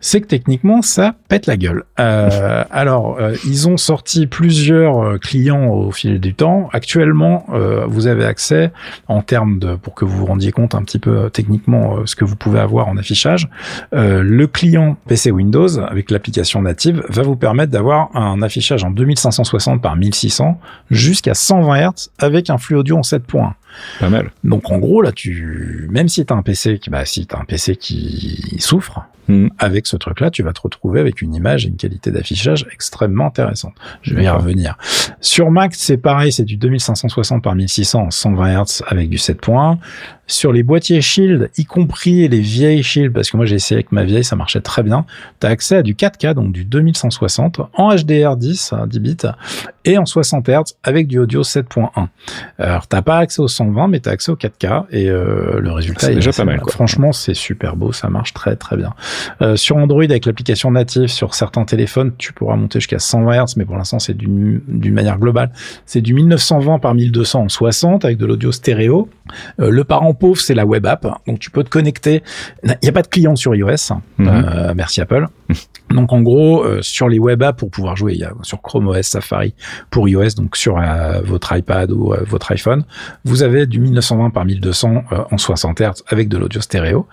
c'est 0.00 0.20
que 0.20 0.26
techniquement, 0.26 0.82
ça 0.82 1.16
pète 1.28 1.46
la 1.46 1.56
gueule. 1.56 1.82
Euh, 1.98 2.62
alors, 2.70 3.16
euh, 3.18 3.34
ils 3.44 3.68
ont 3.68 3.76
sorti 3.76 4.28
plusieurs 4.28 5.02
euh, 5.02 5.18
clients 5.18 5.66
au 5.66 5.90
fil 5.90 6.20
du 6.20 6.32
temps. 6.32 6.68
Actuellement, 6.72 7.46
euh, 7.52 7.86
vous 7.88 8.06
avez 8.06 8.24
accès, 8.24 8.70
en 9.08 9.22
termes 9.22 9.58
de, 9.58 9.74
pour 9.74 9.94
que 9.94 10.04
vous 10.04 10.18
vous 10.18 10.26
rendiez 10.26 10.52
compte 10.52 10.76
un 10.76 10.82
petit 10.82 11.00
peu 11.00 11.10
euh, 11.10 11.28
techniquement 11.28 12.06
ce 12.06 12.14
que 12.14 12.24
vous 12.24 12.36
pouvez 12.36 12.60
avoir 12.60 12.86
en 12.86 12.96
affichage, 12.96 13.48
le 13.92 14.46
client 14.46 14.96
PC 15.06 15.30
Windows, 15.30 15.78
avec 15.80 16.10
l'application 16.10 16.62
native, 16.62 17.02
va 17.08 17.22
vous 17.22 17.36
permettre 17.36 17.72
d'avoir 17.72 18.14
un 18.14 18.42
affichage 18.42 18.84
en 18.84 18.90
2560 18.90 19.82
par 19.82 19.96
1600 19.96 20.60
jusqu'à 20.90 21.34
120 21.34 21.90
Hz 21.90 22.10
avec 22.18 22.50
un 22.50 22.58
flux 22.58 22.76
audio 22.76 22.96
en 22.96 23.02
7 23.02 23.24
points. 23.24 23.54
Pas 24.00 24.08
mal. 24.08 24.30
Donc 24.44 24.70
en 24.70 24.78
gros 24.78 25.02
là 25.02 25.12
tu 25.12 25.88
même 25.90 26.08
si 26.08 26.24
tu 26.24 26.32
as 26.32 26.36
un 26.36 26.42
PC 26.42 26.78
qui 26.78 26.90
bah 26.90 27.04
si 27.04 27.26
tu 27.26 27.36
un 27.36 27.44
PC 27.44 27.76
qui 27.76 28.56
souffre 28.58 29.06
Hmm. 29.28 29.48
Avec 29.58 29.86
ce 29.86 29.96
truc-là, 29.96 30.30
tu 30.30 30.42
vas 30.42 30.52
te 30.52 30.60
retrouver 30.60 31.00
avec 31.00 31.20
une 31.20 31.34
image 31.34 31.64
et 31.64 31.68
une 31.68 31.76
qualité 31.76 32.10
d'affichage 32.10 32.66
extrêmement 32.72 33.26
intéressante. 33.26 33.74
Je 34.02 34.14
vais 34.14 34.24
y 34.24 34.28
revenir. 34.28 34.76
Sur 35.20 35.50
Mac, 35.50 35.74
c'est 35.74 35.96
pareil, 35.96 36.32
c'est 36.32 36.44
du 36.44 36.56
2560 36.56 37.42
par 37.42 37.54
1600 37.54 38.02
en 38.02 38.10
120 38.10 38.62
Hz 38.62 38.82
avec 38.88 39.08
du 39.08 39.18
7 39.18 39.40
points. 39.40 39.78
Sur 40.28 40.52
les 40.52 40.64
boîtiers 40.64 41.00
Shield, 41.00 41.50
y 41.56 41.64
compris 41.64 42.26
les 42.26 42.40
vieilles 42.40 42.82
Shield, 42.82 43.12
parce 43.12 43.30
que 43.30 43.36
moi 43.36 43.46
j'ai 43.46 43.54
essayé 43.54 43.76
avec 43.76 43.92
ma 43.92 44.02
vieille, 44.02 44.24
ça 44.24 44.34
marchait 44.34 44.60
très 44.60 44.82
bien, 44.82 45.04
tu 45.40 45.46
as 45.46 45.50
accès 45.50 45.76
à 45.76 45.82
du 45.82 45.94
4K, 45.94 46.34
donc 46.34 46.50
du 46.50 46.64
2160, 46.64 47.60
en 47.72 47.94
HDR10 47.94 48.74
à 48.74 48.86
10 48.88 48.98
bits, 48.98 49.16
et 49.84 49.98
en 49.98 50.04
60 50.04 50.48
Hz 50.48 50.74
avec 50.82 51.06
du 51.06 51.20
audio 51.20 51.42
7.1. 51.42 52.08
Alors 52.58 52.88
t'as 52.88 53.02
pas 53.02 53.18
accès 53.18 53.40
au 53.40 53.46
120, 53.46 53.86
mais 53.86 54.00
tu 54.00 54.08
as 54.08 54.12
accès 54.12 54.32
au 54.32 54.36
4K, 54.36 54.86
et 54.90 55.08
euh, 55.08 55.60
le 55.60 55.70
résultat 55.70 56.10
est 56.10 56.16
déjà 56.16 56.32
pas 56.32 56.44
mal. 56.44 56.60
Franchement, 56.70 57.12
c'est 57.12 57.34
super 57.34 57.76
beau, 57.76 57.92
ça 57.92 58.10
marche 58.10 58.34
très 58.34 58.56
très 58.56 58.76
bien. 58.76 58.94
Euh, 59.42 59.56
sur 59.56 59.76
Android, 59.76 60.04
avec 60.04 60.26
l'application 60.26 60.70
native, 60.70 61.08
sur 61.08 61.34
certains 61.34 61.64
téléphones, 61.64 62.12
tu 62.18 62.32
pourras 62.32 62.56
monter 62.56 62.80
jusqu'à 62.80 62.98
120 62.98 63.44
Hz, 63.44 63.54
mais 63.56 63.64
pour 63.64 63.76
l'instant 63.76 63.98
c'est 63.98 64.16
d'une 64.16 64.60
manière 64.92 65.18
globale. 65.18 65.50
C'est 65.84 66.00
du 66.00 66.14
1920 66.14 66.78
par 66.78 66.94
1200 66.94 67.42
en 67.42 67.48
60 67.48 68.04
avec 68.04 68.18
de 68.18 68.26
l'audio 68.26 68.52
stéréo. 68.52 69.08
Euh, 69.60 69.70
le 69.70 69.84
parent 69.84 70.14
pauvre, 70.14 70.40
c'est 70.40 70.54
la 70.54 70.66
web 70.66 70.86
app. 70.86 71.06
Donc 71.26 71.38
tu 71.38 71.50
peux 71.50 71.64
te 71.64 71.70
connecter. 71.70 72.22
Il 72.64 72.76
n'y 72.82 72.88
a 72.88 72.92
pas 72.92 73.02
de 73.02 73.08
client 73.08 73.36
sur 73.36 73.54
iOS. 73.54 73.94
Mhm. 74.18 74.28
Euh, 74.28 74.74
merci 74.74 75.00
Apple. 75.00 75.26
Donc 75.90 76.12
en 76.12 76.20
gros, 76.20 76.64
euh, 76.64 76.82
sur 76.82 77.08
les 77.08 77.18
web 77.18 77.42
apps 77.42 77.58
pour 77.58 77.70
pouvoir 77.70 77.96
jouer, 77.96 78.14
il 78.14 78.20
y 78.20 78.24
a 78.24 78.32
sur 78.42 78.60
Chrome 78.60 78.88
OS, 78.88 79.02
Safari 79.02 79.54
pour 79.90 80.08
iOS, 80.08 80.30
donc 80.36 80.56
sur 80.56 80.80
votre 81.24 81.56
iPad 81.56 81.90
ou 81.90 82.14
votre 82.26 82.52
iPhone, 82.52 82.84
vous 83.24 83.42
avez 83.42 83.66
du 83.66 83.80
1920 83.80 84.30
par 84.30 84.44
1200 84.44 85.04
en 85.30 85.38
60 85.38 85.80
Hz 85.80 86.02
avec 86.08 86.28
de 86.28 86.38
l'audio 86.38 86.60
stéréo. 86.60 87.06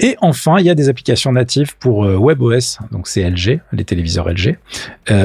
Et 0.00 0.16
enfin, 0.20 0.58
il 0.58 0.66
y 0.66 0.70
a 0.70 0.74
des 0.74 0.88
applications 0.88 1.32
natives 1.32 1.76
pour 1.78 2.00
WebOS, 2.00 2.78
donc 2.90 3.06
c'est 3.06 3.28
LG, 3.28 3.60
les 3.72 3.84
téléviseurs 3.84 4.28
LG, 4.28 4.58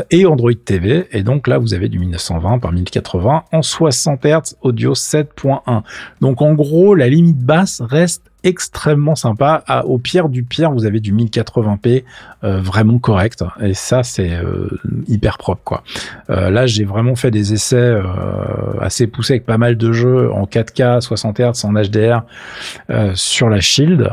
et 0.09 0.25
Android 0.25 0.51
TV. 0.53 1.07
Et 1.11 1.23
donc 1.23 1.47
là, 1.47 1.57
vous 1.57 1.73
avez 1.73 1.89
du 1.89 1.99
1920 1.99 2.59
par 2.59 2.71
1080 2.71 3.43
en 3.51 3.61
60 3.61 4.25
Hz 4.25 4.55
audio 4.61 4.93
7.1. 4.93 5.83
Donc 6.21 6.41
en 6.41 6.53
gros, 6.53 6.95
la 6.95 7.07
limite 7.09 7.39
basse 7.39 7.81
reste 7.81 8.30
extrêmement 8.43 9.15
sympa. 9.15 9.63
au 9.85 9.97
pire 9.97 10.29
du 10.29 10.43
pire, 10.43 10.71
vous 10.71 10.85
avez 10.85 10.99
du 10.99 11.13
1080p 11.13 12.03
euh, 12.43 12.59
vraiment 12.59 12.97
correct. 12.97 13.43
Et 13.61 13.75
ça, 13.75 14.01
c'est 14.01 14.31
euh, 14.31 14.67
hyper 15.07 15.37
propre, 15.37 15.61
quoi. 15.63 15.83
Euh, 16.31 16.49
là, 16.49 16.65
j'ai 16.65 16.85
vraiment 16.85 17.15
fait 17.15 17.29
des 17.29 17.53
essais 17.53 17.95
assez 18.79 19.05
poussés 19.07 19.33
avec 19.33 19.45
pas 19.45 19.57
mal 19.57 19.77
de 19.77 19.91
jeux 19.91 20.31
en 20.31 20.45
4K, 20.45 21.01
60 21.01 21.39
Hz, 21.39 21.65
en 21.65 21.73
HDR 21.73 22.23
sur 23.15 23.49
la 23.49 23.59
Shield. 23.59 24.09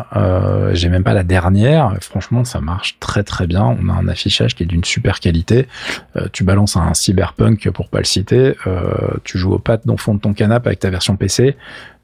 j'ai 0.72 0.88
même 0.88 1.04
pas 1.04 1.14
la 1.14 1.22
dernière. 1.22 1.94
Franchement, 2.00 2.44
ça 2.44 2.60
marche 2.60 2.98
très 3.00 3.22
très 3.22 3.46
bien. 3.46 3.76
On 3.80 3.88
a 3.88 3.92
un 3.92 4.08
affichage 4.08 4.54
qui 4.54 4.62
est 4.62 4.66
d'une 4.66 4.84
super 4.84 5.20
qualité. 5.20 5.66
tu 6.32 6.44
balances 6.44 6.76
un 6.76 6.94
cyberpunk 6.94 7.70
pour 7.70 7.88
pas 7.88 7.98
le 7.98 8.04
citer. 8.04 8.54
tu 9.24 9.38
joues 9.38 9.52
au 9.52 9.58
pad 9.58 9.80
dans 9.84 9.94
le 9.94 9.98
fond 9.98 10.14
de 10.14 10.20
ton 10.20 10.34
canapé 10.34 10.68
avec 10.68 10.80
ta 10.80 10.90
version 10.90 11.16
PC 11.16 11.56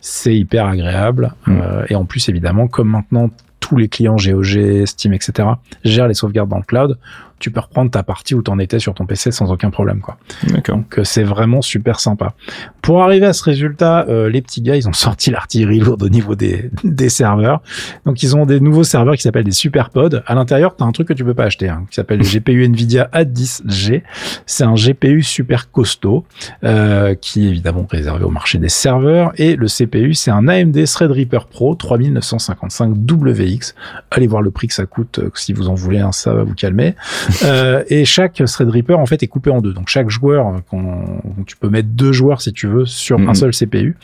c'est 0.06 0.36
hyper 0.36 0.66
agréable. 0.66 1.32
Mm. 1.46 1.60
Euh, 1.62 1.86
et 1.88 1.94
en 1.94 2.04
plus, 2.04 2.28
évidemment, 2.28 2.68
comme 2.68 2.90
maintenant 2.90 3.30
tous 3.58 3.76
les 3.78 3.88
clients 3.88 4.16
GOG, 4.16 4.84
Steam, 4.84 5.14
etc. 5.14 5.48
gèrent 5.82 6.08
les 6.08 6.14
sauvegardes 6.14 6.50
dans 6.50 6.58
le 6.58 6.62
cloud, 6.62 6.98
tu 7.38 7.50
peux 7.50 7.60
reprendre 7.60 7.90
ta 7.90 8.02
partie 8.02 8.34
où 8.34 8.42
tu 8.42 8.50
en 8.50 8.58
étais 8.58 8.78
sur 8.78 8.94
ton 8.94 9.06
PC 9.06 9.30
sans 9.30 9.50
aucun 9.52 9.70
problème. 9.70 10.00
quoi. 10.00 10.16
D'accord. 10.48 10.76
Donc 10.76 10.98
euh, 10.98 11.04
c'est 11.04 11.22
vraiment 11.24 11.62
super 11.62 12.00
sympa. 12.00 12.34
Pour 12.82 13.02
arriver 13.02 13.26
à 13.26 13.32
ce 13.32 13.44
résultat, 13.44 14.06
euh, 14.08 14.30
les 14.30 14.42
petits 14.42 14.62
gars, 14.62 14.76
ils 14.76 14.88
ont 14.88 14.92
sorti 15.04 15.30
l'artillerie 15.30 15.80
lourde 15.80 16.02
au 16.02 16.08
niveau 16.08 16.34
des, 16.34 16.70
des 16.84 17.08
serveurs. 17.08 17.60
Donc 18.06 18.22
ils 18.22 18.36
ont 18.36 18.46
des 18.46 18.60
nouveaux 18.60 18.84
serveurs 18.84 19.16
qui 19.16 19.22
s'appellent 19.22 19.44
des 19.44 19.52
SuperPod. 19.52 20.22
À 20.26 20.34
l'intérieur, 20.34 20.76
tu 20.76 20.82
as 20.82 20.86
un 20.86 20.92
truc 20.92 21.08
que 21.08 21.12
tu 21.12 21.24
peux 21.24 21.34
pas 21.34 21.44
acheter, 21.44 21.68
hein, 21.68 21.84
qui 21.90 21.96
s'appelle 21.96 22.18
le 22.18 22.24
GPU 22.38 22.64
Nvidia 22.64 23.08
A10G. 23.12 24.02
C'est 24.46 24.64
un 24.64 24.74
GPU 24.74 25.22
super 25.22 25.70
costaud, 25.70 26.24
euh, 26.62 27.14
qui 27.14 27.46
est 27.46 27.50
évidemment 27.50 27.86
réservé 27.90 28.24
au 28.24 28.30
marché 28.30 28.58
des 28.58 28.68
serveurs. 28.68 29.32
Et 29.36 29.56
le 29.56 29.66
CPU, 29.66 30.14
c'est 30.14 30.30
un 30.30 30.48
AMD 30.48 30.84
Threadripper 30.84 31.40
Pro 31.50 31.74
3955 31.74 32.94
WX. 33.10 33.74
Allez 34.10 34.26
voir 34.26 34.42
le 34.42 34.50
prix 34.50 34.68
que 34.68 34.74
ça 34.74 34.86
coûte, 34.86 35.18
euh, 35.18 35.30
si 35.34 35.52
vous 35.52 35.68
en 35.68 35.74
voulez 35.74 36.00
un, 36.00 36.12
ça 36.12 36.32
va 36.32 36.44
vous 36.44 36.54
calmer. 36.54 36.94
Euh, 37.44 37.84
et 37.88 38.04
chaque 38.04 38.42
Threadripper 38.44 38.94
en 38.94 39.06
fait 39.06 39.22
est 39.22 39.26
coupé 39.26 39.50
en 39.50 39.60
deux. 39.60 39.72
Donc 39.72 39.88
chaque 39.88 40.08
joueur, 40.08 40.62
tu 41.46 41.56
peux 41.56 41.68
mettre 41.68 41.88
deux 41.88 42.12
joueurs 42.12 42.40
si 42.40 42.52
tu 42.52 42.66
veux 42.66 42.86
sur 42.86 43.18
un 43.18 43.22
mhm. 43.22 43.34
seul 43.34 43.50
CPU. 43.50 43.96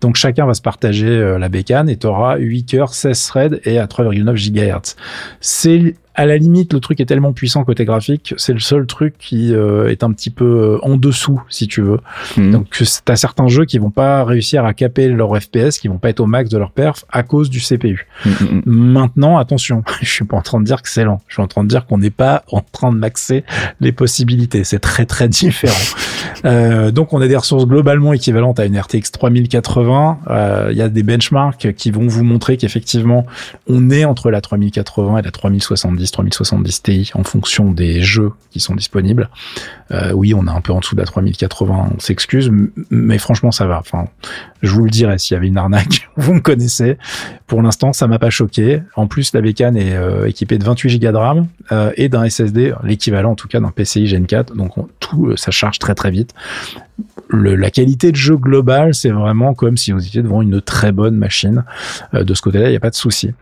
Donc 0.00 0.16
chacun 0.16 0.46
va 0.46 0.54
se 0.54 0.62
partager 0.62 1.06
euh, 1.06 1.38
la 1.38 1.48
bécane 1.48 1.88
et 1.88 1.96
tu 1.96 2.06
auras 2.06 2.38
8 2.38 2.64
cœurs, 2.64 2.94
16 2.94 3.26
threads 3.26 3.60
et 3.64 3.78
à 3.78 3.86
3,9 3.86 4.52
GHz. 4.52 4.96
C'est 5.40 5.94
à 6.18 6.26
la 6.26 6.36
limite, 6.36 6.72
le 6.72 6.80
truc 6.80 6.98
est 6.98 7.06
tellement 7.06 7.32
puissant 7.32 7.62
côté 7.62 7.84
graphique, 7.84 8.34
c'est 8.38 8.52
le 8.52 8.58
seul 8.58 8.86
truc 8.86 9.14
qui 9.20 9.54
euh, 9.54 9.88
est 9.88 10.02
un 10.02 10.10
petit 10.10 10.30
peu 10.30 10.44
euh, 10.44 10.78
en 10.84 10.96
dessous, 10.96 11.40
si 11.48 11.68
tu 11.68 11.80
veux. 11.80 12.00
Mhm. 12.36 12.50
Donc, 12.50 12.82
t'as 13.04 13.14
certains 13.14 13.46
jeux 13.46 13.66
qui 13.66 13.78
vont 13.78 13.92
pas 13.92 14.24
réussir 14.24 14.64
à 14.64 14.74
caper 14.74 15.06
leur 15.10 15.40
FPS, 15.40 15.78
qui 15.78 15.86
vont 15.86 15.98
pas 15.98 16.08
être 16.08 16.18
au 16.18 16.26
max 16.26 16.50
de 16.50 16.58
leur 16.58 16.72
perf 16.72 17.04
à 17.12 17.22
cause 17.22 17.50
du 17.50 17.60
CPU. 17.60 18.08
Mhm. 18.26 18.62
Maintenant, 18.66 19.38
attention, 19.38 19.84
je 20.02 20.10
suis 20.10 20.24
pas 20.24 20.36
en 20.36 20.42
train 20.42 20.58
de 20.58 20.64
dire 20.64 20.82
que 20.82 20.88
c'est 20.88 21.04
lent. 21.04 21.20
Je 21.28 21.34
suis 21.34 21.42
en 21.42 21.46
train 21.46 21.62
de 21.62 21.68
dire 21.68 21.86
qu'on 21.86 21.98
n'est 21.98 22.10
pas 22.10 22.42
en 22.50 22.62
train 22.62 22.90
de 22.90 22.98
maxer 22.98 23.44
les 23.78 23.92
possibilités. 23.92 24.64
C'est 24.64 24.80
très 24.80 25.06
très 25.06 25.28
différent. 25.28 25.72
euh, 26.44 26.90
donc, 26.90 27.12
on 27.12 27.20
a 27.20 27.28
des 27.28 27.36
ressources 27.36 27.64
globalement 27.64 28.12
équivalentes 28.12 28.58
à 28.58 28.64
une 28.64 28.76
RTX 28.76 29.12
3080. 29.12 30.18
Il 30.72 30.76
y 30.76 30.82
a 30.82 30.88
des 30.88 31.04
benchmarks 31.04 31.74
qui 31.74 31.92
vont 31.92 32.08
vous 32.08 32.24
montrer 32.24 32.56
qu'effectivement, 32.56 33.24
on 33.68 33.88
est 33.90 34.04
entre 34.04 34.32
la 34.32 34.40
3080 34.40 35.18
et 35.18 35.22
la 35.22 35.30
3070 35.30 36.07
3070 36.10 36.82
Ti 36.82 37.10
en 37.14 37.24
fonction 37.24 37.70
des 37.70 38.02
jeux 38.02 38.32
qui 38.50 38.60
sont 38.60 38.74
disponibles. 38.74 39.28
Euh, 39.90 40.12
oui, 40.12 40.34
on 40.34 40.46
est 40.46 40.50
un 40.50 40.60
peu 40.60 40.72
en 40.72 40.80
dessous 40.80 40.94
de 40.94 41.00
la 41.00 41.06
3080, 41.06 41.90
on 41.96 42.00
s'excuse, 42.00 42.50
mais 42.90 43.18
franchement 43.18 43.50
ça 43.50 43.66
va. 43.66 43.78
Enfin, 43.78 44.08
je 44.62 44.70
vous 44.70 44.84
le 44.84 44.90
dirai 44.90 45.18
s'il 45.18 45.34
y 45.34 45.38
avait 45.38 45.48
une 45.48 45.56
arnaque, 45.56 46.08
vous 46.16 46.34
me 46.34 46.40
connaissez. 46.40 46.98
Pour 47.46 47.62
l'instant, 47.62 47.92
ça 47.92 48.06
m'a 48.06 48.18
pas 48.18 48.30
choqué. 48.30 48.82
En 48.96 49.06
plus, 49.06 49.32
la 49.32 49.40
bécane 49.40 49.76
est 49.76 49.94
euh, 49.94 50.26
équipée 50.26 50.58
de 50.58 50.64
28 50.64 50.98
Go 50.98 51.12
de 51.12 51.16
RAM 51.16 51.46
euh, 51.72 51.92
et 51.96 52.08
d'un 52.08 52.28
SSD, 52.28 52.74
l'équivalent 52.82 53.32
en 53.32 53.36
tout 53.36 53.48
cas 53.48 53.60
d'un 53.60 53.70
PCI 53.70 54.06
Gen 54.06 54.26
4. 54.26 54.54
Donc 54.54 54.72
tout, 55.00 55.36
ça 55.36 55.50
charge 55.50 55.78
très 55.78 55.94
très 55.94 56.10
vite. 56.10 56.34
La 57.30 57.70
qualité 57.70 58.10
de 58.10 58.16
jeu 58.16 58.36
globale, 58.36 58.94
c'est 58.94 59.10
vraiment 59.10 59.54
comme 59.54 59.76
si 59.76 59.92
vous 59.92 60.06
étiez 60.06 60.22
devant 60.22 60.42
une 60.42 60.60
très 60.60 60.92
bonne 60.92 61.16
machine. 61.16 61.64
de 62.12 62.34
ce 62.34 62.40
côté-là, 62.40 62.68
il 62.68 62.70
n'y 62.70 62.76
a 62.76 62.80
pas 62.80 62.90
de 62.90 62.94
souci. 62.94 63.32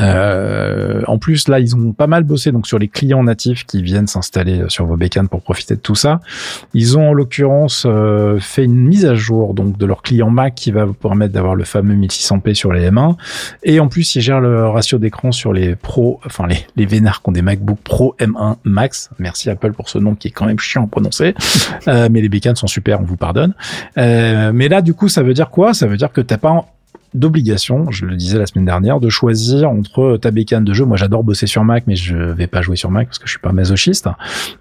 Euh, 0.00 1.02
en 1.06 1.18
plus, 1.18 1.48
là, 1.48 1.60
ils 1.60 1.76
ont 1.76 1.92
pas 1.92 2.06
mal 2.06 2.24
bossé 2.24 2.52
donc 2.52 2.66
sur 2.66 2.78
les 2.78 2.88
clients 2.88 3.22
natifs 3.22 3.64
qui 3.66 3.82
viennent 3.82 4.06
s'installer 4.06 4.64
sur 4.68 4.86
vos 4.86 4.96
bécanes 4.96 5.28
pour 5.28 5.42
profiter 5.42 5.74
de 5.74 5.80
tout 5.80 5.94
ça. 5.94 6.20
Ils 6.74 6.96
ont 6.98 7.10
en 7.10 7.12
l'occurrence 7.12 7.84
euh, 7.86 8.38
fait 8.38 8.64
une 8.64 8.76
mise 8.76 9.04
à 9.04 9.14
jour 9.14 9.54
donc 9.54 9.76
de 9.76 9.86
leur 9.86 10.02
client 10.02 10.30
Mac 10.30 10.54
qui 10.54 10.70
va 10.70 10.84
vous 10.84 10.94
permettre 10.94 11.32
d'avoir 11.32 11.54
le 11.54 11.64
fameux 11.64 11.94
1600p 11.94 12.54
sur 12.54 12.72
les 12.72 12.90
M1. 12.90 13.16
Et 13.62 13.80
en 13.80 13.88
plus, 13.88 14.14
ils 14.14 14.22
gèrent 14.22 14.40
le 14.40 14.66
ratio 14.68 14.98
d'écran 14.98 15.32
sur 15.32 15.52
les 15.52 15.76
Pro, 15.76 16.20
enfin 16.24 16.46
les, 16.46 16.58
les 16.76 16.86
vénards 16.86 17.22
qui 17.22 17.28
ont 17.28 17.32
des 17.32 17.42
MacBook 17.42 17.78
Pro 17.82 18.14
M1 18.18 18.56
Max. 18.64 19.10
Merci 19.18 19.50
Apple 19.50 19.72
pour 19.72 19.88
ce 19.88 19.98
nom 19.98 20.14
qui 20.14 20.28
est 20.28 20.32
quand 20.32 20.46
même 20.46 20.58
chiant 20.58 20.84
à 20.84 20.86
prononcer. 20.86 21.34
Euh, 21.88 22.08
mais 22.10 22.20
les 22.20 22.28
bécanes 22.28 22.56
sont 22.56 22.66
super, 22.66 23.00
on 23.00 23.04
vous 23.04 23.16
pardonne. 23.16 23.54
Euh, 23.98 24.52
mais 24.54 24.68
là, 24.68 24.82
du 24.82 24.94
coup, 24.94 25.08
ça 25.08 25.22
veut 25.22 25.34
dire 25.34 25.50
quoi? 25.50 25.74
Ça 25.74 25.86
veut 25.86 25.96
dire 25.96 26.12
que 26.12 26.20
t'as 26.20 26.38
pas 26.38 26.66
d'obligation, 27.14 27.90
je 27.90 28.06
le 28.06 28.16
disais 28.16 28.38
la 28.38 28.46
semaine 28.46 28.64
dernière, 28.64 29.00
de 29.00 29.08
choisir 29.08 29.70
entre 29.70 30.16
ta 30.16 30.30
bécane 30.30 30.64
de 30.64 30.72
jeu. 30.72 30.84
Moi, 30.84 30.96
j'adore 30.96 31.24
bosser 31.24 31.46
sur 31.46 31.64
Mac, 31.64 31.84
mais 31.86 31.96
je 31.96 32.16
vais 32.16 32.46
pas 32.46 32.62
jouer 32.62 32.76
sur 32.76 32.90
Mac 32.90 33.08
parce 33.08 33.18
que 33.18 33.26
je 33.26 33.32
suis 33.32 33.40
pas 33.40 33.52
masochiste. 33.52 34.08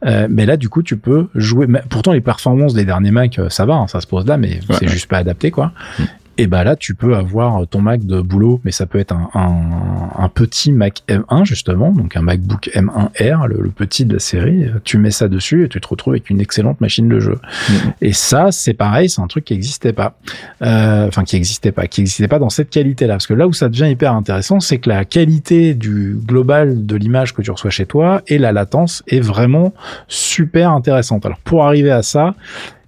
Euh, 0.05 0.27
mais 0.29 0.45
là, 0.45 0.57
du 0.57 0.69
coup, 0.69 0.83
tu 0.83 0.97
peux 0.97 1.27
jouer. 1.35 1.67
Pourtant, 1.89 2.11
les 2.11 2.21
performances 2.21 2.73
des 2.73 2.85
derniers 2.85 3.11
Mac, 3.11 3.39
euh, 3.39 3.49
ça 3.49 3.65
va, 3.65 3.75
hein, 3.75 3.87
ça 3.87 4.01
se 4.01 4.07
pose 4.07 4.25
là, 4.25 4.37
mais 4.37 4.59
c'est 4.79 4.87
juste 4.87 5.07
pas 5.07 5.17
adapté, 5.17 5.51
quoi. 5.51 5.71
Mm 5.99 6.03
et 6.41 6.47
bah 6.47 6.63
là 6.63 6.75
tu 6.75 6.95
peux 6.95 7.15
avoir 7.15 7.67
ton 7.67 7.81
Mac 7.81 8.03
de 8.03 8.19
boulot, 8.19 8.59
mais 8.63 8.71
ça 8.71 8.87
peut 8.87 8.97
être 8.97 9.11
un, 9.11 9.29
un, 9.35 10.23
un, 10.23 10.27
petit 10.27 10.71
Mac 10.71 11.03
M1 11.07 11.45
justement, 11.45 11.91
donc 11.91 12.17
un 12.17 12.23
MacBook 12.23 12.71
M1R, 12.73 13.45
le, 13.45 13.69
petit 13.69 14.05
de 14.05 14.13
la 14.13 14.19
série. 14.19 14.65
Tu 14.83 14.97
mets 14.97 15.11
ça 15.11 15.27
dessus 15.27 15.65
et 15.65 15.69
tu 15.69 15.79
te 15.79 15.87
retrouves 15.87 16.13
avec 16.13 16.31
une 16.31 16.41
excellente 16.41 16.81
machine 16.81 17.07
de 17.07 17.19
jeu. 17.19 17.35
Mm-hmm. 17.35 17.93
Et 18.01 18.13
ça, 18.13 18.51
c'est 18.51 18.73
pareil, 18.73 19.07
c'est 19.07 19.21
un 19.21 19.27
truc 19.27 19.45
qui 19.45 19.53
n'existait 19.53 19.93
pas, 19.93 20.17
euh, 20.63 21.07
enfin 21.07 21.23
qui 21.25 21.35
n'existait 21.35 21.71
pas, 21.71 21.85
qui 21.85 22.01
n'existait 22.01 22.27
pas 22.27 22.39
dans 22.39 22.49
cette 22.49 22.71
qualité-là. 22.71 23.13
Parce 23.13 23.27
que 23.27 23.35
là 23.35 23.47
où 23.47 23.53
ça 23.53 23.69
devient 23.69 23.91
hyper 23.91 24.13
intéressant, 24.13 24.59
c'est 24.59 24.79
que 24.79 24.89
la 24.89 25.05
qualité 25.05 25.75
du 25.75 26.17
global 26.25 26.87
de 26.87 26.95
l'image 26.95 27.35
que 27.35 27.43
tu 27.43 27.51
reçois 27.51 27.69
chez 27.69 27.85
toi 27.85 28.23
et 28.25 28.39
la 28.39 28.51
latence 28.51 29.03
est 29.07 29.19
vraiment 29.19 29.75
super 30.07 30.71
intéressante. 30.71 31.23
Alors 31.23 31.37
pour 31.37 31.65
arriver 31.65 31.91
à 31.91 32.01
ça, 32.01 32.33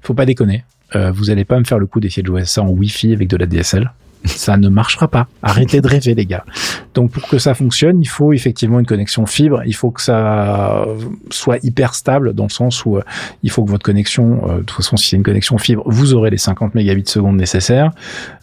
faut 0.01 0.15
pas 0.15 0.25
déconner. 0.25 0.63
Euh, 0.95 1.11
vous 1.11 1.29
allez 1.29 1.45
pas 1.45 1.57
me 1.59 1.63
faire 1.63 1.79
le 1.79 1.87
coup 1.87 1.99
d'essayer 1.99 2.21
de 2.21 2.27
jouer 2.27 2.45
ça 2.45 2.61
en 2.61 2.69
Wi-Fi 2.69 3.13
avec 3.13 3.27
de 3.27 3.37
la 3.37 3.45
DSL. 3.45 3.91
Ça 4.25 4.57
ne 4.57 4.69
marchera 4.69 5.07
pas. 5.07 5.27
Arrêtez 5.41 5.81
de 5.81 5.87
rêver, 5.87 6.15
les 6.15 6.25
gars. 6.25 6.45
Donc, 6.93 7.11
pour 7.11 7.27
que 7.27 7.37
ça 7.37 7.53
fonctionne, 7.53 8.01
il 8.01 8.07
faut 8.07 8.33
effectivement 8.33 8.79
une 8.79 8.85
connexion 8.85 9.25
fibre. 9.25 9.61
Il 9.65 9.75
faut 9.75 9.91
que 9.91 10.01
ça 10.01 10.85
soit 11.31 11.57
hyper 11.63 11.95
stable 11.95 12.33
dans 12.33 12.43
le 12.43 12.49
sens 12.49 12.85
où 12.85 12.97
euh, 12.97 13.01
il 13.41 13.49
faut 13.49 13.63
que 13.63 13.69
votre 13.69 13.83
connexion, 13.83 14.41
euh, 14.47 14.57
de 14.57 14.63
toute 14.63 14.77
façon, 14.77 14.97
si 14.97 15.09
c'est 15.09 15.15
une 15.15 15.23
connexion 15.23 15.57
fibre, 15.57 15.83
vous 15.85 16.13
aurez 16.13 16.29
les 16.29 16.37
50 16.37 16.75
mégabits 16.75 17.03
seconde 17.05 17.37
nécessaires. 17.37 17.91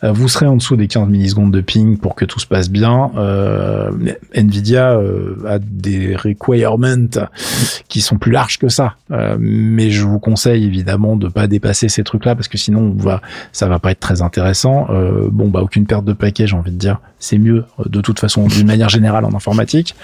Euh, 0.05 0.13
vous 0.13 0.29
serez 0.29 0.47
en 0.47 0.57
dessous 0.57 0.77
des 0.77 0.89
15 0.89 1.09
millisecondes 1.09 1.53
de 1.53 1.61
ping 1.61 1.99
pour 1.99 2.15
que 2.15 2.25
tout 2.25 2.41
se 2.41 2.47
passe 2.47 2.71
bien. 2.71 3.11
Nvidia 4.35 4.99
a 5.47 5.59
des 5.59 6.17
requirements 6.17 7.11
qui 7.89 8.01
sont 8.01 8.19
plus 8.19 8.33
larges 8.33 8.59
que 8.59 8.69
ça. 8.69 8.95
mais 9.39 9.91
je 9.91 10.05
vous 10.05 10.19
conseille 10.19 10.65
évidemment 10.65 11.17
de 11.17 11.29
pas 11.29 11.47
dépasser 11.47 11.89
ces 11.89 12.05
trucs-là 12.05 12.35
parce 12.35 12.49
que 12.49 12.59
sinon, 12.59 12.95
on 12.99 13.03
va, 13.03 13.21
ça 13.53 13.69
va 13.69 13.79
pas 13.79 13.93
être 13.93 14.01
très 14.01 14.23
intéressant. 14.23 14.89
bon, 15.31 15.49
bah, 15.49 15.63
aucune 15.71 15.87
perte 15.87 16.05
de 16.05 16.13
paquet, 16.13 16.47
j'ai 16.47 16.57
envie 16.57 16.73
de 16.73 16.77
dire. 16.77 17.01
C'est 17.19 17.39
mieux 17.39 17.65
de 17.87 18.01
toute 18.01 18.19
façon 18.19 18.47
d'une 18.47 18.67
manière 18.75 18.89
générale 18.89 19.25
en 19.25 19.35
informatique. 19.35 19.95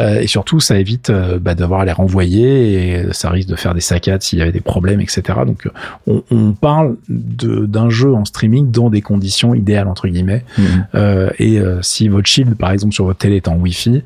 et 0.00 0.26
surtout, 0.26 0.60
ça 0.60 0.78
évite 0.78 1.12
bah, 1.40 1.54
d'avoir 1.54 1.80
à 1.80 1.84
les 1.84 1.92
renvoyer 1.92 2.90
et 2.90 3.12
ça 3.12 3.30
risque 3.30 3.48
de 3.48 3.56
faire 3.56 3.74
des 3.74 3.80
saccades 3.80 4.22
s'il 4.22 4.38
y 4.38 4.42
avait 4.42 4.52
des 4.52 4.60
problèmes, 4.60 5.00
etc. 5.00 5.22
Donc 5.46 5.68
on, 6.06 6.22
on 6.30 6.52
parle 6.52 6.96
d'un 7.08 7.90
jeu 7.90 8.12
en 8.14 8.24
streaming 8.24 8.70
dans 8.70 8.90
des 8.90 9.00
conditions 9.00 9.54
idéales 9.54 9.88
entre 9.88 10.08
guillemets. 10.08 10.44
Mmh. 10.58 10.62
Euh, 10.94 11.30
et 11.38 11.58
euh, 11.58 11.80
si 11.82 12.08
votre 12.08 12.26
shield, 12.26 12.56
par 12.56 12.70
exemple, 12.70 12.94
sur 12.94 13.04
votre 13.04 13.18
télé 13.18 13.36
est 13.36 13.48
en 13.48 13.56
Wi-Fi, 13.56 14.02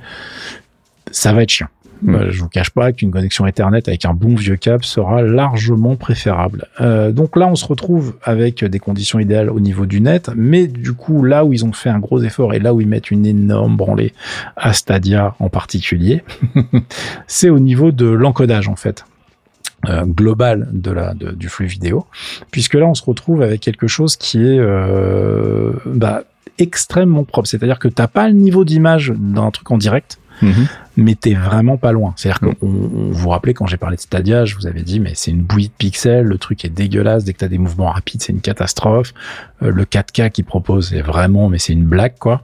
ça 1.10 1.32
va 1.32 1.42
être 1.42 1.50
chiant. 1.50 1.68
Mmh. 2.02 2.14
Euh, 2.14 2.30
je 2.30 2.40
vous 2.40 2.48
cache 2.48 2.70
pas 2.70 2.92
qu'une 2.92 3.10
connexion 3.10 3.46
Ethernet 3.46 3.88
avec 3.88 4.04
un 4.04 4.14
bon 4.14 4.34
vieux 4.34 4.56
câble 4.56 4.84
sera 4.84 5.22
largement 5.22 5.96
préférable. 5.96 6.66
Euh, 6.80 7.12
donc 7.12 7.36
là, 7.36 7.48
on 7.48 7.56
se 7.56 7.66
retrouve 7.66 8.16
avec 8.22 8.64
des 8.64 8.78
conditions 8.78 9.18
idéales 9.18 9.50
au 9.50 9.60
niveau 9.60 9.86
du 9.86 10.00
net, 10.00 10.30
mais 10.36 10.66
du 10.66 10.92
coup, 10.92 11.22
là 11.22 11.44
où 11.44 11.52
ils 11.52 11.64
ont 11.64 11.72
fait 11.72 11.90
un 11.90 11.98
gros 11.98 12.22
effort 12.22 12.54
et 12.54 12.58
là 12.58 12.74
où 12.74 12.80
ils 12.80 12.88
mettent 12.88 13.10
une 13.10 13.26
énorme 13.26 13.76
branlée 13.76 14.12
à 14.56 14.72
Stadia 14.72 15.34
en 15.38 15.48
particulier, 15.48 16.22
c'est 17.26 17.50
au 17.50 17.58
niveau 17.58 17.92
de 17.92 18.06
l'encodage 18.06 18.68
en 18.68 18.76
fait. 18.76 19.04
Euh, 19.88 20.04
global 20.04 20.68
du 20.72 21.48
flux 21.48 21.66
vidéo, 21.66 22.06
puisque 22.50 22.74
là 22.74 22.86
on 22.86 22.94
se 22.94 23.04
retrouve 23.04 23.42
avec 23.42 23.60
quelque 23.60 23.86
chose 23.86 24.16
qui 24.16 24.38
est 24.38 24.58
euh, 24.58 25.72
bah, 25.84 26.24
extrêmement 26.58 27.24
propre. 27.24 27.46
C'est-à-dire 27.46 27.78
que 27.78 27.86
t'as 27.86 28.08
pas 28.08 28.26
le 28.26 28.34
niveau 28.34 28.64
d'image 28.64 29.12
d'un 29.16 29.50
truc 29.50 29.70
en 29.70 29.78
direct, 29.78 30.18
Mhm. 30.42 30.66
mais 30.96 31.14
t'es 31.14 31.34
vraiment 31.34 31.76
pas 31.76 31.92
loin. 31.92 32.12
C'est-à-dire 32.16 32.40
qu'on 32.40 32.66
on, 32.66 33.10
vous 33.10 33.28
rappelez 33.28 33.54
quand 33.54 33.66
j'ai 33.66 33.76
parlé 33.76 33.96
de 33.96 34.00
Stadia, 34.00 34.44
je 34.44 34.54
vous 34.56 34.66
avais 34.66 34.82
dit 34.82 35.00
mais 35.00 35.12
c'est 35.14 35.30
une 35.30 35.42
bouillie 35.42 35.68
de 35.68 35.74
pixels, 35.76 36.26
le 36.26 36.38
truc 36.38 36.64
est 36.64 36.70
dégueulasse, 36.70 37.24
dès 37.24 37.32
que 37.32 37.38
t'as 37.38 37.48
des 37.48 37.58
mouvements 37.58 37.90
rapides, 37.90 38.22
c'est 38.22 38.32
une 38.32 38.40
catastrophe. 38.40 39.14
Euh, 39.62 39.70
le 39.70 39.84
4K 39.84 40.30
qui 40.30 40.42
propose 40.42 40.92
est 40.94 41.02
vraiment 41.02 41.48
mais 41.48 41.58
c'est 41.58 41.72
une 41.72 41.84
blague 41.86 42.18
quoi. 42.18 42.42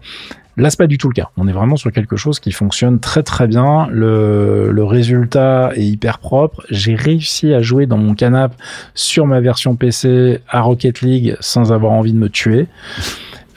Là, 0.59 0.68
c'est 0.68 0.76
pas 0.76 0.86
du 0.86 0.99
tout 0.99 1.09
le 1.09 1.14
cas. 1.14 1.30
On 1.38 1.49
est 1.49 1.53
vraiment 1.53 1.76
sur 1.76 1.90
quelque 1.93 2.16
chose 2.16 2.38
qui 2.38 2.53
fonctionne 2.53 3.01
très 3.01 3.22
très 3.22 3.47
bien. 3.47 3.88
Le, 3.90 4.70
le 4.70 4.84
résultat 4.84 5.72
est 5.74 5.84
hyper 5.84 6.18
propre. 6.18 6.62
J'ai 6.68 6.95
réussi 6.95 7.55
à 7.55 7.62
jouer 7.62 7.86
dans 7.86 7.97
mon 7.97 8.14
canapé 8.14 8.55
sur 8.95 9.26
ma 9.26 9.40
version 9.40 9.76
PC 9.76 10.40
à 10.49 10.61
Rocket 10.61 11.01
League 11.01 11.36
sans 11.40 11.72
avoir 11.72 11.93
envie 11.93 12.12
de 12.12 12.18
me 12.18 12.28
tuer. 12.28 12.66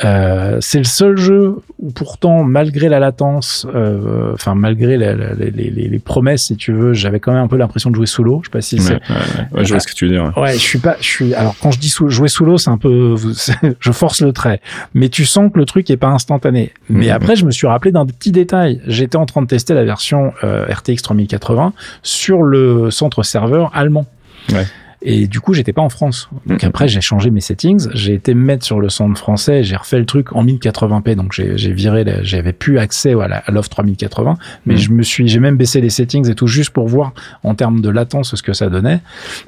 Euh, 0.03 0.57
c'est 0.59 0.77
le 0.77 0.83
seul 0.83 1.17
jeu 1.17 1.55
où 1.79 1.91
pourtant, 1.91 2.43
malgré 2.43 2.89
la 2.89 2.99
latence, 2.99 3.65
euh, 3.73 4.33
enfin 4.33 4.53
malgré 4.55 4.97
les, 4.97 5.15
les, 5.15 5.71
les, 5.71 5.99
promesses, 5.99 6.45
si 6.45 6.57
tu 6.57 6.73
veux, 6.73 6.93
j'avais 6.93 7.19
quand 7.19 7.31
même 7.31 7.43
un 7.43 7.47
peu 7.47 7.55
l'impression 7.55 7.89
de 7.89 7.95
jouer 7.95 8.05
sous 8.05 8.23
l'eau. 8.23 8.41
Je 8.43 8.47
sais 8.47 8.51
pas 8.51 8.61
si 8.61 8.79
c'est. 8.79 8.95
Ouais, 8.95 9.63
je 9.63 9.69
vois 9.69 9.79
ce 9.79 9.87
que 9.87 9.93
tu 9.93 10.05
veux 10.05 10.11
dire. 10.11 10.33
Ouais, 10.37 10.53
je 10.53 10.59
suis 10.59 10.79
pas, 10.79 10.97
je 10.99 11.05
suis. 11.05 11.33
Alors 11.33 11.55
quand 11.61 11.71
je 11.71 11.79
dis 11.79 11.89
sous, 11.89 12.09
jouer 12.09 12.27
sous 12.27 12.43
l'eau, 12.43 12.57
c'est 12.57 12.69
un 12.69 12.77
peu, 12.77 13.15
je 13.79 13.91
force 13.91 14.21
le 14.21 14.33
trait, 14.33 14.59
mais 14.93 15.09
tu 15.09 15.25
sens 15.25 15.51
que 15.51 15.57
le 15.57 15.65
truc 15.65 15.89
est 15.89 15.97
pas 15.97 16.09
instantané. 16.09 16.73
Mais 16.89 17.07
mm-hmm. 17.07 17.13
après, 17.13 17.35
je 17.35 17.45
me 17.45 17.51
suis 17.51 17.67
rappelé 17.67 17.91
d'un 17.91 18.05
petit 18.05 18.31
détail. 18.31 18.81
J'étais 18.87 19.17
en 19.17 19.25
train 19.25 19.41
de 19.41 19.47
tester 19.47 19.73
la 19.73 19.85
version 19.85 20.33
euh, 20.43 20.65
RTX 20.69 21.01
3080 21.01 21.73
sur 22.03 22.43
le 22.43 22.91
centre 22.91 23.23
serveur 23.23 23.71
allemand. 23.73 24.05
Ouais. 24.51 24.65
Et 25.05 25.27
du 25.27 25.39
coup, 25.39 25.53
j'étais 25.53 25.71
pas 25.71 25.81
en 25.81 25.89
France. 25.89 26.29
Donc 26.45 26.61
mm-hmm. 26.61 26.67
après, 26.67 26.87
j'ai 26.87 27.01
changé 27.01 27.29
mes 27.29 27.39
settings. 27.39 27.87
J'ai 27.93 28.13
été 28.13 28.33
mettre 28.33 28.65
sur 28.65 28.79
le 28.79 28.89
centre 28.89 29.17
français. 29.17 29.63
J'ai 29.63 29.75
refait 29.75 29.99
le 29.99 30.05
truc 30.05 30.35
en 30.35 30.43
1080p. 30.43 31.15
Donc 31.15 31.31
j'ai 31.31 31.71
viré, 31.71 32.03
j'avais 32.23 32.53
plus 32.53 32.79
accès 32.79 33.13
à 33.13 33.51
l'offre 33.51 33.69
3080. 33.69 34.37
Mais 34.65 34.73
mm. 34.73 34.77
je 34.77 34.91
me 34.91 35.03
suis, 35.03 35.27
j'ai 35.27 35.39
même 35.39 35.55
baissé 35.55 35.79
les 35.79 35.89
settings 35.89 36.29
et 36.29 36.35
tout 36.35 36.47
juste 36.47 36.71
pour 36.71 36.87
voir 36.87 37.13
en 37.43 37.55
termes 37.55 37.81
de 37.81 37.89
latence 37.89 38.35
ce 38.35 38.43
que 38.43 38.53
ça 38.53 38.69
donnait. 38.69 38.99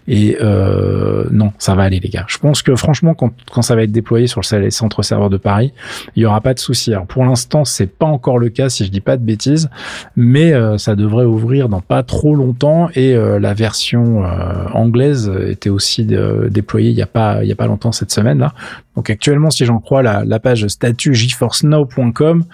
Et 0.08 0.38
euh, 0.41 1.26
non, 1.32 1.51
ça 1.58 1.76
va 1.76 1.84
aller 1.84 1.99
les 1.99 2.10
gars. 2.10 2.26
Je 2.28 2.38
pense 2.38 2.62
que 2.62 2.76
franchement, 2.76 3.14
quand, 3.14 3.34
quand 3.51 3.62
ça 3.62 3.76
va 3.76 3.84
être 3.84 3.91
déployé 3.91 4.28
sur 4.28 4.41
le 4.41 4.70
centre 4.70 5.01
serveur 5.01 5.30
de 5.30 5.38
Paris, 5.38 5.74
il 6.16 6.24
y 6.24 6.26
aura 6.26 6.41
pas 6.41 6.53
de 6.53 6.60
souci. 6.60 6.93
Alors 6.93 7.08
pour 7.08 7.26
l'instant, 7.26 7.66
c'est 7.66 7.88
pas 7.88 8.05
encore 8.05 8.38
le 8.38 8.49
cas 8.49 8.70
si 8.70 8.86
je 8.86 8.91
dis 8.91 9.01
pas 9.01 9.18
de 9.18 9.24
bêtises, 9.24 9.70
mais 10.16 10.53
euh, 10.53 10.78
ça 10.78 10.95
devrait 10.95 11.26
ouvrir 11.26 11.70
dans 11.70 11.82
pas 11.82 12.03
trop 12.03 12.36
longtemps. 12.36 12.89
Et 12.95 13.16
euh, 13.16 13.39
la 13.39 13.53
version 13.53 14.24
euh, 14.24 14.68
anglaise 14.74 15.32
était 15.51 15.69
aussi 15.69 16.05
déployé 16.49 16.89
il 16.89 16.95
y 16.95 17.01
a 17.01 17.07
pas 17.07 17.43
il 17.43 17.49
y 17.49 17.51
a 17.51 17.55
pas 17.55 17.67
longtemps 17.67 17.91
cette 17.91 18.11
semaine 18.11 18.39
là. 18.39 18.53
Donc 18.95 19.11
actuellement, 19.11 19.51
si 19.51 19.63
j'en 19.63 19.77
crois 19.77 20.01
la, 20.01 20.39
page 20.39 20.65
statut 20.67 21.13
geforcenow.com, 21.13 22.45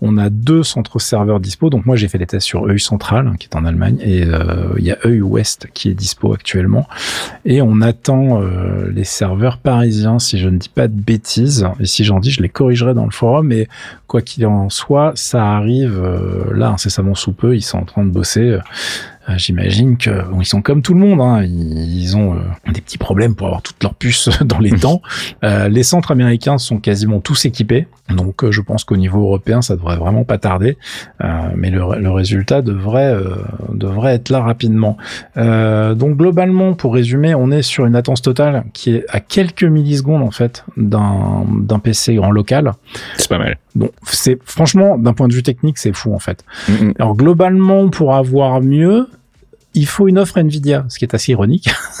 on 0.00 0.16
a 0.16 0.30
deux 0.30 0.62
centres 0.62 0.98
serveurs 0.98 1.40
dispo. 1.40 1.68
Donc 1.68 1.84
moi 1.84 1.94
j'ai 1.94 2.08
fait 2.08 2.16
des 2.16 2.26
tests 2.26 2.46
sur 2.46 2.66
EU 2.66 2.78
Central 2.78 3.26
hein, 3.26 3.34
qui 3.38 3.48
est 3.48 3.54
en 3.54 3.66
Allemagne 3.66 3.98
et 4.00 4.24
euh, 4.24 4.72
il 4.78 4.84
y 4.84 4.92
a 4.92 4.98
EU 5.04 5.20
West 5.20 5.68
qui 5.74 5.90
est 5.90 5.94
dispo 5.94 6.32
actuellement 6.32 6.88
et 7.44 7.62
on 7.62 7.80
attend 7.80 8.42
euh, 8.42 8.90
les 8.92 9.04
serveurs 9.04 9.58
parisiens 9.58 10.18
si 10.18 10.38
je 10.38 10.48
ne 10.48 10.58
dis 10.58 10.68
pas 10.68 10.88
de 10.88 10.98
bêtises 10.98 11.66
et 11.78 11.86
si 11.86 12.04
j'en 12.04 12.20
dis 12.20 12.30
je 12.30 12.42
les 12.42 12.48
corrigerai 12.48 12.94
dans 12.94 13.04
le 13.04 13.10
forum 13.10 13.48
mais 13.48 13.68
quoi 14.06 14.22
qu'il 14.22 14.46
en 14.46 14.70
soit 14.70 15.12
ça 15.14 15.52
arrive 15.52 16.00
euh, 16.02 16.52
là 16.54 16.70
incessamment 16.70 17.14
sous 17.14 17.32
peu 17.32 17.56
ils 17.56 17.62
sont 17.62 17.78
en 17.78 17.84
train 17.84 18.04
de 18.04 18.10
bosser 18.10 18.40
euh, 18.40 18.60
j'imagine 19.36 19.96
que 19.96 20.10
ils 20.38 20.44
sont 20.44 20.62
comme 20.62 20.82
tout 20.82 20.94
le 20.94 21.00
monde, 21.00 21.20
hein, 21.20 21.42
ils, 21.42 22.16
ont 22.16 22.34
euh, 22.34 22.38
des 22.72 22.80
petits 22.80 22.98
problèmes 22.98 23.34
pour 23.34 23.46
avoir 23.46 23.62
toutes 23.62 23.82
leurs 23.82 23.94
puces 23.94 24.28
dans 24.44 24.58
les 24.58 24.70
temps. 24.70 25.02
Euh, 25.42 25.68
les 25.68 25.82
centres 25.82 26.10
américains 26.10 26.58
sont 26.58 26.78
quasiment 26.78 27.20
tous 27.20 27.44
équipés, 27.44 27.86
donc 28.08 28.48
je 28.50 28.60
pense 28.60 28.84
qu'au 28.84 28.96
niveau 28.96 29.22
européen, 29.22 29.62
ça 29.62 29.74
devrait 29.74 29.96
vraiment 29.96 30.24
pas 30.24 30.38
tarder, 30.38 30.76
mais 31.54 31.70
le, 31.70 31.80
le, 31.98 32.10
résultat 32.10 32.62
devrait 32.62 33.16
devrait 33.72 34.14
être 34.14 34.28
là 34.28 34.40
rapidement. 34.40 34.96
donc 35.36 36.16
globalement, 36.16 36.74
pour 36.74 36.94
résumer, 36.94 37.34
on 37.34 37.50
est 37.50 37.62
sur 37.62 37.86
une 37.86 37.94
latence 37.94 38.22
totale 38.22 38.64
qui 38.72 38.96
est 38.96 39.04
à 39.08 39.20
quelques 39.20 39.64
millisecondes 39.64 40.22
en 40.22 40.30
fait 40.30 40.64
d'un 40.76 41.44
d'un 41.60 41.78
PC 41.78 42.18
en 42.18 42.30
local. 42.30 42.72
C'est 43.16 43.28
pas 43.28 43.38
mal. 43.38 43.56
Bon, 43.74 43.90
c'est 44.04 44.38
franchement 44.44 44.98
d'un 44.98 45.12
point 45.12 45.28
de 45.28 45.34
vue 45.34 45.42
technique, 45.42 45.78
c'est 45.78 45.94
fou 45.94 46.14
en 46.14 46.18
fait. 46.18 46.44
Alors 46.98 47.16
globalement, 47.16 47.88
pour 47.88 48.14
avoir 48.14 48.60
mieux, 48.60 49.08
il 49.74 49.86
faut 49.86 50.08
une 50.08 50.18
offre 50.18 50.38
Nvidia, 50.38 50.84
ce 50.88 50.98
qui 50.98 51.04
est 51.04 51.14
assez 51.14 51.30
ironique. 51.32 51.70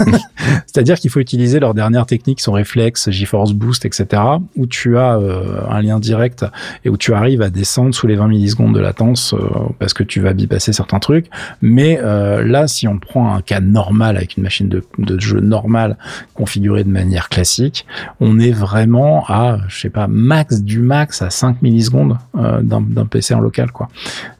C'est-à-dire 0.66 0.98
qu'il 0.98 1.10
faut 1.10 1.20
utiliser 1.20 1.60
leurs 1.60 1.74
dernières 1.74 2.06
techniques, 2.06 2.40
son 2.40 2.52
réflexe, 2.52 3.10
GeForce 3.10 3.52
Boost, 3.52 3.84
etc., 3.84 4.22
où 4.56 4.66
tu 4.66 4.98
as 4.98 5.18
euh, 5.18 5.60
un 5.68 5.80
lien 5.80 6.00
direct 6.00 6.44
et 6.84 6.88
où 6.88 6.96
tu 6.96 7.14
arrives 7.14 7.42
à 7.42 7.50
descendre 7.50 7.94
sous 7.94 8.08
les 8.08 8.16
20 8.16 8.26
millisecondes 8.28 8.74
de 8.74 8.80
latence 8.80 9.34
euh, 9.34 9.38
parce 9.78 9.94
que 9.94 10.02
tu 10.02 10.20
vas 10.20 10.32
bypasser 10.32 10.72
certains 10.72 10.98
trucs. 10.98 11.26
Mais 11.62 12.00
euh, 12.02 12.44
là, 12.44 12.66
si 12.66 12.88
on 12.88 12.98
prend 12.98 13.34
un 13.34 13.40
cas 13.40 13.60
normal 13.60 14.16
avec 14.16 14.36
une 14.36 14.42
machine 14.42 14.68
de, 14.68 14.82
de 14.98 15.20
jeu 15.20 15.40
normale 15.40 15.96
configurée 16.34 16.82
de 16.82 16.90
manière 16.90 17.28
classique, 17.28 17.86
on 18.18 18.40
est 18.40 18.52
vraiment 18.52 19.24
à, 19.28 19.58
je 19.68 19.80
sais 19.80 19.90
pas, 19.90 20.08
max 20.08 20.62
du 20.62 20.80
max 20.80 21.22
à 21.22 21.30
5 21.30 21.62
millisecondes 21.62 22.16
d'un 22.34 23.06
PC 23.06 23.34
en 23.34 23.40
local, 23.40 23.70
quoi. 23.70 23.88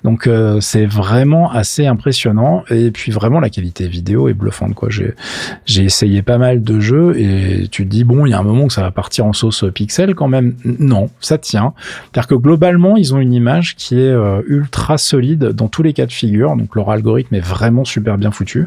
Donc 0.04 0.28
c'est 0.60 0.86
vraiment 0.86 1.50
assez 1.50 1.86
impressionnant. 1.86 2.64
Et 2.70 2.90
puis 2.90 3.12
vraiment 3.20 3.40
la 3.40 3.50
qualité 3.50 3.86
vidéo 3.86 4.28
est 4.28 4.34
bluffante 4.34 4.74
quoi. 4.74 4.88
J'ai 4.90 5.84
essayé 5.84 6.22
pas 6.22 6.38
mal 6.38 6.62
de 6.62 6.80
jeux 6.80 7.18
et 7.18 7.68
tu 7.70 7.84
te 7.84 7.90
dis 7.90 8.04
bon, 8.04 8.26
il 8.26 8.30
y 8.30 8.32
a 8.32 8.38
un 8.38 8.42
moment 8.42 8.66
que 8.66 8.72
ça 8.72 8.82
va 8.82 8.90
partir 8.90 9.26
en 9.26 9.32
sauce 9.32 9.64
pixel 9.72 10.14
quand 10.14 10.28
même. 10.28 10.54
Non, 10.64 11.10
ça 11.20 11.38
tient. 11.38 11.74
C'est-à-dire 12.12 12.28
que 12.28 12.34
globalement, 12.34 12.96
ils 12.96 13.14
ont 13.14 13.18
une 13.18 13.32
image 13.32 13.76
qui 13.76 14.00
est 14.00 14.12
euh, 14.12 14.42
ultra 14.46 14.98
solide 14.98 15.50
dans 15.50 15.68
tous 15.68 15.82
les 15.82 15.92
cas 15.92 16.06
de 16.06 16.12
figure. 16.12 16.56
Donc 16.56 16.74
leur 16.74 16.90
algorithme 16.90 17.34
est 17.34 17.40
vraiment 17.40 17.84
super 17.84 18.18
bien 18.18 18.30
foutu 18.30 18.66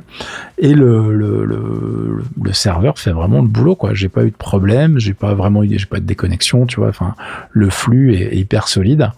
et 0.58 0.74
le 0.74 2.22
serveur 2.54 3.00
fait 3.00 3.12
vraiment 3.12 3.42
le 3.42 3.48
boulot 3.48 3.76
quoi. 3.76 3.94
J'ai 3.94 4.10
pas 4.10 4.24
eu 4.24 4.32
de 4.32 4.36
problème, 4.36 5.00
j'ai 5.00 5.14
pas 5.14 5.34
vraiment 5.34 5.64
eu 5.64 5.78
j'ai 5.78 5.86
pas 5.86 6.00
de 6.00 6.06
déconnexion, 6.06 6.66
tu 6.66 6.78
vois. 6.80 6.90
Enfin, 6.90 7.16
le 7.52 7.70
flux 7.70 8.14
est 8.16 8.36
hyper 8.36 8.68
solide. 8.68 9.12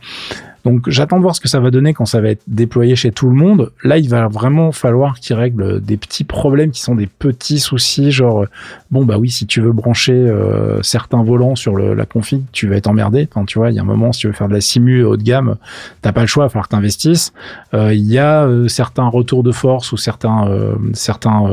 Donc 0.66 0.89
j'attends 0.89 1.18
de 1.18 1.22
voir 1.22 1.36
ce 1.36 1.39
que 1.39 1.47
ça 1.47 1.59
va 1.59 1.70
donner 1.70 1.93
quand 1.93 2.05
ça 2.05 2.20
va 2.20 2.30
être 2.30 2.41
déployé 2.47 2.95
chez 2.95 3.11
tout 3.11 3.30
le 3.30 3.36
monde. 3.36 3.72
Là, 3.84 3.99
il 3.99 4.09
va 4.09 4.28
vraiment 4.28 4.72
falloir 4.72 5.20
qu'ils 5.20 5.36
règlent 5.36 5.80
des 5.80 5.95
petits 5.95 6.24
problèmes 6.24 6.72
qui 6.72 6.82
sont 6.82 6.95
des 6.95 7.05
petits 7.05 7.59
soucis, 7.59 8.11
genre 8.11 8.45
bon 8.89 9.05
bah 9.05 9.18
oui, 9.20 9.30
si 9.30 9.45
tu 9.45 9.61
veux 9.61 9.72
brancher 9.72 10.13
euh, 10.13 10.82
certains 10.82 11.24
volants 11.24 11.55
sur 11.55 11.76
le, 11.76 11.93
la 11.93 12.05
config, 12.05 12.41
tu 12.51 12.68
vas 12.68 12.78
être 12.78 12.88
emmerdé. 12.88 13.28
Enfin, 13.32 13.45
tu 13.45 13.59
vois, 13.59 13.70
il 13.70 13.76
y 13.76 13.80
a 13.80 13.84
un 13.84 13.86
moment 13.86 14.11
si 14.11 14.22
tu 14.22 14.28
veux 14.28 14.34
faire 14.34 14.47
de 14.47 14.53
la 14.53 14.61
simu 14.61 15.03
haut 15.03 15.18
de 15.18 15.24
gamme, 15.24 15.55
t'as 16.01 16.11
pas 16.11 16.22
le 16.22 16.28
choix, 16.28 16.45
il 16.45 16.47
va 16.47 16.49
falloir 16.49 16.68
que 16.68 16.72
t'investisses. 16.72 17.32
Euh, 17.76 17.93
il 17.93 18.05
y 18.05 18.18
a 18.18 18.45
euh, 18.45 18.68
certains 18.68 19.07
retours 19.07 19.43
de 19.43 19.51
force 19.51 19.91
ou 19.91 19.97
certains 19.97 20.49
certains 20.93 21.45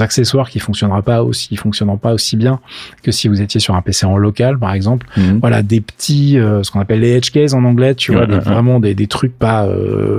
accessoires 0.00 0.48
qui 0.48 0.58
fonctionneront 0.58 1.02
pas 1.02 1.22
aussi, 1.22 1.48
qui 1.48 1.56
fonctionneront 1.56 1.98
pas 1.98 2.14
aussi 2.14 2.36
bien 2.36 2.60
que 3.02 3.10
si 3.10 3.28
vous 3.28 3.42
étiez 3.42 3.60
sur 3.60 3.74
un 3.74 3.82
PC 3.82 4.06
en 4.06 4.16
local, 4.16 4.58
par 4.58 4.72
exemple. 4.72 5.06
Mhm. 5.18 5.40
Voilà, 5.40 5.62
des 5.62 5.82
petits, 5.82 6.38
ce 6.62 6.70
qu'on 6.70 6.80
appelle 6.80 7.00
les 7.00 7.16
edge 7.16 7.30
cases 7.30 7.52
en 7.52 7.64
anglais, 7.64 7.94
tu 7.94 8.12
vois, 8.12 8.26
vraiment 8.54 8.80
des, 8.80 8.94
des 8.94 9.06
trucs 9.06 9.38
pas 9.38 9.68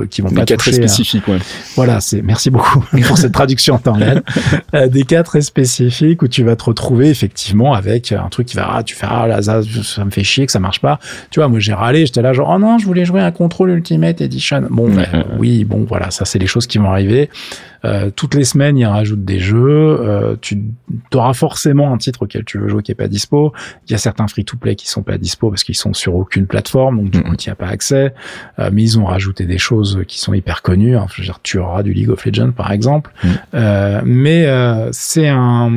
qui 0.09 0.21
vont 0.21 0.29
pas 0.29 0.45
toucher. 0.45 0.57
très 0.57 0.71
spécifiques, 0.73 1.27
ouais. 1.27 1.39
Voilà, 1.75 2.01
c'est 2.01 2.21
merci 2.21 2.49
beaucoup 2.49 2.83
pour 3.07 3.17
cette 3.17 3.31
traduction 3.31 3.75
en 3.75 3.79
temps 3.79 3.93
réel. 3.93 4.23
des 4.89 5.03
cas 5.03 5.23
très 5.23 5.41
spécifiques 5.41 6.21
où 6.21 6.27
tu 6.27 6.43
vas 6.43 6.55
te 6.55 6.63
retrouver 6.65 7.09
effectivement 7.09 7.73
avec 7.73 8.11
un 8.11 8.29
truc 8.29 8.47
qui 8.47 8.55
va, 8.55 8.69
ah, 8.75 8.83
tu 8.83 8.95
fais, 8.95 9.07
ah 9.09 9.27
là, 9.27 9.41
ça, 9.41 9.61
ça 9.83 10.05
me 10.05 10.11
fait 10.11 10.23
chier 10.23 10.45
que 10.45 10.51
ça 10.51 10.59
marche 10.59 10.81
pas. 10.81 10.99
Tu 11.29 11.39
vois, 11.39 11.47
moi 11.47 11.59
j'ai 11.59 11.73
râlé, 11.73 12.05
j'étais 12.05 12.21
là 12.21 12.33
genre, 12.33 12.51
oh 12.53 12.59
non, 12.59 12.77
je 12.77 12.85
voulais 12.85 13.05
jouer 13.05 13.21
un 13.21 13.31
Control 13.31 13.69
Ultimate 13.69 14.21
Edition. 14.21 14.63
Bon, 14.69 14.89
oui, 15.39 15.63
bon, 15.63 15.85
voilà, 15.87 16.11
ça 16.11 16.25
c'est 16.25 16.39
les 16.39 16.47
choses 16.47 16.67
qui 16.67 16.77
vont 16.77 16.89
arriver. 16.89 17.29
Euh, 17.85 18.09
toutes 18.09 18.33
les 18.33 18.45
semaines, 18.45 18.77
ils 18.77 18.85
rajoutent 18.85 19.25
des 19.25 19.39
jeux. 19.39 19.99
Euh, 20.01 20.35
tu 20.41 20.59
auras 21.13 21.33
forcément 21.33 21.93
un 21.93 21.97
titre 21.97 22.23
auquel 22.23 22.43
tu 22.43 22.57
veux 22.57 22.67
jouer 22.67 22.81
qui 22.81 22.91
est 22.91 22.95
pas 22.95 23.07
dispo. 23.07 23.53
Il 23.87 23.91
y 23.91 23.95
a 23.95 23.97
certains 23.97 24.27
free-to-play 24.27 24.75
qui 24.75 24.87
sont 24.89 25.03
pas 25.03 25.17
dispo 25.17 25.49
parce 25.49 25.63
qu'ils 25.63 25.75
sont 25.75 25.93
sur 25.93 26.15
aucune 26.15 26.47
plateforme, 26.47 26.97
donc 26.97 27.09
du 27.11 27.21
coup, 27.21 27.35
tu 27.35 27.49
n'y 27.49 27.51
as 27.51 27.55
pas 27.55 27.67
accès. 27.67 28.13
Euh, 28.59 28.69
mais 28.71 28.83
ils 28.83 28.99
ont 28.99 29.05
rajouté 29.05 29.45
des 29.45 29.57
choses 29.57 30.01
qui 30.07 30.19
sont 30.19 30.33
hyper 30.33 30.61
connues. 30.61 30.95
Hein. 30.97 31.07
Je 31.13 31.21
veux 31.21 31.25
dire, 31.25 31.39
tu 31.43 31.57
auras 31.57 31.83
du 31.83 31.93
League 31.93 32.09
of 32.09 32.25
Legends, 32.25 32.51
par 32.51 32.71
exemple. 32.71 33.11
mais 33.53 34.45
c'est 34.91 35.27
un, 35.27 35.71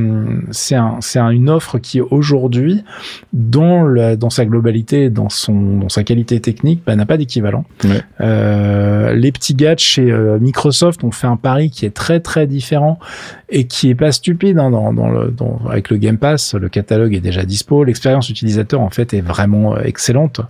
c'est 0.51 0.74
un, 0.74 0.99
c'est 1.01 1.18
une 1.18 1.51
offre 1.51 1.78
qui 1.78 2.01
aujourd'hui, 2.01 2.84
dans, 3.32 4.16
dans 4.16 4.30
sa 4.30 4.44
globalité, 4.44 5.11
dans 5.11 5.28
son, 5.28 5.78
dans 5.78 5.88
sa 5.88 6.05
qualité 6.05 6.40
technique, 6.40 6.82
bah, 6.86 6.96
n'a 6.96 7.07
pas 7.07 7.16
d'équivalent. 7.16 7.64
les 8.20 9.32
petits 9.32 9.55
gars 9.55 9.76
chez 9.76 10.12
Microsoft 10.40 11.05
ont 11.05 11.11
fait 11.11 11.26
un 11.26 11.36
pari 11.36 11.70
qui 11.70 11.86
est 11.86 11.94
très 11.94 12.20
très 12.20 12.46
différent 12.46 12.99
et 13.49 13.66
qui 13.66 13.90
est 13.90 13.94
pas 13.94 14.12
stupide 14.12 14.59
hein, 14.59 14.70
dans, 14.70 14.92
dans 14.92 15.09
le, 15.09 15.30
dans, 15.30 15.61
avec 15.68 15.90
le 15.90 15.96
Game 15.96 16.18
Pass. 16.18 16.55
Le 16.55 16.68
catalogue 16.68 17.14
est 17.14 17.20
déjà 17.20 17.44
dispo. 17.44 17.84
L'expérience 17.84 18.28
utilisateur 18.28 18.80
en 18.80 18.90
fait 18.90 19.14
est 19.14 19.20
vraiment 19.20 19.76
euh, 19.76 19.82
excellente 19.82 20.40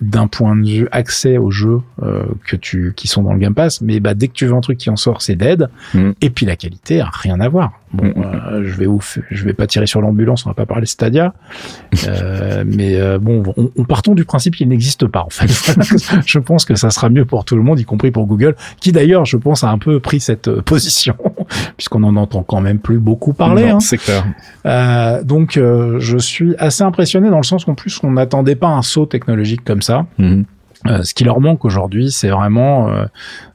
d'un 0.00 0.26
point 0.26 0.56
de 0.56 0.66
vue 0.66 0.88
accès 0.92 1.36
aux 1.36 1.50
jeux 1.50 1.80
euh, 2.02 2.24
que 2.46 2.56
tu 2.56 2.94
qui 2.96 3.06
sont 3.06 3.22
dans 3.22 3.32
le 3.32 3.38
Game 3.38 3.54
Pass 3.54 3.80
mais 3.80 4.00
bah 4.00 4.14
dès 4.14 4.28
que 4.28 4.32
tu 4.32 4.46
veux 4.46 4.54
un 4.54 4.60
truc 4.60 4.78
qui 4.78 4.88
en 4.88 4.96
sort 4.96 5.20
c'est 5.20 5.36
dead 5.36 5.68
mm. 5.94 6.12
et 6.20 6.30
puis 6.30 6.46
la 6.46 6.56
qualité 6.56 7.00
a 7.00 7.10
rien 7.12 7.38
à 7.40 7.48
voir 7.48 7.72
bon 7.92 8.06
mm. 8.06 8.14
euh, 8.16 8.64
je 8.64 8.76
vais 8.76 8.86
ouf 8.86 9.18
je 9.30 9.44
vais 9.44 9.52
pas 9.52 9.66
tirer 9.66 9.86
sur 9.86 10.00
l'ambulance 10.00 10.46
on 10.46 10.50
va 10.50 10.54
pas 10.54 10.66
parler 10.66 10.86
Stadia 10.86 11.34
euh, 12.06 12.64
mais 12.66 12.96
euh, 12.96 13.18
bon 13.18 13.42
on, 13.56 13.70
on, 13.76 13.84
partons 13.84 14.14
du 14.14 14.24
principe 14.24 14.56
qu'il 14.56 14.68
n'existe 14.68 15.06
pas 15.06 15.22
en 15.22 15.30
fait 15.30 15.48
je 16.26 16.38
pense 16.38 16.64
que 16.64 16.74
ça 16.76 16.90
sera 16.90 17.10
mieux 17.10 17.24
pour 17.24 17.44
tout 17.44 17.56
le 17.56 17.62
monde 17.62 17.78
y 17.80 17.84
compris 17.84 18.10
pour 18.10 18.26
Google 18.26 18.54
qui 18.80 18.92
d'ailleurs 18.92 19.24
je 19.26 19.36
pense 19.36 19.64
a 19.64 19.70
un 19.70 19.78
peu 19.78 20.00
pris 20.00 20.20
cette 20.20 20.48
euh, 20.48 20.62
position 20.62 21.16
puisqu'on 21.76 22.02
en 22.04 22.16
entend 22.16 22.42
quand 22.42 22.60
même 22.60 22.78
plus 22.78 22.98
beaucoup 22.98 23.32
parler 23.32 23.68
hein. 23.68 23.80
c'est 23.80 23.98
clair 23.98 24.24
donc 25.24 25.56
je 25.56 26.18
suis 26.18 26.54
assez 26.56 26.82
impressionné 26.82 27.30
dans 27.30 27.38
le 27.38 27.42
sens 27.42 27.64
qu'en 27.64 27.74
plus 27.74 28.00
on 28.02 28.12
n'attendait 28.12 28.54
pas 28.54 28.68
un 28.68 28.82
saut 28.82 29.06
technologique 29.06 29.64
comme 29.64 29.82
ça 29.82 29.89
Mhm. 30.18 30.44
Euh, 30.86 31.02
ce 31.02 31.12
qui 31.12 31.24
leur 31.24 31.40
manque 31.40 31.66
aujourd'hui, 31.66 32.10
c'est 32.10 32.30
vraiment 32.30 32.88
euh, 32.88 33.04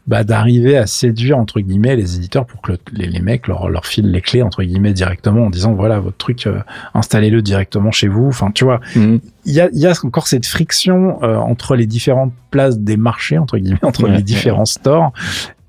bah, 0.05 0.23
d'arriver 0.23 0.77
à 0.77 0.86
séduire 0.86 1.39
entre 1.39 1.59
guillemets 1.59 1.95
les 1.95 2.17
éditeurs 2.17 2.45
pour 2.45 2.61
que 2.61 2.73
les, 2.93 3.07
les, 3.07 3.19
mecs 3.19 3.47
leur, 3.47 3.67
leur 3.67 3.88
filent 3.88 4.11
les 4.11 4.21
clés 4.21 4.43
entre 4.43 4.61
guillemets 4.61 4.93
directement 4.93 5.45
en 5.45 5.49
disant 5.49 5.73
voilà 5.73 5.99
votre 5.99 6.17
truc, 6.17 6.45
euh, 6.45 6.59
installez-le 6.93 7.41
directement 7.41 7.89
chez 7.89 8.07
vous. 8.07 8.27
Enfin, 8.27 8.51
tu 8.51 8.63
vois, 8.63 8.79
mhm. 8.95 9.21
il 9.45 9.53
y, 9.53 9.59
a, 9.59 9.69
y, 9.73 9.88
a, 9.88 9.93
encore 10.03 10.27
cette 10.27 10.45
friction 10.45 11.23
entre 11.23 11.75
les 11.75 11.88
différentes 11.88 12.33
places 12.51 12.77
des 12.77 12.97
marchés 12.97 13.39
entre 13.39 13.57
guillemets, 13.57 13.83
entre 13.83 14.07
les 14.07 14.21
différents 14.21 14.65
stores 14.65 15.11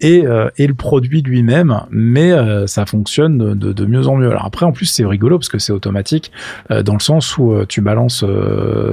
et, 0.01 0.27
euh, 0.27 0.49
et 0.59 0.67
le 0.67 0.75
produit 0.75 1.23
lui-même, 1.23 1.81
mais 1.91 2.33
euh, 2.33 2.67
ça 2.67 2.87
fonctionne 2.87 3.55
de, 3.55 3.73
de, 3.73 3.87
mieux 3.87 4.07
en 4.09 4.17
mieux. 4.17 4.31
Alors 4.31 4.45
après, 4.45 4.67
en 4.67 4.73
plus, 4.73 4.87
c'est 4.87 5.05
rigolo 5.05 5.39
parce 5.39 5.49
que 5.49 5.59
c'est 5.59 5.73
automatique 5.73 6.33
euh, 6.71 6.83
dans 6.83 6.95
le 6.95 7.01
sens 7.01 7.39
où 7.39 7.55
tu 7.69 7.81
balances 7.81 8.25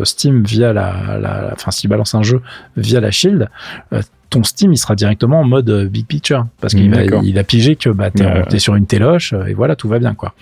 Steam 0.04 0.44
via 0.44 0.74
la, 0.74 1.18
la, 1.20 1.50
enfin, 1.54 1.72
si 1.72 1.82
tu 1.82 1.88
balances 1.88 2.16
un 2.16 2.24
jeu 2.24 2.42
via 2.78 3.00
la 3.00 3.12
Shield, 3.12 3.50
ton 4.30 4.44
Steam 4.44 4.74
il 4.74 4.78
sera 4.78 4.96
directement 4.96 5.42
en 5.42 5.44
mode 5.44 5.88
big 5.90 6.08
picture 6.08 6.48
parce 6.60 6.74
qu'il 6.74 6.94
a, 6.96 7.04
il 7.22 7.38
a 7.38 7.44
pigé 7.44 7.76
que 7.76 7.90
bah 7.90 8.10
t'es 8.10 8.60
sur 8.60 8.76
une 8.76 8.88
téloche 8.88 9.34
et 9.48 9.54
voilà 9.54 9.76
tout 9.76 9.88
va 9.88 10.00
bien 10.00 10.16
quoi. 10.16 10.34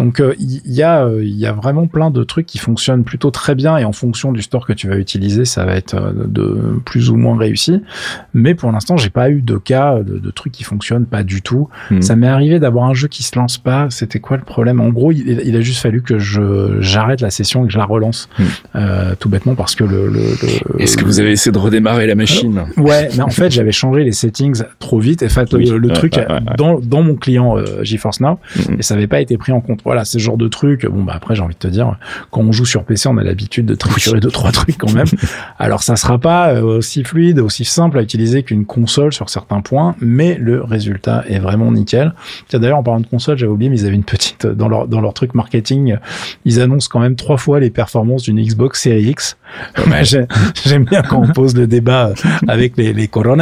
Donc 0.00 0.16
il 0.18 0.24
euh, 0.24 0.34
y, 0.38 0.82
a 0.82 1.06
il 1.06 1.14
euh, 1.14 1.24
y 1.24 1.44
a 1.44 1.52
vraiment 1.52 1.86
plein 1.86 2.10
de 2.10 2.24
trucs 2.24 2.46
qui 2.46 2.56
fonctionnent 2.56 3.04
plutôt 3.04 3.30
très 3.30 3.54
bien 3.54 3.76
et 3.76 3.84
en 3.84 3.92
fonction 3.92 4.32
du 4.32 4.40
store 4.40 4.66
que 4.66 4.72
tu 4.72 4.88
vas 4.88 4.96
utiliser, 4.96 5.44
ça 5.44 5.66
va 5.66 5.74
être 5.74 5.94
euh, 5.94 6.12
de 6.26 6.80
plus 6.86 7.10
ou 7.10 7.16
moins 7.16 7.36
réussi. 7.36 7.82
Mais 8.32 8.54
pour 8.54 8.72
l'instant, 8.72 8.96
j'ai 8.96 9.10
pas 9.10 9.28
eu 9.28 9.42
de 9.42 9.58
cas 9.58 9.98
de, 9.98 10.18
de, 10.18 10.30
trucs 10.30 10.54
qui 10.54 10.64
fonctionnent 10.64 11.04
pas 11.04 11.22
du 11.22 11.42
tout. 11.42 11.68
Hmm. 11.90 12.00
Ça 12.00 12.16
m'est 12.16 12.28
arrivé 12.28 12.58
d'avoir 12.58 12.86
un 12.86 12.94
jeu 12.94 13.08
qui 13.08 13.22
se 13.22 13.38
lance 13.38 13.58
pas. 13.58 13.88
C'était 13.90 14.20
quoi 14.20 14.38
le 14.38 14.42
problème? 14.42 14.80
En 14.80 14.88
gros, 14.88 15.12
il, 15.12 15.54
a 15.54 15.60
juste 15.60 15.82
fallu 15.82 16.00
que 16.00 16.18
je 16.18 16.78
j'arrête 16.80 17.20
la 17.20 17.30
session 17.30 17.64
et 17.64 17.66
que 17.66 17.72
je 17.74 17.78
la 17.78 17.84
relance 17.84 18.30
hmm. 18.38 18.44
euh, 18.76 19.14
tout 19.20 19.28
bêtement 19.28 19.54
parce 19.54 19.74
que 19.74 19.84
le. 19.84 20.08
le, 20.08 20.22
Est-ce 20.78 20.96
que 20.96 21.04
vous 21.04 21.20
avez 21.20 21.32
essayé 21.32 21.52
de 21.52 21.58
redémarrer 21.58 22.06
la 22.06 22.14
machine? 22.14 22.64
Ouais, 22.78 23.10
mais 23.18 23.22
en 23.22 23.28
fait, 23.28 23.50
j'avais 23.50 23.70
changé 23.70 24.02
les 24.02 24.12
settings 24.12 24.62
trop 24.78 24.98
vite 24.98 25.20
et 25.20 25.28
fait 25.28 25.52
le, 25.52 25.88
truc 25.88 26.18
dans 26.56 26.80
dans 26.80 27.02
mon 27.02 27.16
client 27.16 27.56
GeForce 27.82 28.20
Now 28.20 28.38
hmm. 28.56 28.76
et 28.78 28.82
ça 28.82 28.94
avait 28.94 29.06
pas 29.06 29.20
été 29.20 29.36
pris 29.36 29.52
en 29.52 29.60
compte 29.60 29.82
voilà, 29.90 30.04
ce 30.04 30.18
genre 30.18 30.36
de 30.36 30.46
trucs. 30.46 30.86
Bon, 30.86 31.02
bah 31.02 31.14
après, 31.16 31.34
j'ai 31.34 31.42
envie 31.42 31.54
de 31.54 31.58
te 31.58 31.66
dire, 31.66 31.96
quand 32.30 32.42
on 32.42 32.52
joue 32.52 32.64
sur 32.64 32.84
PC, 32.84 33.08
on 33.08 33.18
a 33.18 33.24
l'habitude 33.24 33.66
de 33.66 33.74
triturer 33.74 34.20
deux 34.20 34.30
trois 34.30 34.52
trucs 34.52 34.78
quand 34.78 34.92
même. 34.92 35.08
Alors, 35.58 35.82
ça 35.82 35.96
sera 35.96 36.16
pas 36.16 36.50
euh, 36.50 36.62
aussi 36.78 37.02
fluide, 37.02 37.40
aussi 37.40 37.64
simple 37.64 37.98
à 37.98 38.02
utiliser 38.02 38.44
qu'une 38.44 38.66
console 38.66 39.12
sur 39.12 39.28
certains 39.30 39.62
points, 39.62 39.96
mais 40.00 40.36
le 40.36 40.62
résultat 40.62 41.24
est 41.26 41.40
vraiment 41.40 41.72
nickel. 41.72 42.14
D'ailleurs, 42.52 42.78
en 42.78 42.84
parlant 42.84 43.00
de 43.00 43.06
console, 43.08 43.36
j'avais 43.36 43.50
oublié, 43.50 43.68
mais 43.68 43.80
ils 43.80 43.86
avaient 43.86 43.96
une 43.96 44.04
petite 44.04 44.46
dans 44.46 44.68
leur 44.68 44.86
dans 44.86 45.00
leur 45.00 45.12
truc 45.12 45.34
marketing, 45.34 45.96
ils 46.44 46.60
annoncent 46.60 46.86
quand 46.88 47.00
même 47.00 47.16
trois 47.16 47.36
fois 47.36 47.58
les 47.58 47.70
performances 47.70 48.22
d'une 48.22 48.40
Xbox 48.40 48.80
Series 48.80 49.10
X. 49.10 49.38
J'aime 50.64 50.84
bien 50.84 51.02
quand 51.02 51.22
on 51.22 51.32
pose 51.32 51.56
le 51.56 51.66
débat 51.66 52.12
avec 52.48 52.76
les, 52.76 52.92
les 52.92 53.08
corones. 53.08 53.40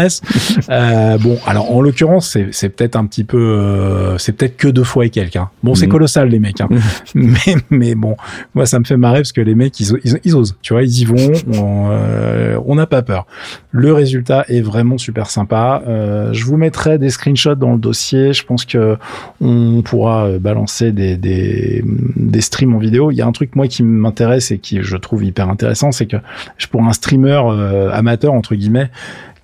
Euh, 0.69 1.19
bon, 1.19 1.39
alors 1.47 1.75
en 1.75 1.81
l'occurrence, 1.81 2.37
c'est 2.53 2.69
peut-être 2.69 2.97
un 2.97 3.07
petit 3.07 3.25
peu, 3.25 3.39
euh, 3.39 4.19
c'est 4.19 4.33
peut-être 4.33 4.57
que 4.57 4.69
deux 4.69 4.85
fois 4.85 5.07
et 5.07 5.11
quelqu'un. 5.11 5.51
Bon, 5.63 5.75
c'est 5.75 5.87
mhm. 5.87 5.93
colossal 5.93 6.29
les 6.29 6.39
mecs. 6.39 6.61
Hein. 6.61 6.69
mais, 7.15 7.57
mais 7.71 7.95
bon, 7.95 8.17
moi, 8.55 8.67
ça 8.67 8.79
me 8.79 8.85
fait 8.85 8.97
marrer 8.97 9.21
parce 9.21 9.33
que 9.33 9.41
les 9.41 9.55
mecs, 9.55 9.79
ils, 9.81 9.99
ils, 10.25 10.37
osent. 10.37 10.57
Tu 10.63 10.73
vois, 10.73 10.83
ils 10.83 11.01
y 11.01 11.05
vont. 11.05 11.33
Euh, 11.55 12.59
on 12.67 12.75
n'a 12.75 12.87
pas 12.87 13.03
peur. 13.03 13.27
Le 13.71 13.93
résultat 13.93 14.45
est 14.49 14.61
vraiment 14.61 14.99
super 14.99 15.31
sympa. 15.31 15.83
Euh, 15.87 16.33
je 16.33 16.45
vous 16.45 16.57
mettrai 16.57 16.99
des 16.99 17.11
screenshots 17.11 17.55
dans 17.55 17.73
le 17.73 17.79
dossier. 17.79 18.33
Je 18.33 18.45
pense 18.45 18.65
que 18.65 18.97
on 19.41 19.83
pourra 19.83 20.27
euh, 20.27 20.39
balancer 20.39 20.93
des, 20.93 21.17
des, 21.17 21.83
des 21.85 22.41
streams 22.41 22.75
en 22.75 22.79
vidéo. 22.79 23.11
Il 23.11 23.17
y 23.17 23.23
a 23.23 23.27
un 23.27 23.33
truc, 23.33 23.57
moi, 23.57 23.69
qui 23.69 23.83
m'intéresse 23.83 24.51
et 24.51 24.59
qui 24.59 24.83
je 24.83 24.97
trouve 24.97 25.25
hyper 25.25 25.49
intéressant, 25.49 25.93
c'est 25.99 26.07
que 26.07 26.17
pour 26.71 26.83
un 26.83 26.93
streamer 26.93 27.43
amateur, 27.93 28.33
entre 28.33 28.55
guillemets, 28.55 28.91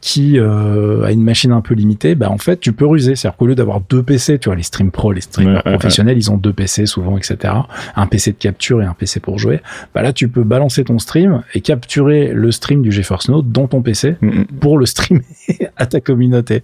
qui 0.04 0.38
euh, 0.38 1.02
a 1.02 1.12
une 1.12 1.22
machine 1.22 1.50
un 1.50 1.62
peu 1.62 1.72
limitée, 1.72 2.14
bah 2.14 2.28
en 2.30 2.36
fait 2.36 2.60
tu 2.60 2.74
peux 2.74 2.86
ruser. 2.86 3.16
C'est-à-dire 3.16 3.38
qu'au 3.38 3.46
lieu 3.46 3.54
d'avoir 3.54 3.80
deux 3.80 4.02
PC, 4.02 4.38
tu 4.38 4.50
vois 4.50 4.54
les 4.54 4.62
stream 4.62 4.90
pro, 4.90 5.12
les 5.12 5.22
streamers 5.22 5.62
professionnels, 5.62 6.18
ils 6.18 6.30
ont 6.30 6.36
deux 6.36 6.52
PC 6.52 6.84
souvent, 6.84 7.16
etc. 7.16 7.54
Un 7.96 8.06
PC 8.06 8.32
de 8.32 8.36
capture 8.36 8.82
et 8.82 8.84
un 8.84 8.92
PC 8.92 9.18
pour 9.20 9.38
jouer. 9.38 9.62
Bah 9.94 10.02
là 10.02 10.12
tu 10.12 10.28
peux 10.28 10.44
balancer 10.44 10.84
ton 10.84 10.98
stream 10.98 11.42
et 11.54 11.62
capturer 11.62 12.34
le 12.34 12.52
stream 12.52 12.82
du 12.82 12.92
GeForce 12.92 13.30
Now 13.30 13.40
dans 13.40 13.66
ton 13.66 13.80
PC 13.80 14.16
mm, 14.20 14.26
mm. 14.26 14.44
pour 14.60 14.76
le 14.76 14.84
streamer 14.84 15.22
à 15.78 15.86
ta 15.86 16.02
communauté. 16.02 16.62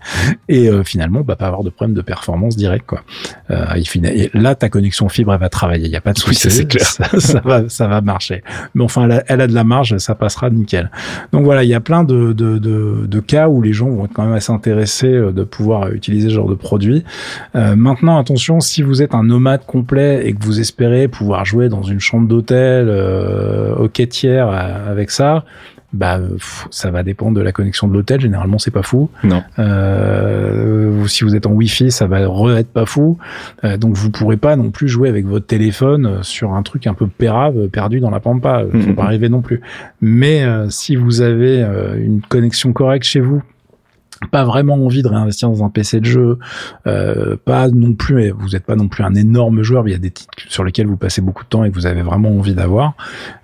Et 0.50 0.68
euh, 0.68 0.84
finalement, 0.84 1.22
bah 1.22 1.34
pas 1.34 1.46
avoir 1.46 1.64
de 1.64 1.70
problème 1.70 1.96
de 1.96 2.02
performance 2.02 2.58
direct 2.58 2.84
quoi. 2.86 3.04
Euh, 3.50 3.64
et 4.04 4.30
là 4.34 4.54
ta 4.54 4.68
connexion 4.68 5.08
fibre 5.08 5.32
elle 5.32 5.40
va 5.40 5.48
travailler, 5.48 5.86
il 5.86 5.92
y 5.92 5.96
a 5.96 6.02
pas 6.02 6.12
de 6.12 6.18
souci, 6.18 6.50
c'est 6.50 6.66
clair. 6.66 6.84
Ça, 7.18 7.40
va 7.42 7.70
ça 7.70 7.88
va 7.88 8.02
marcher. 8.02 8.42
Mais 8.74 8.84
enfin 8.84 9.04
elle 9.04 9.12
a, 9.12 9.24
elle 9.28 9.40
a, 9.40 9.46
de 9.46 9.54
la 9.54 9.64
marge, 9.64 9.96
ça 9.96 10.14
passera 10.14 10.50
nickel. 10.50 10.90
Donc 11.32 11.44
voilà, 11.44 11.64
il 11.64 11.70
y 11.70 11.74
a 11.74 11.80
plein 11.80 12.04
de 12.04 12.34
de, 12.34 12.58
de, 12.58 13.06
de 13.06 13.20
cas 13.30 13.48
où 13.48 13.62
les 13.62 13.72
gens 13.72 13.88
vont 13.88 14.06
être 14.06 14.12
quand 14.12 14.24
même 14.24 14.34
assez 14.34 14.52
intéressés 14.52 15.14
euh, 15.14 15.30
de 15.30 15.44
pouvoir 15.44 15.92
utiliser 15.92 16.28
ce 16.28 16.34
genre 16.34 16.48
de 16.48 16.54
produit. 16.54 17.04
Euh, 17.54 17.76
maintenant, 17.76 18.18
attention, 18.18 18.58
si 18.58 18.82
vous 18.82 19.02
êtes 19.02 19.14
un 19.14 19.22
nomade 19.22 19.64
complet 19.66 20.26
et 20.26 20.34
que 20.34 20.44
vous 20.44 20.58
espérez 20.58 21.06
pouvoir 21.06 21.44
jouer 21.44 21.68
dans 21.68 21.82
une 21.84 22.00
chambre 22.00 22.26
d'hôtel 22.26 22.88
euh, 22.88 23.76
au 23.76 23.88
quai 23.88 24.08
tiers 24.08 24.48
avec 24.48 25.12
ça, 25.12 25.44
bah 25.92 26.20
ça 26.70 26.90
va 26.90 27.02
dépendre 27.02 27.36
de 27.36 27.42
la 27.42 27.52
connexion 27.52 27.88
de 27.88 27.92
l'hôtel. 27.92 28.20
Généralement, 28.20 28.58
c'est 28.58 28.70
pas 28.70 28.82
fou. 28.82 29.10
Non. 29.24 29.42
Euh, 29.58 31.06
si 31.06 31.24
vous 31.24 31.34
êtes 31.34 31.46
en 31.46 31.52
Wi-Fi, 31.52 31.90
ça 31.90 32.06
va 32.06 32.26
re-être 32.26 32.72
pas 32.72 32.86
fou. 32.86 33.18
Euh, 33.64 33.76
donc 33.76 33.94
vous 33.94 34.10
pourrez 34.10 34.36
pas 34.36 34.56
non 34.56 34.70
plus 34.70 34.88
jouer 34.88 35.08
avec 35.08 35.26
votre 35.26 35.46
téléphone 35.46 36.22
sur 36.22 36.54
un 36.54 36.62
truc 36.62 36.86
un 36.86 36.94
peu 36.94 37.06
pérave, 37.06 37.68
perdu 37.68 38.00
dans 38.00 38.10
la 38.10 38.20
pampa. 38.20 38.64
Faut 38.70 38.78
mm-hmm. 38.78 38.94
pas 38.94 39.04
arriver 39.04 39.28
non 39.28 39.40
plus. 39.40 39.60
Mais 40.00 40.44
si 40.68 40.96
vous 40.96 41.20
avez 41.20 41.60
une 41.96 42.20
connexion 42.20 42.72
correcte 42.72 43.04
chez 43.04 43.20
vous, 43.20 43.42
pas 44.28 44.44
vraiment 44.44 44.74
envie 44.74 45.02
de 45.02 45.08
réinvestir 45.08 45.48
dans 45.48 45.64
un 45.64 45.70
PC 45.70 46.00
de 46.00 46.04
jeu, 46.04 46.38
euh, 46.86 47.36
pas 47.42 47.68
non 47.68 47.94
plus, 47.94 48.30
vous 48.30 48.50
n'êtes 48.50 48.64
pas 48.64 48.76
non 48.76 48.86
plus 48.86 49.02
un 49.02 49.14
énorme 49.14 49.62
joueur, 49.62 49.82
mais 49.82 49.90
il 49.90 49.94
y 49.94 49.96
a 49.96 50.00
des 50.00 50.10
titres 50.10 50.32
sur 50.48 50.62
lesquels 50.62 50.86
vous 50.86 50.98
passez 50.98 51.22
beaucoup 51.22 51.42
de 51.42 51.48
temps 51.48 51.64
et 51.64 51.70
que 51.70 51.74
vous 51.74 51.86
avez 51.86 52.02
vraiment 52.02 52.30
envie 52.30 52.54
d'avoir 52.54 52.94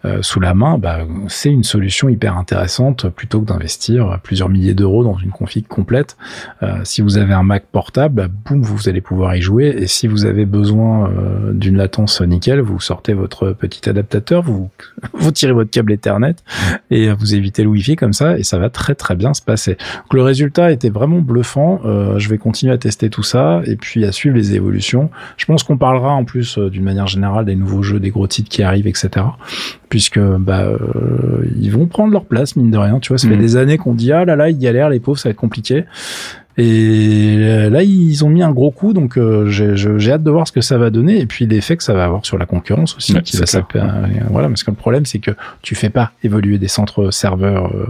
euh, 0.05 0.21
sous 0.21 0.39
la 0.39 0.53
main, 0.53 0.79
bah, 0.79 1.01
c'est 1.29 1.51
une 1.51 1.65
solution 1.65 2.09
hyper 2.09 2.37
intéressante 2.37 3.09
plutôt 3.09 3.41
que 3.41 3.47
d'investir 3.47 4.21
plusieurs 4.23 4.49
milliers 4.49 4.75
d'euros 4.75 5.03
dans 5.03 5.17
une 5.17 5.31
config 5.31 5.67
complète. 5.67 6.17
Euh, 6.63 6.81
si 6.85 7.01
vous 7.01 7.17
avez 7.17 7.33
un 7.33 7.43
Mac 7.43 7.65
portable, 7.73 8.15
bah, 8.15 8.29
boum, 8.29 8.63
vous 8.63 8.89
allez 8.89 9.01
pouvoir 9.01 9.35
y 9.35 9.41
jouer. 9.41 9.75
Et 9.79 9.87
si 9.87 10.07
vous 10.07 10.27
avez 10.27 10.45
besoin 10.45 11.11
d'une 11.53 11.77
latence 11.77 12.21
nickel, 12.21 12.61
vous 12.61 12.81
sortez 12.81 13.15
votre 13.15 13.53
petit 13.53 13.89
adaptateur, 13.89 14.43
vous, 14.43 14.71
vous 15.15 15.31
tirez 15.31 15.53
votre 15.53 15.71
câble 15.71 15.93
Ethernet 15.93 16.37
et 16.91 17.11
vous 17.13 17.35
évitez 17.35 17.63
le 17.63 17.71
Wi-Fi 17.71 17.97
comme 17.97 18.13
ça, 18.13 18.39
et 18.39 18.43
ça 18.43 18.59
va 18.59 18.69
très 18.69 18.95
très 18.95 19.15
bien 19.15 19.33
se 19.33 19.43
passer. 19.43 19.73
Donc 19.75 20.15
le 20.15 20.23
résultat 20.23 20.66
était 20.73 20.91
vraiment 20.91 21.21
bluffant. 21.21 21.81
Euh, 21.85 22.19
je 22.19 22.29
vais 22.29 22.39
continuer 22.39 22.73
à 22.73 22.79
tester 22.79 23.11
tout 23.11 23.23
ça 23.23 23.63
et 23.67 23.77
puis 23.77 24.05
à 24.05 24.13
suivre 24.13 24.37
les 24.37 24.55
évolutions. 24.55 25.11
Je 25.37 25.45
pense 25.47 25.63
qu'on 25.63 25.77
parlera 25.77 26.13
en 26.13 26.25
plus 26.25 26.59
euh, 26.59 26.71
d'une 26.71 26.85
manière 26.85 27.07
générale 27.07 27.45
des 27.45 27.57
nouveaux 27.57 27.83
jeux, 27.83 28.01
des 28.01 28.11
gros 28.11 28.27
titres 28.27 28.49
qui 28.49 28.63
arrivent, 28.63 28.87
etc. 28.87 29.27
Puisque 29.89 30.21
bah 30.21 30.63
euh, 30.63 31.47
ils 31.61 31.71
vont 31.71 31.87
prendre 31.87 32.13
leur 32.13 32.25
place 32.25 32.57
mine 32.57 32.71
de 32.71 32.79
rien. 32.79 33.01
Tu 33.01 33.09
vois, 33.09 33.19
ça 33.19 33.29
fait 33.29 33.37
mm. 33.37 33.41
des 33.41 33.57
années 33.57 33.79
qu'on 33.79 33.95
dit 33.95 34.13
ah 34.13 34.25
là 34.25 34.37
là 34.37 34.51
ils 34.51 34.59
galèrent 34.59 34.91
les 34.91 35.01
pauvres, 35.01 35.19
ça 35.19 35.29
va 35.29 35.31
être 35.31 35.37
compliqué. 35.37 35.85
Et 36.59 37.37
là, 37.71 37.83
ils 37.83 38.25
ont 38.25 38.31
mis 38.31 38.43
un 38.43 38.51
gros 38.51 38.71
coup, 38.71 38.95
donc 38.95 39.19
euh, 39.19 39.47
j'ai 39.49 40.13
hâte 40.13 40.23
de 40.23 40.31
voir 40.31 40.47
ce 40.47 40.53
que 40.53 40.63
ça 40.63 40.79
va 40.79 40.89
donner 40.91 41.21
et 41.21 41.27
puis 41.27 41.47
l'effet 41.47 41.77
que 41.77 41.83
ça 41.83 41.93
va 41.93 42.05
avoir 42.05 42.25
sur 42.25 42.39
la 42.39 42.47
concurrence 42.47 42.97
aussi. 42.97 43.15
qui 43.23 43.37
va 43.37 43.45
euh, 43.77 44.07
voilà, 44.31 44.49
parce 44.49 44.65
que 44.65 44.71
le 44.71 44.77
problème, 44.77 45.05
c'est 45.05 45.19
que 45.19 45.33
tu 45.61 45.75
fais 45.75 45.91
pas 45.91 46.13
évoluer 46.23 46.59
des 46.59 46.69
centres 46.69 47.11
serveurs 47.11 47.75
euh, 47.75 47.87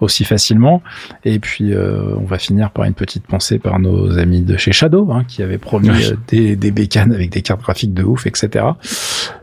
aussi 0.00 0.24
facilement. 0.24 0.82
Et 1.24 1.38
puis, 1.38 1.72
on 1.74 2.24
va 2.24 2.38
finir 2.38 2.70
par 2.70 2.84
une 2.84 2.94
petite 2.94 3.26
pensée 3.26 3.58
par 3.58 3.78
nos 3.78 4.18
amis 4.18 4.42
de 4.42 4.56
chez 4.56 4.72
Shadow, 4.72 5.10
hein, 5.12 5.24
qui 5.26 5.42
avaient 5.42 5.58
promis 5.58 5.90
des, 6.28 6.56
des 6.56 6.70
bécanes 6.70 7.12
avec 7.12 7.30
des 7.30 7.42
cartes 7.42 7.62
graphiques 7.62 7.94
de 7.94 8.02
ouf, 8.02 8.26
etc. 8.26 8.64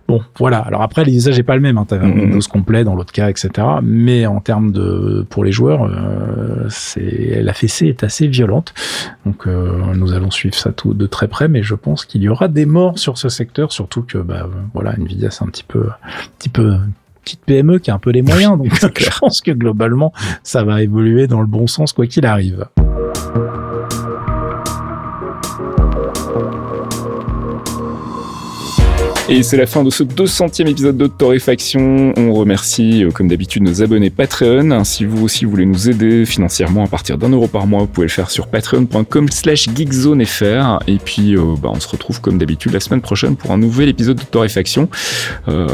Bon, 0.08 0.22
voilà. 0.38 0.60
Alors 0.60 0.84
après, 0.84 1.04
l'usage 1.04 1.38
est 1.38 1.44
pas 1.44 1.56
le 1.56 1.62
même. 1.62 1.78
Hein. 1.78 1.86
T'as 1.88 1.98
un 1.98 2.10
Windows 2.10 2.40
complet 2.50 2.86
dans 2.86 2.96
l'autre 2.96 3.12
cas, 3.12 3.30
etc. 3.30 3.50
Mais 3.84 4.26
en 4.26 4.40
termes 4.40 4.72
de 4.72 5.26
pour 5.30 5.44
les 5.44 5.52
joueurs, 5.52 5.84
euh, 5.84 6.66
c'est 6.70 7.42
la 7.42 7.54
fessée 7.54 7.88
est 7.88 8.04
assez 8.04 8.28
violente. 8.28 8.67
Donc 9.26 9.48
euh, 9.48 9.94
nous 9.96 10.14
allons 10.14 10.32
suivre 10.32 10.56
ça 10.56 10.72
tout 10.72 10.94
de 10.94 11.06
très 11.06 11.28
près, 11.28 11.48
mais 11.48 11.64
je 11.64 11.76
pense 11.76 12.06
qu'il 12.06 12.22
y 12.22 12.30
aura 12.30 12.48
des 12.48 12.66
morts 12.66 12.98
sur 12.98 13.18
ce 13.18 13.30
secteur, 13.30 13.72
surtout 13.72 14.04
que 14.04 14.18
bah 14.18 14.48
voilà, 14.74 14.94
Nvidia 14.94 15.32
c'est 15.32 15.44
un 15.44 15.48
petit 15.48 15.64
peu, 15.64 15.90
un 15.90 16.30
petit 16.38 16.50
peu 16.50 16.78
petite 17.28 17.42
PME 17.46 17.80
qui 17.80 17.92
a 17.92 17.96
un 17.96 18.00
peu 18.00 18.12
les 18.12 18.22
moyens. 18.22 18.58
Donc 18.58 19.00
je 19.00 19.20
pense 19.20 19.42
que 19.42 19.52
globalement, 19.52 20.14
ça 20.44 20.64
va 20.64 20.82
évoluer 20.82 21.28
dans 21.28 21.42
le 21.42 21.48
bon 21.48 21.68
sens 21.68 21.94
quoi 21.94 22.08
qu'il 22.08 22.26
arrive. 22.26 22.66
Et 29.30 29.44
c'est 29.44 29.58
la 29.58 29.66
fin 29.66 29.84
de 29.84 29.90
ce 29.90 30.04
200e 30.04 30.68
épisode 30.68 30.96
de 30.96 31.06
Torréfaction. 31.06 32.14
On 32.16 32.34
remercie, 32.34 33.04
euh, 33.04 33.12
comme 33.12 33.28
d'habitude, 33.28 33.62
nos 33.62 33.84
abonnés 33.84 34.10
Patreon. 34.10 34.86
Si 34.86 35.04
vous 35.04 35.26
aussi 35.26 35.44
voulez 35.44 35.66
nous 35.66 35.90
aider 35.90 36.26
financièrement 36.26 36.86
à 36.86 36.88
partir 36.88 37.18
d'un 37.18 37.28
euro 37.32 37.50
par 37.50 37.68
mois, 37.68 37.82
vous 37.82 37.88
pouvez 37.88 38.08
le 38.08 38.12
faire 38.12 38.30
sur 38.30 38.48
patreon.com 38.48 39.28
slash 39.30 39.68
geekzonefr. 39.76 40.80
Et 40.88 40.98
puis, 40.98 41.36
euh, 41.36 41.56
bah, 41.62 41.70
on 41.74 41.80
se 41.82 41.90
retrouve 41.90 42.22
comme 42.22 42.38
d'habitude 42.38 42.72
la 42.72 42.80
semaine 42.80 43.02
prochaine 43.02 43.36
pour 43.36 43.52
un 43.52 43.58
nouvel 43.58 43.90
épisode 43.90 44.16
de 44.16 44.24
Torréfaction. 44.24 44.88
Euh, 45.50 45.68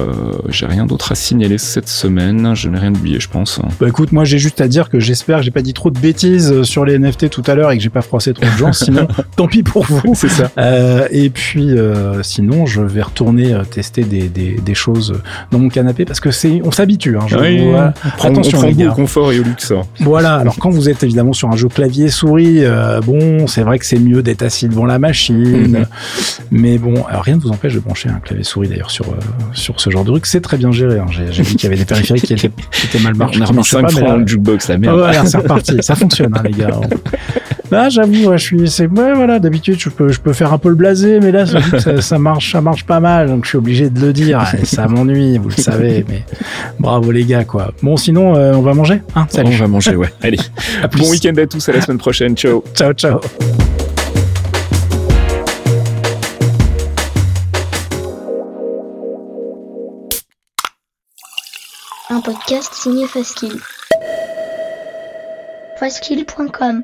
j'ai 0.49 0.65
rien 0.65 0.87
d'autre 0.87 1.11
à 1.11 1.15
signaler 1.15 1.59
cette 1.59 1.89
semaine. 1.89 2.55
Je 2.55 2.69
n'ai 2.69 2.79
rien 2.79 2.93
oublié, 2.93 3.19
je 3.19 3.29
pense. 3.29 3.59
Bah 3.79 3.87
écoute, 3.87 4.13
moi 4.13 4.23
j'ai 4.23 4.39
juste 4.39 4.61
à 4.61 4.67
dire 4.67 4.89
que 4.89 4.99
j'espère 4.99 5.37
que 5.39 5.43
j'ai 5.43 5.51
pas 5.51 5.61
dit 5.61 5.73
trop 5.73 5.91
de 5.91 5.99
bêtises 5.99 6.63
sur 6.63 6.85
les 6.85 6.97
NFT 6.97 7.29
tout 7.29 7.43
à 7.45 7.53
l'heure 7.53 7.69
et 7.69 7.77
que 7.77 7.83
j'ai 7.83 7.91
pas 7.91 8.01
froissé 8.01 8.33
trop 8.33 8.45
de 8.45 8.57
gens. 8.57 8.73
Sinon, 8.73 9.07
tant 9.35 9.47
pis 9.47 9.61
pour 9.61 9.85
vous. 9.85 10.15
C'est 10.15 10.29
ça. 10.29 10.49
et 11.11 11.29
puis, 11.29 11.69
sinon, 12.23 12.65
je 12.65 12.81
vais 12.81 13.03
retourner 13.03 13.42
euh, 13.51 13.63
tester 13.63 14.03
des, 14.03 14.29
des, 14.29 14.53
des, 14.53 14.73
choses 14.73 15.21
dans 15.51 15.59
mon 15.59 15.69
canapé 15.69 16.05
parce 16.05 16.19
que 16.19 16.31
c'est 16.31 16.61
on 16.63 16.71
s'habitue. 16.71 17.17
Hein, 17.17 17.93
attention, 18.21 18.59
on 18.59 18.73
prend 18.73 18.85
au 18.85 18.93
confort 18.93 19.31
et 19.31 19.39
au 19.39 19.43
luxe. 19.43 19.73
Voilà. 19.99 20.35
Alors 20.35 20.57
quand 20.57 20.69
vous 20.69 20.89
êtes 20.89 21.03
évidemment 21.03 21.33
sur 21.33 21.49
un 21.49 21.55
jeu 21.55 21.67
clavier 21.67 22.09
souris, 22.09 22.63
euh, 22.63 23.01
bon, 23.01 23.47
c'est 23.47 23.63
vrai 23.63 23.79
que 23.79 23.85
c'est 23.85 23.99
mieux 23.99 24.21
d'être 24.21 24.43
assis 24.43 24.67
devant 24.67 24.85
la 24.85 24.99
machine. 24.99 25.67
Mhm. 25.67 25.85
Mais 26.51 26.77
bon, 26.77 27.03
alors 27.09 27.23
rien 27.23 27.35
ne 27.35 27.41
vous 27.41 27.51
empêche 27.51 27.73
de 27.73 27.79
brancher 27.79 28.09
un 28.09 28.19
clavier 28.19 28.43
souris 28.43 28.67
d'ailleurs 28.67 28.91
sur 28.91 29.05
euh, 29.05 29.17
sur 29.53 29.79
ce 29.79 29.89
genre 29.89 30.03
de 30.03 30.11
truc. 30.11 30.25
C'est 30.25 30.41
très 30.41 30.57
bien 30.57 30.71
géré. 30.71 30.99
Hein. 30.99 31.07
J'ai 31.09 31.43
vu 31.43 31.55
qu'il 31.55 31.63
y 31.63 31.67
avait 31.67 31.77
des 31.77 31.85
périphériques 31.85 32.25
qui 32.25 32.33
étaient, 32.33 32.51
mal 33.03 33.15
marchés. 33.15 33.39
On 33.39 33.43
a 33.43 33.45
remis 33.45 33.63
5 33.63 33.91
francs 33.91 34.03
dans 34.03 34.17
le 34.17 34.27
jukebox, 34.27 34.67
la 34.69 34.77
merde. 34.77 34.99
Ouais, 34.99 35.25
c'est 35.25 35.37
reparti. 35.37 35.77
Ça 35.81 35.95
fonctionne, 35.95 36.33
hein, 36.35 36.41
les 36.43 36.51
gars. 36.51 36.69
Là, 37.73 37.89
j'avoue, 37.89 38.31
je 38.33 38.37
suis, 38.37 38.69
c'est, 38.69 38.85
ouais, 38.85 39.13
voilà, 39.15 39.39
d'habitude, 39.39 39.79
je 39.79 39.89
peux, 39.89 40.09
je 40.09 40.19
peux 40.19 40.31
faire 40.31 40.53
un 40.53 40.59
peu 40.59 40.69
le 40.69 40.75
blasé, 40.75 41.19
mais 41.19 41.31
là, 41.31 41.47
ça, 41.47 42.01
ça, 42.01 42.19
marche, 42.19 42.51
ça 42.51 42.61
marche 42.61 42.85
pas 42.85 42.99
mal, 42.99 43.29
donc 43.29 43.45
je 43.45 43.49
suis 43.49 43.57
obligé 43.57 43.89
de 43.89 43.99
le 43.99 44.13
dire. 44.13 44.45
ça 44.63 44.87
m'ennuie, 44.87 45.39
vous 45.39 45.49
le 45.49 45.55
savez, 45.55 46.05
mais 46.07 46.23
bravo 46.79 47.11
les 47.11 47.25
gars, 47.25 47.45
quoi. 47.45 47.73
Bon, 47.81 47.97
sinon, 47.97 48.35
euh, 48.35 48.53
on 48.53 48.61
va 48.61 48.75
manger, 48.75 49.01
hein, 49.15 49.25
salut. 49.27 49.55
On 49.55 49.57
va 49.57 49.67
manger, 49.67 49.95
ouais. 49.95 50.13
Allez. 50.21 50.37
bon 50.95 51.09
week-end 51.09 51.33
à 51.35 51.47
tous, 51.47 51.67
à 51.67 51.71
la 51.71 51.81
semaine 51.81 51.97
prochaine. 51.97 52.35
Ciao. 52.35 52.63
Ciao, 52.75 52.93
ciao. 52.93 53.19
Un 62.11 62.21
podcast 62.21 62.71
signé 62.75 63.07
Faskill. 63.07 63.59
Faskill.com 65.79 66.83